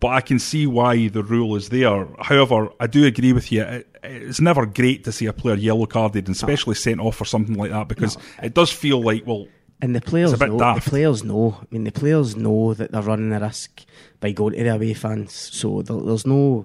But 0.00 0.08
I 0.08 0.20
can 0.20 0.38
see 0.38 0.66
why 0.66 1.08
the 1.08 1.24
rule 1.24 1.56
is 1.56 1.70
there. 1.70 2.06
However, 2.20 2.68
I 2.78 2.86
do 2.86 3.04
agree 3.04 3.32
with 3.32 3.50
you. 3.50 3.62
It, 3.62 3.88
it's 4.04 4.40
never 4.40 4.64
great 4.64 5.02
to 5.04 5.12
see 5.12 5.26
a 5.26 5.32
player 5.32 5.56
yellow 5.56 5.86
carded, 5.86 6.28
and 6.28 6.36
especially 6.36 6.76
sent 6.76 7.00
off 7.00 7.16
for 7.16 7.24
something 7.24 7.56
like 7.56 7.70
that, 7.72 7.88
because 7.88 8.16
it 8.42 8.54
does 8.54 8.70
feel 8.70 9.02
like, 9.02 9.26
well, 9.26 9.48
And 9.80 9.94
the 9.96 10.00
players 10.00 10.32
It's 10.32 10.40
a 10.40 10.44
bit 10.44 10.52
know. 10.52 10.58
daft. 10.58 10.84
The 10.84 10.90
players 10.90 11.24
know. 11.24 11.58
I 11.60 11.64
mean, 11.70 11.84
the 11.84 11.92
players 11.92 12.36
know 12.36 12.74
that 12.74 12.92
they're 12.92 13.02
running 13.02 13.32
a 13.32 13.40
risk 13.40 13.84
by 14.20 14.30
going 14.32 14.54
to 14.54 14.62
the 14.64 14.74
away 14.74 14.94
fans. 14.94 15.32
So 15.32 15.82
there, 15.82 16.00
there's 16.00 16.26
no, 16.26 16.64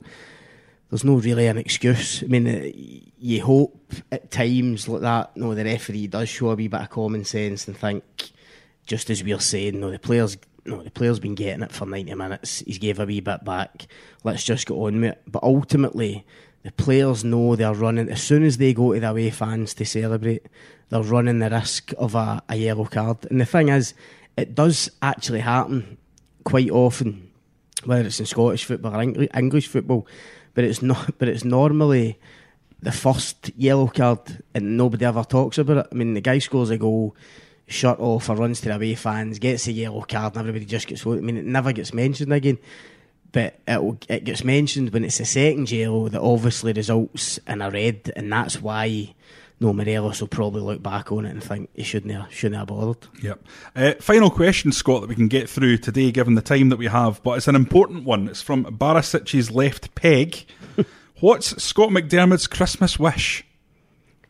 there's 0.94 1.04
no 1.04 1.16
really 1.16 1.48
an 1.48 1.58
excuse. 1.58 2.22
I 2.22 2.28
mean, 2.28 2.48
uh, 2.48 2.70
you 3.18 3.44
hope 3.44 3.94
at 4.12 4.30
times 4.30 4.88
like 4.88 5.02
that. 5.02 5.36
No, 5.36 5.56
the 5.56 5.66
referee 5.66 6.06
does 6.06 6.30
show 6.30 6.52
a 6.52 6.56
wee 6.56 6.68
bit 6.68 6.82
of 6.82 6.92
common 6.92 7.26
sense 7.26 7.68
and 7.68 7.76
think, 7.76 8.04
just 8.86 9.10
as 9.10 9.24
we're 9.24 9.40
saying, 9.40 9.80
no, 9.80 9.90
the 9.90 9.98
players. 9.98 10.38
No, 10.66 10.84
the 10.84 10.92
player's 10.92 11.20
been 11.20 11.34
getting 11.34 11.64
it 11.64 11.72
for 11.72 11.88
90 11.88 12.14
minutes. 12.14 12.60
He's 12.60 12.78
gave 12.78 13.00
a 13.00 13.06
wee 13.06 13.22
bit 13.22 13.44
back. 13.44 13.88
Let's 14.24 14.44
just 14.44 14.68
get 14.68 14.76
on 14.76 15.02
with 15.02 15.14
it. 15.14 15.24
But 15.26 15.42
ultimately, 15.42 16.28
the 16.62 16.72
players 16.72 17.24
know 17.24 17.56
they're 17.56 17.74
running 17.74 18.10
as 18.10 18.22
soon 18.22 18.44
as 18.44 18.58
they 18.58 18.76
go 18.76 18.94
to 18.94 19.00
the 19.00 19.10
away 19.10 19.32
fans 19.32 19.74
to 19.74 19.86
celebrate, 19.86 20.46
they're 20.90 21.02
running 21.02 21.40
the 21.40 21.50
risk 21.50 21.92
of 21.98 22.14
a, 22.14 22.44
a 22.48 22.56
yellow 22.56 22.86
card. 22.86 23.26
And 23.32 23.42
the 23.42 23.46
thing 23.46 23.70
is, 23.70 23.96
it 24.38 24.54
does 24.54 24.92
actually 25.02 25.40
happen 25.40 25.98
quite 26.44 26.70
often, 26.70 27.32
whether 27.84 28.06
it's 28.06 28.20
in 28.20 28.28
Scottish 28.28 28.66
football 28.66 28.96
or 28.96 29.28
English 29.34 29.68
football, 29.68 30.06
but 30.54 30.64
it's 30.64 30.82
not. 30.82 31.14
But 31.18 31.28
it's 31.28 31.44
normally 31.44 32.20
the 32.82 32.92
first 32.92 33.52
yellow 33.56 33.88
card, 33.88 34.44
and 34.54 34.78
nobody 34.78 35.06
ever 35.06 35.24
talks 35.24 35.58
about 35.58 35.78
it. 35.78 35.88
I 35.92 35.96
mean, 35.96 36.14
the 36.14 36.22
guy 36.22 36.40
scores 36.40 36.70
a 36.70 36.78
goal, 36.78 37.16
shut 37.68 38.00
off, 38.00 38.30
or 38.30 38.36
runs 38.36 38.62
to 38.62 38.70
the 38.70 38.76
away 38.76 38.96
fans, 38.96 39.40
gets 39.40 39.68
a 39.68 39.72
yellow 39.72 40.02
card, 40.02 40.34
and 40.36 40.42
everybody 40.48 40.66
just 40.66 40.88
gets. 40.88 41.06
I 41.06 41.12
mean, 41.12 41.38
it 41.38 41.46
never 41.46 41.72
gets 41.72 41.94
mentioned 41.94 42.34
again. 42.34 42.58
But 43.32 43.60
it 43.68 44.06
it 44.10 44.24
gets 44.26 44.44
mentioned 44.44 44.92
when 44.92 45.04
it's 45.04 45.18
the 45.18 45.26
second 45.26 45.72
yellow 45.72 46.08
that 46.10 46.22
obviously 46.22 46.74
results 46.74 47.40
in 47.48 47.62
a 47.62 47.72
red, 47.72 48.12
and 48.16 48.32
that's 48.32 48.62
why 48.62 49.16
no, 49.60 49.72
Morelos 49.72 50.20
will 50.20 50.28
probably 50.28 50.62
look 50.62 50.84
back 50.84 51.12
on 51.12 51.26
it 51.26 51.32
and 51.32 51.44
think 51.44 51.70
he 51.74 51.84
shouldn't 51.84 52.12
have, 52.14 52.34
shouldn't 52.34 52.58
have 52.60 52.68
bothered. 52.68 53.08
Yep. 53.22 53.46
Uh, 53.76 53.94
final 54.00 54.30
question, 54.30 54.72
Scott, 54.72 55.02
that 55.02 55.10
we 55.10 55.16
can 55.16 55.28
get 55.28 55.50
through 55.50 55.78
today, 55.78 56.12
given 56.12 56.36
the 56.36 56.42
time 56.42 56.70
that 56.70 56.78
we 56.78 56.88
have, 56.88 57.22
but 57.24 57.38
it's 57.38 57.48
an 57.48 57.56
important 57.56 58.04
one. 58.04 58.28
It's 58.28 58.42
from 58.42 58.66
Barisic's 58.66 59.52
left 59.52 59.96
peg. 59.96 60.46
What's 61.20 61.64
Scott 61.64 61.90
McDermott's 61.90 62.48
Christmas 62.48 63.00
wish? 63.00 63.46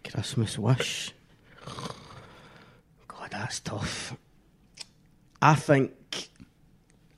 Christmas 0.03 0.59
wish. 0.59 1.13
God, 3.07 3.29
that's 3.31 3.59
tough. 3.61 4.15
I 5.41 5.55
think, 5.55 6.29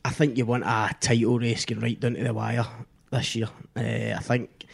I 0.03 0.11
think 0.11 0.37
you 0.37 0.45
want 0.45 0.63
a 0.63 0.95
title 0.99 1.39
race 1.39 1.65
going 1.65 1.81
right 1.81 1.99
down 1.99 2.13
to 2.13 2.23
the 2.23 2.33
wire 2.33 2.65
this 3.11 3.35
year. 3.35 3.49
Uh, 3.75 4.15
I 4.15 4.19
think 4.21 4.65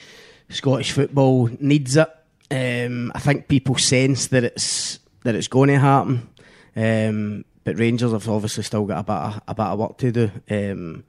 Scottish 0.49 0.91
football 0.91 1.49
needs 1.59 1.95
it. 1.95 2.09
Um, 2.51 3.11
I 3.15 3.19
think 3.19 3.47
people 3.47 3.77
sense 3.77 4.27
that 4.27 4.43
it's 4.43 4.99
that 5.23 5.35
it's 5.35 5.47
going 5.47 5.69
to 5.69 5.79
happen, 5.79 6.27
um, 6.75 7.45
but 7.63 7.79
Rangers 7.79 8.11
have 8.11 8.27
obviously 8.27 8.63
still 8.63 8.85
got 8.85 8.99
a 8.99 9.03
bit 9.03 9.15
of, 9.15 9.41
a 9.47 9.55
bit 9.55 9.65
of 9.65 9.79
work 9.79 9.97
to 9.99 10.11
do. 10.11 10.31
Um, 10.49 11.03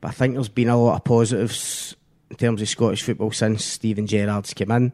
but 0.00 0.08
I 0.08 0.10
think 0.12 0.34
there's 0.34 0.48
been 0.48 0.68
a 0.68 0.76
lot 0.76 0.96
of 0.96 1.04
positives 1.04 1.96
in 2.28 2.36
terms 2.36 2.60
of 2.60 2.68
Scottish 2.68 3.02
football 3.02 3.30
since 3.30 3.64
Steven 3.64 4.06
Gerrard's 4.06 4.52
come 4.52 4.70
in. 4.70 4.92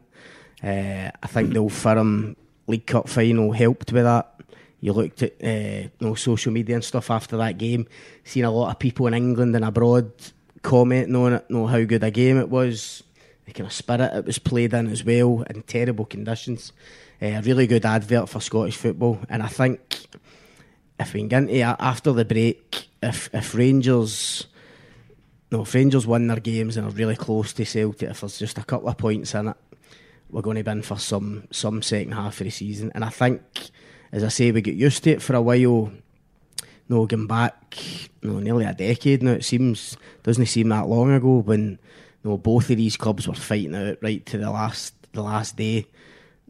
Uh, 0.63 1.11
I 1.21 1.27
think 1.27 1.51
the 1.51 1.59
old 1.59 1.73
Firm 1.73 2.37
League 2.67 2.85
Cup 2.85 3.09
final 3.09 3.51
helped 3.51 3.91
with 3.91 4.03
that. 4.03 4.39
You 4.81 4.93
looked 4.93 5.23
at 5.23 5.33
uh, 5.43 5.89
you 5.99 6.07
know, 6.07 6.15
social 6.15 6.53
media 6.53 6.75
and 6.75 6.83
stuff 6.83 7.11
after 7.11 7.35
that 7.37 7.57
game, 7.57 7.87
seen 8.23 8.45
a 8.45 8.51
lot 8.51 8.71
of 8.71 8.79
people 8.79 9.07
in 9.07 9.13
England 9.13 9.53
and 9.55 9.65
abroad 9.65 10.11
commenting 10.61 11.15
on 11.15 11.33
it, 11.33 11.49
know 11.49 11.67
how 11.67 11.83
good 11.83 12.03
a 12.03 12.11
game 12.11 12.37
it 12.37 12.49
was 12.49 13.03
the 13.49 13.53
kind 13.53 13.67
of 13.67 13.73
spirit 13.73 14.13
it 14.13 14.25
was 14.25 14.39
played 14.39 14.73
in 14.73 14.87
as 14.87 15.03
well 15.03 15.43
in 15.49 15.63
terrible 15.63 16.05
conditions. 16.05 16.71
Uh, 17.21 17.27
a 17.27 17.41
really 17.41 17.67
good 17.67 17.85
advert 17.85 18.29
for 18.29 18.39
Scottish 18.39 18.77
football, 18.77 19.19
and 19.29 19.43
I 19.43 19.47
think 19.47 20.07
if 20.99 21.13
we 21.13 21.21
can 21.21 21.27
get 21.27 21.43
into 21.43 21.61
after 21.61 22.13
the 22.13 22.25
break, 22.25 22.87
if 23.01 23.29
if 23.33 23.55
Rangers, 23.55 24.47
no, 25.51 25.63
if 25.63 25.73
Rangers 25.73 26.07
win 26.07 26.27
their 26.27 26.39
games 26.39 26.77
and 26.77 26.87
are 26.87 26.91
really 26.91 27.15
close 27.15 27.51
to 27.53 27.65
Celtic, 27.65 28.09
if 28.09 28.21
there's 28.21 28.39
just 28.39 28.57
a 28.57 28.63
couple 28.63 28.87
of 28.87 28.97
points 28.97 29.33
in 29.33 29.49
it, 29.49 29.57
we're 30.29 30.41
going 30.41 30.57
to 30.57 30.63
be 30.63 30.71
in 30.71 30.81
for 30.81 30.97
some 30.97 31.47
some 31.51 31.81
second 31.81 32.13
half 32.13 32.39
of 32.39 32.45
the 32.45 32.51
season. 32.51 32.91
And 32.95 33.03
I 33.03 33.09
think, 33.09 33.41
as 34.11 34.23
I 34.23 34.29
say, 34.29 34.51
we 34.51 34.61
get 34.61 34.75
used 34.75 35.03
to 35.03 35.11
it 35.11 35.21
for 35.21 35.35
a 35.35 35.41
while. 35.41 35.91
No, 36.87 37.05
going 37.05 37.27
back, 37.27 37.77
no, 38.23 38.39
nearly 38.39 38.65
a 38.65 38.73
decade 38.73 39.21
now. 39.21 39.33
It 39.33 39.45
seems 39.45 39.95
doesn't 40.23 40.45
seem 40.47 40.69
that 40.69 40.87
long 40.87 41.11
ago 41.11 41.39
when 41.39 41.77
know, 42.29 42.37
both 42.37 42.69
of 42.69 42.77
these 42.77 42.97
clubs 42.97 43.27
were 43.27 43.33
fighting 43.33 43.75
out 43.75 43.97
right 44.01 44.25
to 44.27 44.37
the 44.37 44.49
last 44.49 44.93
the 45.13 45.21
last 45.21 45.55
day. 45.55 45.87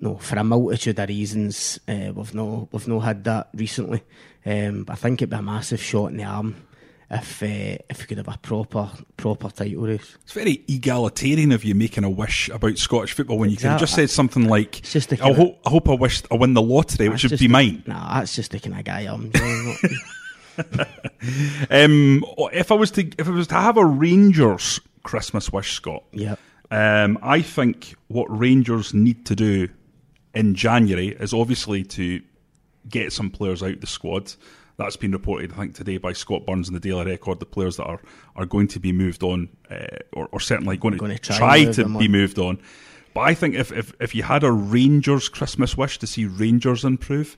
No, 0.02 0.16
for 0.16 0.38
a 0.38 0.44
multitude 0.44 1.00
of 1.00 1.10
reasons, 1.10 1.80
uh, 1.88 2.12
we've 2.14 2.34
no 2.34 2.70
we've 2.72 2.88
no 2.88 3.00
had 3.00 3.24
that 3.26 3.50
recently. 3.54 4.04
Um, 4.46 4.84
but 4.84 4.94
I 4.94 4.96
think 4.96 5.22
it'd 5.22 5.30
be 5.30 5.36
a 5.36 5.42
massive 5.42 5.82
shot 5.82 6.12
in 6.12 6.18
the 6.18 6.24
arm 6.24 6.56
if 7.12 7.44
uh, 7.44 7.78
if 7.90 8.00
we 8.00 8.06
could 8.06 8.18
have 8.18 8.28
a 8.28 8.38
proper 8.38 8.90
proper 9.18 9.50
title 9.50 9.84
race. 9.84 10.18
It's 10.24 10.34
very 10.34 10.64
egalitarian 10.68 11.52
of 11.52 11.64
you 11.64 11.76
making 11.76 12.04
a 12.04 12.10
wish 12.10 12.50
about 12.50 12.78
Scottish 12.78 13.14
football 13.14 13.40
when 13.40 13.50
you 13.50 13.56
exactly. 13.56 13.68
could 13.68 13.72
have 13.72 13.80
just 13.82 13.96
said 13.96 14.10
something 14.10 14.48
like, 14.48 14.82
just 14.84 15.12
I, 15.14 15.34
hope, 15.34 15.60
I 15.66 15.70
hope 15.70 15.90
I 15.90 15.96
wish 15.96 16.24
I 16.32 16.36
win 16.36 16.54
the 16.54 16.62
lottery, 16.62 17.10
which 17.10 17.24
would 17.24 17.40
be 17.40 17.48
mine. 17.48 17.84
Nah, 17.88 18.20
that's 18.20 18.36
just 18.36 18.52
the 18.52 18.60
kind 18.60 18.78
of 18.78 18.86
guy 18.86 19.02
I'm. 19.02 19.32
um, 21.70 22.24
if 22.54 22.72
I 22.72 22.76
was 22.76 22.92
to 22.92 23.10
if 23.18 23.28
I 23.28 23.32
was 23.32 23.48
to 23.48 23.56
have 23.56 23.78
a 23.78 23.86
Rangers 23.86 24.80
Christmas 25.10 25.52
wish, 25.52 25.74
Scott. 25.74 26.04
Yeah. 26.12 26.36
Um, 26.70 27.18
I 27.24 27.42
think 27.42 27.96
what 28.10 28.26
Rangers 28.26 28.94
need 28.94 29.26
to 29.26 29.36
do 29.36 29.68
in 30.36 30.54
January 30.54 31.08
is 31.20 31.34
obviously 31.34 31.84
to 31.86 32.22
get 32.88 33.12
some 33.12 33.32
players 33.32 33.64
out 33.64 33.82
the 33.82 33.88
squad. 33.88 34.32
That's 34.78 34.98
been 34.98 35.12
reported, 35.12 35.52
I 35.54 35.56
think, 35.56 35.74
today 35.74 35.98
by 35.98 36.14
Scott 36.14 36.46
Burns 36.46 36.68
in 36.68 36.76
the 36.76 36.80
Daily 36.80 37.06
Record. 37.06 37.40
The 37.40 37.48
players 37.48 37.78
that 37.78 37.86
are, 37.86 38.00
are 38.36 38.46
going 38.46 38.68
to 38.68 38.80
be 38.80 38.92
moved 38.92 39.24
on, 39.24 39.50
uh, 39.72 39.98
or, 40.14 40.30
or, 40.32 40.40
certainly 40.40 40.78
going, 40.78 40.98
going 40.98 41.18
to, 41.18 41.18
to, 41.18 41.34
try, 41.34 41.64
try 41.64 41.72
to 41.74 41.86
be 41.86 42.06
on. 42.06 42.12
moved 42.12 42.38
on. 42.38 42.60
But 43.16 43.22
I 43.22 43.34
think 43.34 43.56
if, 43.56 43.72
if, 43.72 43.92
if 44.00 44.14
you 44.14 44.22
had 44.22 44.44
a 44.44 44.52
Rangers 44.52 45.28
Christmas 45.28 45.76
wish 45.76 45.98
to 45.98 46.06
see 46.06 46.26
Rangers 46.26 46.86
improve, 46.86 47.36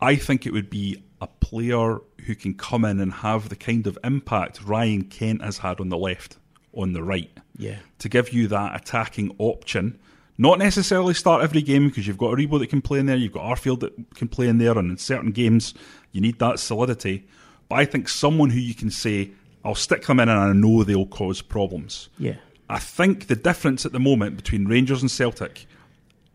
I 0.00 0.16
think 0.16 0.46
it 0.46 0.52
would 0.52 0.68
be 0.68 1.00
a 1.20 1.28
player 1.28 2.00
who 2.26 2.34
can 2.34 2.54
come 2.54 2.84
in 2.84 2.98
and 2.98 3.12
have 3.12 3.50
the 3.50 3.56
kind 3.56 3.86
of 3.86 3.96
impact 4.02 4.64
Ryan 4.64 5.04
Kent 5.04 5.42
has 5.42 5.58
had 5.58 5.78
on 5.78 5.90
the 5.90 5.96
left 5.96 6.38
on 6.76 6.92
the 6.92 7.02
right. 7.02 7.30
Yeah. 7.56 7.76
To 8.00 8.08
give 8.08 8.32
you 8.32 8.48
that 8.48 8.74
attacking 8.74 9.34
option. 9.38 9.98
Not 10.36 10.58
necessarily 10.58 11.14
start 11.14 11.44
every 11.44 11.62
game 11.62 11.88
because 11.88 12.08
you've 12.08 12.18
got 12.18 12.36
Aribo 12.36 12.58
that 12.58 12.68
can 12.68 12.82
play 12.82 12.98
in 12.98 13.06
there, 13.06 13.16
you've 13.16 13.32
got 13.32 13.44
Arfield 13.44 13.80
that 13.80 13.92
can 14.16 14.26
play 14.26 14.48
in 14.48 14.58
there, 14.58 14.76
and 14.76 14.90
in 14.90 14.96
certain 14.96 15.30
games 15.30 15.74
you 16.10 16.20
need 16.20 16.40
that 16.40 16.58
solidity. 16.58 17.24
But 17.68 17.76
I 17.76 17.84
think 17.84 18.08
someone 18.08 18.50
who 18.50 18.58
you 18.58 18.74
can 18.74 18.90
say, 18.90 19.30
I'll 19.64 19.74
stick 19.74 20.04
them 20.06 20.20
in 20.20 20.28
and 20.28 20.38
I 20.38 20.52
know 20.52 20.82
they'll 20.82 21.06
cause 21.06 21.40
problems. 21.40 22.08
Yeah. 22.18 22.36
I 22.68 22.78
think 22.78 23.28
the 23.28 23.36
difference 23.36 23.86
at 23.86 23.92
the 23.92 24.00
moment 24.00 24.36
between 24.36 24.66
Rangers 24.66 25.02
and 25.02 25.10
Celtic 25.10 25.66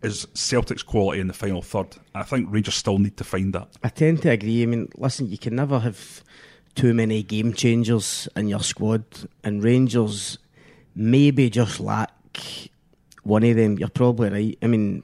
is 0.02 0.28
Celtic's 0.34 0.84
quality 0.84 1.20
in 1.20 1.28
the 1.28 1.34
final 1.34 1.62
third. 1.62 1.98
I 2.16 2.24
think 2.24 2.48
Rangers 2.50 2.76
still 2.76 3.00
need 3.00 3.18
to 3.18 3.24
find 3.24 3.54
that. 3.54 3.68
I 3.84 3.90
tend 3.90 4.22
to 4.22 4.30
agree. 4.30 4.64
I 4.64 4.66
mean, 4.66 4.90
listen, 4.96 5.30
you 5.30 5.38
can 5.38 5.56
never 5.56 5.80
have 5.80 6.24
too 6.80 6.94
many 6.94 7.22
game 7.22 7.52
changers 7.52 8.30
in 8.38 8.48
your 8.48 8.62
squad, 8.62 9.04
and 9.44 9.62
Rangers 9.62 10.38
maybe 10.96 11.50
just 11.50 11.82
lack 11.82 12.10
one 13.24 13.44
of 13.44 13.58
them. 13.58 13.78
You're 13.78 13.90
probably 13.90 14.30
right. 14.30 14.58
I 14.62 14.68
mean, 14.68 15.04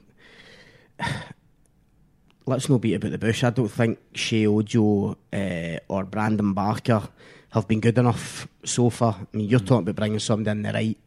let's 2.46 2.70
not 2.70 2.80
beat 2.80 2.94
about 2.94 3.10
the 3.10 3.18
bush. 3.18 3.44
I 3.44 3.50
don't 3.50 3.68
think 3.68 3.98
Sheyi 4.14 4.46
Ojo 4.46 5.18
uh, 5.30 5.78
or 5.88 6.04
Brandon 6.04 6.54
Barker 6.54 7.06
have 7.50 7.68
been 7.68 7.80
good 7.80 7.98
enough 7.98 8.48
so 8.64 8.88
far. 8.88 9.14
I 9.30 9.36
mean, 9.36 9.46
you're 9.46 9.60
talking 9.60 9.80
about 9.80 9.96
bringing 9.96 10.18
somebody 10.18 10.52
in 10.52 10.62
the 10.62 10.72
right 10.72 10.98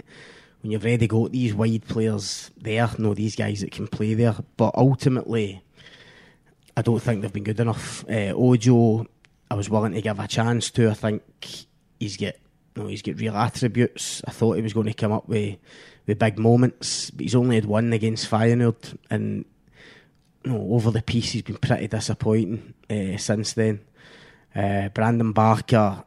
when 0.62 0.72
you've 0.72 0.86
already 0.86 1.08
got 1.08 1.32
these 1.32 1.56
wide 1.56 1.88
players 1.88 2.52
there, 2.56 2.92
know 3.00 3.16
these 3.16 3.36
guys 3.36 3.62
that 3.62 3.72
can 3.72 3.88
play 3.88 4.14
there. 4.14 4.36
But 4.56 4.76
ultimately, 4.76 5.64
I 6.78 6.84
don't 6.84 7.02
think 7.02 7.24
they've 7.24 7.34
been 7.34 7.44
good 7.44 7.60
enough. 7.60 8.06
Uh, 8.08 8.34
Ojo 8.36 9.08
I 9.52 9.56
was 9.56 9.70
willing 9.70 9.94
to 9.94 10.02
give 10.02 10.20
a 10.20 10.28
chance 10.28 10.70
to. 10.72 10.90
I 10.90 10.94
think 10.94 11.24
he's 12.00 12.18
got 12.18 12.36
you 12.76 12.84
know, 12.84 12.88
he's 12.88 13.02
got 13.02 13.20
real 13.20 13.36
attributes. 13.36 14.22
I 14.26 14.32
thought 14.32 14.56
he 14.56 14.62
was 14.62 14.74
going 14.74 14.88
to 14.88 14.94
come 14.94 15.12
up 15.12 15.28
with 15.28 15.58
with 16.06 16.20
big 16.20 16.40
moments, 16.40 17.12
but 17.12 17.22
he's 17.22 17.36
only 17.36 17.56
had 17.56 17.66
one 17.66 17.94
against 17.94 18.30
Feyenoord, 18.30 18.98
and 19.10 19.46
you 20.44 20.52
know, 20.52 20.74
over 20.74 20.92
the 20.92 21.02
piece 21.02 21.32
he's 21.32 21.42
been 21.42 21.58
pretty 21.58 21.88
disappointing 21.88 22.74
uh, 22.90 23.18
since 23.18 23.54
then. 23.54 23.82
Uh, 24.56 24.90
Brandon 24.90 25.32
Barker 25.32 26.04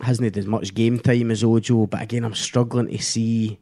hasn't 0.00 0.24
had 0.24 0.38
as 0.38 0.46
much 0.46 0.74
game 0.74 0.98
time 0.98 1.30
as 1.30 1.44
Ojo, 1.44 1.86
but 1.86 2.02
again, 2.02 2.24
I'm 2.24 2.34
struggling 2.34 2.88
to 2.88 3.02
see 3.02 3.58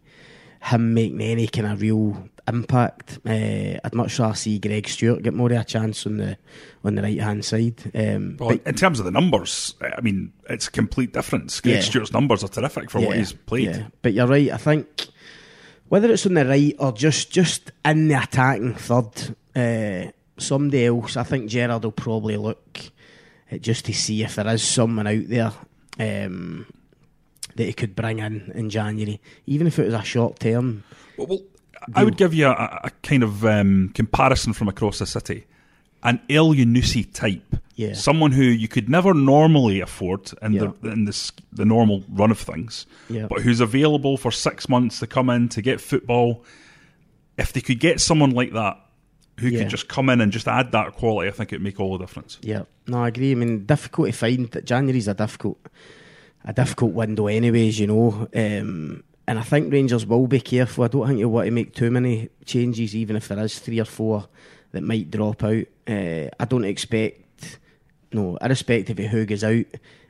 him 0.63 0.95
making 0.95 1.21
any 1.21 1.47
kind 1.47 1.67
of 1.67 1.81
real 1.81 2.29
impact. 2.47 3.19
Uh, 3.27 3.79
I'd 3.83 3.95
much 3.95 4.19
rather 4.19 4.35
see 4.35 4.59
Greg 4.59 4.89
Stewart 4.89 5.23
get 5.23 5.35
more 5.35 5.51
of 5.51 5.59
a 5.59 5.65
chance 5.65 6.07
on 6.07 6.19
the 6.19 6.37
on 6.85 6.95
the 6.95 7.03
right 7.03 7.21
hand 7.21 7.45
side. 7.45 7.81
Um, 7.95 8.37
well, 8.39 8.51
but, 8.51 8.67
in 8.67 8.75
terms 8.75 8.99
of 8.99 9.05
the 9.05 9.11
numbers, 9.11 9.75
I 9.81 10.01
mean, 10.01 10.33
it's 10.49 10.69
a 10.69 10.71
complete 10.71 11.13
difference. 11.13 11.61
Greg 11.61 11.77
yeah. 11.77 11.81
Stewart's 11.81 12.13
numbers 12.13 12.45
are 12.45 12.49
terrific 12.49 12.91
for 12.91 13.01
yeah, 13.01 13.07
what 13.07 13.17
he's 13.17 13.33
played. 13.33 13.77
Yeah. 13.77 13.87
But 14.03 14.13
you're 14.13 14.27
right. 14.27 14.51
I 14.51 14.57
think 14.57 15.07
whether 15.89 16.11
it's 16.13 16.27
on 16.27 16.35
the 16.35 16.45
right 16.45 16.75
or 16.79 16.93
just 16.93 17.31
just 17.31 17.73
in 17.85 18.09
the 18.09 18.23
attacking 18.23 18.75
third, 18.75 19.37
uh, 19.57 20.11
somebody 20.39 20.87
else. 20.87 21.17
I 21.17 21.23
think 21.23 21.51
Gerrard 21.51 21.85
will 21.85 21.93
probably 21.93 22.37
look 22.37 22.79
just 23.61 23.87
to 23.87 23.93
see 23.93 24.23
if 24.23 24.37
there 24.37 24.47
is 24.49 24.63
someone 24.63 25.07
out 25.07 25.27
there. 25.27 25.53
Um, 25.99 26.67
that 27.57 27.65
he 27.65 27.73
could 27.73 27.95
bring 27.95 28.19
in 28.19 28.53
in 28.55 28.71
January, 28.71 29.21
even 29.47 29.67
if 29.67 29.79
it 29.79 29.85
was 29.87 29.95
a 29.95 30.03
short 30.03 30.39
term. 30.41 30.85
Well, 31.17 31.27
well 31.27 31.41
I 31.95 32.05
would 32.05 32.17
give 32.17 32.35
you 32.35 32.47
a, 32.47 32.81
a 32.85 32.91
kind 33.03 33.23
of 33.23 33.45
um, 33.45 33.91
comparison 33.95 34.53
from 34.53 34.69
across 34.69 34.99
the 34.99 35.07
city. 35.07 35.47
An 36.03 36.21
Elyounoussi 36.31 37.13
type, 37.13 37.57
yeah. 37.75 37.93
someone 37.93 38.33
who 38.33 38.43
you 38.43 38.69
could 38.69 38.89
never 38.89 39.13
normally 39.13 39.81
afford 39.81 40.31
in 40.41 40.55
yeah. 40.55 40.73
the 40.81 40.91
in 40.91 41.05
the, 41.05 41.33
the 41.53 41.67
normal 41.67 42.03
run 42.09 42.31
of 42.31 42.39
things, 42.39 42.87
yeah. 43.11 43.27
but 43.27 43.43
who's 43.43 43.61
available 43.61 44.17
for 44.17 44.31
six 44.31 44.67
months 44.67 45.01
to 45.01 45.07
come 45.07 45.29
in 45.29 45.51
to 45.51 45.61
get 45.61 45.79
football, 45.79 46.43
if 47.37 47.53
they 47.53 47.61
could 47.61 47.81
get 47.81 48.01
someone 48.01 48.31
like 48.31 48.55
that 48.55 48.79
who 49.41 49.49
Yeah. 49.49 49.61
could 49.61 49.69
just 49.69 49.89
come 49.89 50.09
in 50.09 50.21
and 50.21 50.33
just 50.33 50.49
add 50.49 50.73
that 50.73 50.95
quality, 50.95 51.29
I 51.29 51.33
think 51.33 51.53
it'd 51.53 51.63
make 51.63 51.81
all 51.81 51.97
the 51.97 52.05
difference. 52.05 52.39
Yeah, 52.43 52.63
no, 52.87 53.05
I 53.05 53.09
agree. 53.09 53.33
I 53.33 53.35
mean, 53.35 53.67
difficult 53.67 54.09
to 54.09 54.13
find. 54.13 54.51
That 54.53 54.65
January's 54.65 55.09
a 55.09 55.15
difficult, 55.15 55.59
a 56.45 56.53
difficult 56.53 56.93
window, 56.93 57.27
anyways. 57.27 57.79
You 57.79 57.87
know, 57.87 58.29
um, 58.35 59.05
and 59.27 59.39
I 59.39 59.43
think 59.43 59.73
Rangers 59.73 60.07
will 60.07 60.27
be 60.27 60.41
careful. 60.41 60.85
I 60.85 60.89
don't 60.89 61.07
think 61.07 61.19
you'll 61.19 61.31
want 61.31 61.47
to 61.47 61.53
make 61.53 61.75
too 61.75 61.91
many 61.91 62.31
changes, 62.45 62.97
even 62.97 63.17
if 63.17 63.29
there 63.29 63.39
is 63.39 63.59
three 63.59 63.81
or 63.81 63.85
four 63.85 64.29
that 64.73 64.83
might 64.83 65.11
drop 65.11 65.45
out. 65.45 65.65
Uh, 65.87 66.29
I 66.39 66.45
don't 66.49 66.65
expect, 66.65 67.59
no, 68.13 68.37
irrespective 68.41 68.99
of 68.99 69.07
who 69.07 69.27
goes 69.27 69.45
out, 69.45 69.67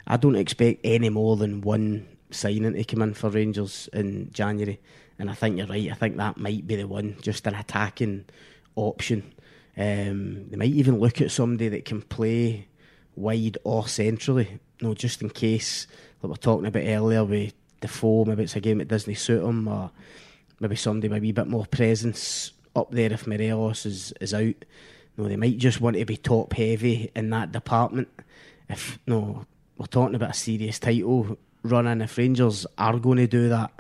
I 0.07 0.17
don't 0.17 0.37
expect 0.37 0.81
any 0.85 1.09
more 1.09 1.37
than 1.37 1.61
one 1.61 2.07
signing 2.31 2.73
to 2.73 2.85
come 2.85 3.03
in 3.03 3.15
for 3.15 3.31
Rangers 3.31 3.89
in 3.93 4.31
January. 4.33 4.81
And 5.19 5.31
I 5.31 5.35
think 5.35 5.59
you're 5.59 5.67
right. 5.67 5.91
I 5.91 5.95
think 5.95 6.17
that 6.17 6.39
might 6.39 6.67
be 6.67 6.77
the 6.77 6.87
one, 6.87 7.17
just 7.21 7.47
an 7.47 7.55
attacking 7.55 8.25
option. 8.75 9.35
Um, 9.77 10.49
they 10.49 10.57
might 10.57 10.71
even 10.71 10.99
look 10.99 11.21
at 11.21 11.31
somebody 11.31 11.69
that 11.69 11.85
can 11.85 12.03
play 12.03 12.69
wide 13.17 13.59
or 13.65 13.87
centrally. 13.87 14.61
No, 14.81 14.95
just 14.95 15.21
in 15.21 15.29
case, 15.29 15.87
like 16.21 16.29
we 16.29 16.29
were 16.31 16.37
talking 16.37 16.67
about 16.67 16.85
earlier 16.85 17.25
with 17.25 17.55
Defoe, 17.81 18.25
maybe 18.27 18.45
it's 18.45 18.57
a 18.57 18.61
game 18.61 18.79
that 18.79 18.89
doesn't 18.89 19.15
suit 19.17 19.43
him, 19.43 19.67
or 19.67 19.91
maybe 20.61 20.77
somebody 20.77 21.09
with 21.09 21.19
a 21.19 21.21
wee 21.21 21.33
bit 21.33 21.47
more 21.47 21.67
presence 21.67 22.53
up 22.77 22.91
there 22.91 23.13
if 23.13 23.27
Morelos 23.27 23.87
is, 23.87 24.13
is 24.21 24.35
out. 24.35 24.55
No, 25.17 25.29
they 25.29 25.37
might 25.37 25.59
just 25.59 25.81
want 25.81 25.97
to 25.97 26.05
be 26.05 26.17
top 26.17 26.53
heavy 26.53 27.11
in 27.17 27.31
that 27.31 27.53
department. 27.53 28.09
If 28.69 28.99
no, 29.07 29.47
we're 29.77 29.87
talking 29.87 30.15
about 30.15 30.31
a 30.31 30.35
serious 30.35 30.79
title 30.79 31.39
running. 31.63 32.01
If 32.01 32.17
Rangers 32.17 32.67
are 32.79 32.99
going 32.99 33.19
to 33.19 33.27
do 33.27 33.49
that, 33.49 33.73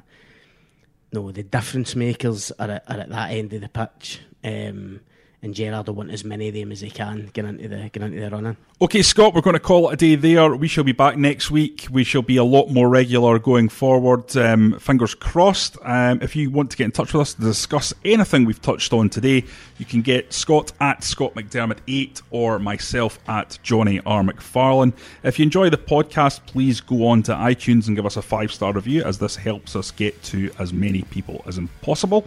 no, 1.12 1.30
the 1.30 1.42
difference 1.42 1.94
makers 1.94 2.52
are 2.58 2.70
at, 2.70 2.84
are 2.90 3.00
at 3.00 3.08
that 3.10 3.30
end 3.32 3.52
of 3.52 3.60
the 3.60 3.68
pitch. 3.68 4.20
Um, 4.42 5.00
and 5.42 5.54
Gerrard 5.54 5.86
will 5.86 5.94
want 5.94 6.10
as 6.10 6.22
many 6.22 6.48
of 6.48 6.54
them 6.54 6.70
as 6.70 6.80
he 6.80 6.90
can 6.90 7.30
get 7.32 7.44
into 7.46 7.66
the 7.66 7.88
get 7.90 8.02
into 8.02 8.20
the 8.20 8.30
running. 8.30 8.56
Okay, 8.82 9.02
Scott, 9.02 9.34
we're 9.34 9.40
going 9.40 9.54
to 9.54 9.60
call 9.60 9.88
it 9.88 9.94
a 9.94 9.96
day 9.96 10.14
there. 10.14 10.54
We 10.54 10.68
shall 10.68 10.84
be 10.84 10.92
back 10.92 11.16
next 11.16 11.50
week. 11.50 11.86
We 11.90 12.04
shall 12.04 12.22
be 12.22 12.36
a 12.36 12.44
lot 12.44 12.68
more 12.68 12.88
regular 12.88 13.38
going 13.38 13.70
forward. 13.70 14.36
Um, 14.36 14.78
fingers 14.78 15.14
crossed. 15.14 15.78
Um, 15.82 16.20
if 16.20 16.36
you 16.36 16.50
want 16.50 16.70
to 16.72 16.76
get 16.76 16.84
in 16.84 16.92
touch 16.92 17.14
with 17.14 17.22
us 17.22 17.34
to 17.34 17.40
discuss 17.40 17.94
anything 18.04 18.44
we've 18.44 18.60
touched 18.60 18.92
on 18.92 19.08
today, 19.08 19.44
you 19.78 19.86
can 19.86 20.02
get 20.02 20.32
Scott 20.32 20.72
at 20.80 21.02
Scott 21.02 21.34
McDermott8 21.34 22.22
or 22.30 22.58
myself 22.58 23.18
at 23.28 23.58
Jonny 23.62 24.00
R. 24.04 24.22
McFarlane. 24.22 24.92
If 25.22 25.38
you 25.38 25.44
enjoy 25.44 25.70
the 25.70 25.78
podcast, 25.78 26.44
please 26.46 26.80
go 26.82 27.06
on 27.06 27.22
to 27.24 27.32
iTunes 27.32 27.86
and 27.86 27.96
give 27.96 28.04
us 28.04 28.16
a 28.18 28.22
five 28.22 28.52
star 28.52 28.72
review, 28.72 29.02
as 29.04 29.18
this 29.18 29.36
helps 29.36 29.74
us 29.74 29.90
get 29.90 30.22
to 30.24 30.50
as 30.58 30.72
many 30.72 31.02
people 31.02 31.42
as 31.46 31.58
possible. 31.80 32.26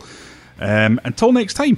Um, 0.59 0.99
until 1.03 1.31
next 1.31 1.55
time, 1.55 1.77